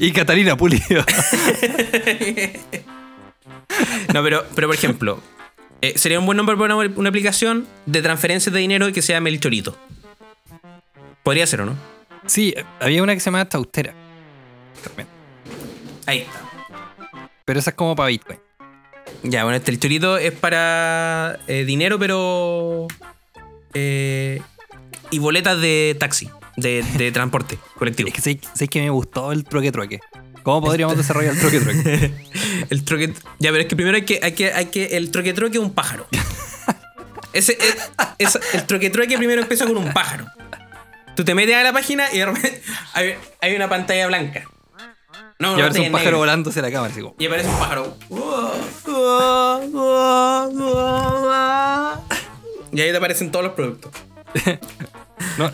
Y 0.00 0.12
Catalina 0.12 0.56
Pulido. 0.56 1.04
No, 4.14 4.22
pero, 4.22 4.46
pero 4.54 4.68
por 4.68 4.74
ejemplo, 4.74 5.20
eh, 5.82 5.94
sería 5.96 6.18
un 6.18 6.24
buen 6.24 6.36
nombre 6.36 6.56
para 6.56 6.74
una, 6.76 6.90
una 6.96 7.08
aplicación 7.08 7.66
de 7.84 8.00
transferencias 8.00 8.52
de 8.52 8.60
dinero 8.60 8.90
que 8.92 9.02
se 9.02 9.12
llame 9.12 9.28
El 9.28 9.40
Chorito. 9.40 9.76
Podría 11.22 11.46
ser, 11.46 11.60
¿o 11.62 11.66
no? 11.66 11.74
Sí, 12.26 12.54
había 12.80 13.02
una 13.02 13.14
que 13.14 13.20
se 13.20 13.26
llamaba 13.26 13.48
Taustera. 13.48 13.92
También. 14.82 15.08
Ahí 16.06 16.18
está. 16.20 16.45
Pero 17.46 17.58
esa 17.60 17.70
es 17.70 17.76
como 17.76 17.96
para 17.96 18.08
Bitcoin. 18.08 18.38
Ya, 19.22 19.44
bueno, 19.44 19.56
este 19.56 19.70
El 19.70 19.80
Chorito 19.80 20.18
es 20.18 20.32
para 20.32 21.38
eh, 21.46 21.64
dinero, 21.64 21.98
pero. 21.98 22.86
eh, 23.72 24.42
y 25.10 25.18
boletas 25.20 25.60
de 25.60 25.96
taxi, 25.98 26.28
de, 26.56 26.82
de 26.98 27.12
transporte 27.12 27.56
colectivo. 27.78 28.08
Es 28.08 28.14
que 28.14 28.20
sé, 28.20 28.40
sé 28.54 28.68
que 28.68 28.82
me 28.82 28.90
gustó 28.90 29.32
el 29.32 29.44
trueque 29.44 29.72
trueque. 29.72 30.00
¿Cómo 30.42 30.60
podríamos 30.60 30.96
desarrollar 30.96 31.34
el 31.34 31.40
trueque 31.40 31.60
trueque? 31.60 32.12
El 32.70 32.84
troque. 32.84 33.12
Ya, 33.38 33.50
pero 33.50 33.58
es 33.62 33.66
que 33.66 33.76
primero 33.76 33.96
hay 33.96 34.04
que. 34.04 34.20
Hay 34.22 34.32
que, 34.32 34.52
hay 34.52 34.66
que 34.66 34.96
el 34.96 35.10
troque 35.10 35.32
troque 35.32 35.58
es 35.58 35.62
un 35.62 35.72
pájaro. 35.72 36.06
Ese, 37.32 37.56
es, 37.60 37.76
es- 38.18 38.40
el 38.54 38.64
troque 38.66 38.90
troque 38.90 39.16
primero 39.18 39.42
empieza 39.42 39.66
con 39.66 39.76
un 39.76 39.92
pájaro. 39.92 40.26
Tú 41.14 41.24
te 41.24 41.34
metes 41.34 41.54
a 41.56 41.62
la 41.62 41.72
página 41.72 42.06
y 42.12 42.18
de 42.18 42.26
repente 42.26 42.62
hay, 42.92 43.14
hay 43.40 43.54
una 43.56 43.68
pantalla 43.68 44.06
blanca. 44.08 44.44
No, 45.38 45.50
Y 45.56 45.60
aparece 45.60 45.80
un 45.80 45.92
pájaro 45.92 46.04
negra. 46.10 46.18
volándose 46.18 46.62
la 46.62 46.70
cámara. 46.72 46.92
Así 46.92 47.02
como, 47.02 47.14
Y 47.18 47.26
aparece 47.26 47.48
un 47.48 47.58
pájaro. 47.58 47.96
Y 52.72 52.80
ahí 52.80 52.90
te 52.90 52.96
aparecen 52.96 53.30
todos 53.30 53.44
los 53.44 53.54
productos. 53.54 53.92
No, 55.38 55.50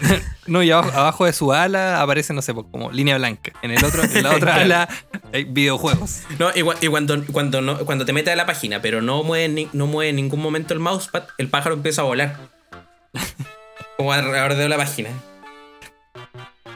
no, 0.47 0.63
y 0.63 0.71
abajo, 0.71 0.91
abajo 0.97 1.25
de 1.25 1.33
su 1.33 1.53
ala 1.53 2.01
aparece, 2.03 2.33
no 2.35 2.43
sé, 2.43 2.53
como 2.55 2.91
línea 2.93 3.17
blanca. 3.17 3.53
En 3.63 3.71
el 3.73 3.85
otro, 3.85 4.03
en 4.05 4.23
la 4.23 4.35
otra 4.37 4.55
ala 4.63 4.89
hay 5.33 5.43
videojuegos. 5.45 6.23
No, 6.39 6.51
y, 6.55 6.61
cua- 6.63 6.77
y 6.81 6.87
cuando, 6.89 7.25
cuando, 7.33 7.61
no, 7.63 7.79
cuando 7.79 8.05
te 8.05 8.13
metes 8.13 8.33
a 8.33 8.37
la 8.37 8.47
página, 8.47 8.81
pero 8.83 9.03
no 9.03 9.23
mueve, 9.25 9.49
ni- 9.49 9.69
no 9.73 9.87
mueve 9.87 10.11
en 10.11 10.17
ningún 10.17 10.41
momento 10.41 10.73
el 10.75 10.81
mousepad, 10.81 11.25
el 11.39 11.49
pájaro 11.49 11.75
empieza 11.77 12.03
a 12.03 12.05
volar. 12.05 12.37
Como 13.97 14.13
alrededor 14.13 14.55
de 14.55 14.69
la 14.69 14.77
página. 14.77 15.11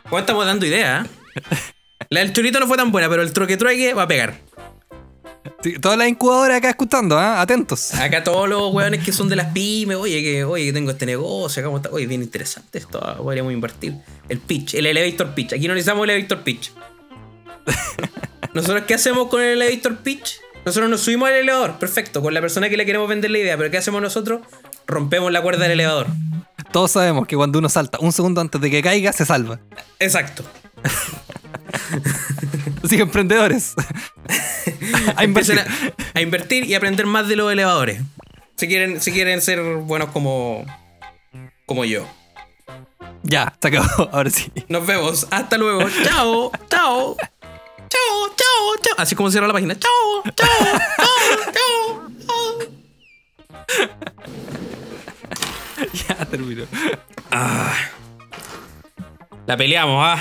¿Cómo 0.09 0.19
estamos 0.21 0.47
dando 0.47 0.65
idea? 0.67 1.07
eh? 1.35 1.41
La 2.09 2.21
del 2.21 2.33
chorito 2.33 2.61
no 2.61 2.67
fue 2.67 2.77
tan 2.77 2.93
buena, 2.93 3.09
pero 3.09 3.23
el 3.23 3.33
troque 3.33 3.57
trueque 3.57 3.95
va 3.95 4.03
a 4.03 4.09
pegar. 4.09 4.35
Sí, 5.63 5.79
todas 5.79 5.99
las 5.99 6.09
incubadoras 6.09 6.59
acá 6.59 6.71
escuchando, 6.71 7.19
¿ah? 7.19 7.41
atentos. 7.41 7.95
Acá 7.95 8.23
todos 8.23 8.49
los 8.49 8.73
weones 8.73 9.05
que 9.05 9.13
son 9.13 9.29
de 9.29 9.37
las 9.37 9.53
pymes, 9.53 9.97
oye, 9.97 10.23
que, 10.23 10.45
oye, 10.45 10.67
que 10.67 10.73
tengo 10.73 10.91
este 10.91 11.07
negocio, 11.07 11.61
acá 11.61 11.67
cómo 11.67 11.79
está, 11.79 11.91
oye, 11.91 12.07
bien 12.07 12.23
interesante 12.23 12.79
esto, 12.79 13.01
ah, 13.03 13.17
podríamos 13.17 13.53
invertir. 13.53 13.95
El 14.29 14.39
pitch, 14.39 14.75
el 14.75 14.87
elevator 14.87 15.35
pitch. 15.35 15.55
Aquí 15.55 15.69
no 15.69 15.75
necesitamos 15.75 16.05
el 16.05 16.11
elevator 16.11 16.43
pitch. 16.43 16.73
¿Nosotros 18.55 18.85
qué 18.87 18.95
hacemos 18.95 19.29
con 19.29 19.43
el 19.43 19.61
elevator 19.61 19.99
pitch? 19.99 20.41
Nosotros 20.65 20.91
nos 20.91 21.01
subimos 21.01 21.29
al 21.29 21.37
elevador, 21.37 21.79
perfecto, 21.79 22.21
con 22.23 22.35
la 22.35 22.41
persona 22.41 22.69
que 22.69 22.77
le 22.77 22.85
queremos 22.85 23.09
vender 23.09 23.31
la 23.31 23.39
idea, 23.39 23.57
pero 23.57 23.71
¿qué 23.71 23.79
hacemos 23.79 24.03
nosotros? 24.03 24.43
Rompemos 24.87 25.31
la 25.31 25.41
cuerda 25.41 25.63
del 25.63 25.73
elevador. 25.73 26.09
Todos 26.73 26.91
sabemos 26.91 27.27
que 27.27 27.37
cuando 27.37 27.59
uno 27.59 27.69
salta 27.69 27.99
un 28.01 28.13
segundo 28.13 28.41
antes 28.41 28.61
de 28.61 28.71
que 28.71 28.83
caiga, 28.83 29.13
se 29.13 29.25
salva. 29.25 29.61
Exacto. 29.99 30.45
Así 32.85 32.97
que 32.97 33.03
emprendedores. 33.03 33.75
a 35.17 35.25
invertir. 35.25 35.59
A, 35.59 35.67
a 36.15 36.21
invertir 36.21 36.65
y 36.65 36.75
aprender 36.75 37.07
más 37.07 37.29
de 37.29 37.37
los 37.37 37.53
elevadores. 37.53 38.01
Si 38.57 38.67
quieren, 38.69 39.01
si 39.01 39.13
quieren 39.13 39.43
ser 39.43 39.61
buenos 39.63 40.11
como, 40.11 40.65
como 41.67 41.85
yo. 41.85 42.07
Ya, 43.23 43.53
se 43.61 43.69
acabó. 43.69 44.09
Ahora 44.13 44.31
sí. 44.31 44.51
Nos 44.69 44.87
vemos. 44.87 45.27
Hasta 45.31 45.59
luego. 45.59 45.89
Chao. 46.05 46.53
Chao. 46.71 47.17
Chao, 47.89 48.29
chao, 48.37 48.77
chao. 48.83 48.95
Así 48.99 49.15
como 49.15 49.31
cierra 49.31 49.47
la 49.47 49.53
página. 49.53 49.77
Chao, 49.79 50.23
chao, 50.35 50.47
chao, 50.97 51.53
chao. 51.53 52.11
chao. 52.27 52.57
ya 56.09 56.25
terminó. 56.27 56.65
La 59.47 59.57
peleamos, 59.57 60.03
ah. 60.05 60.21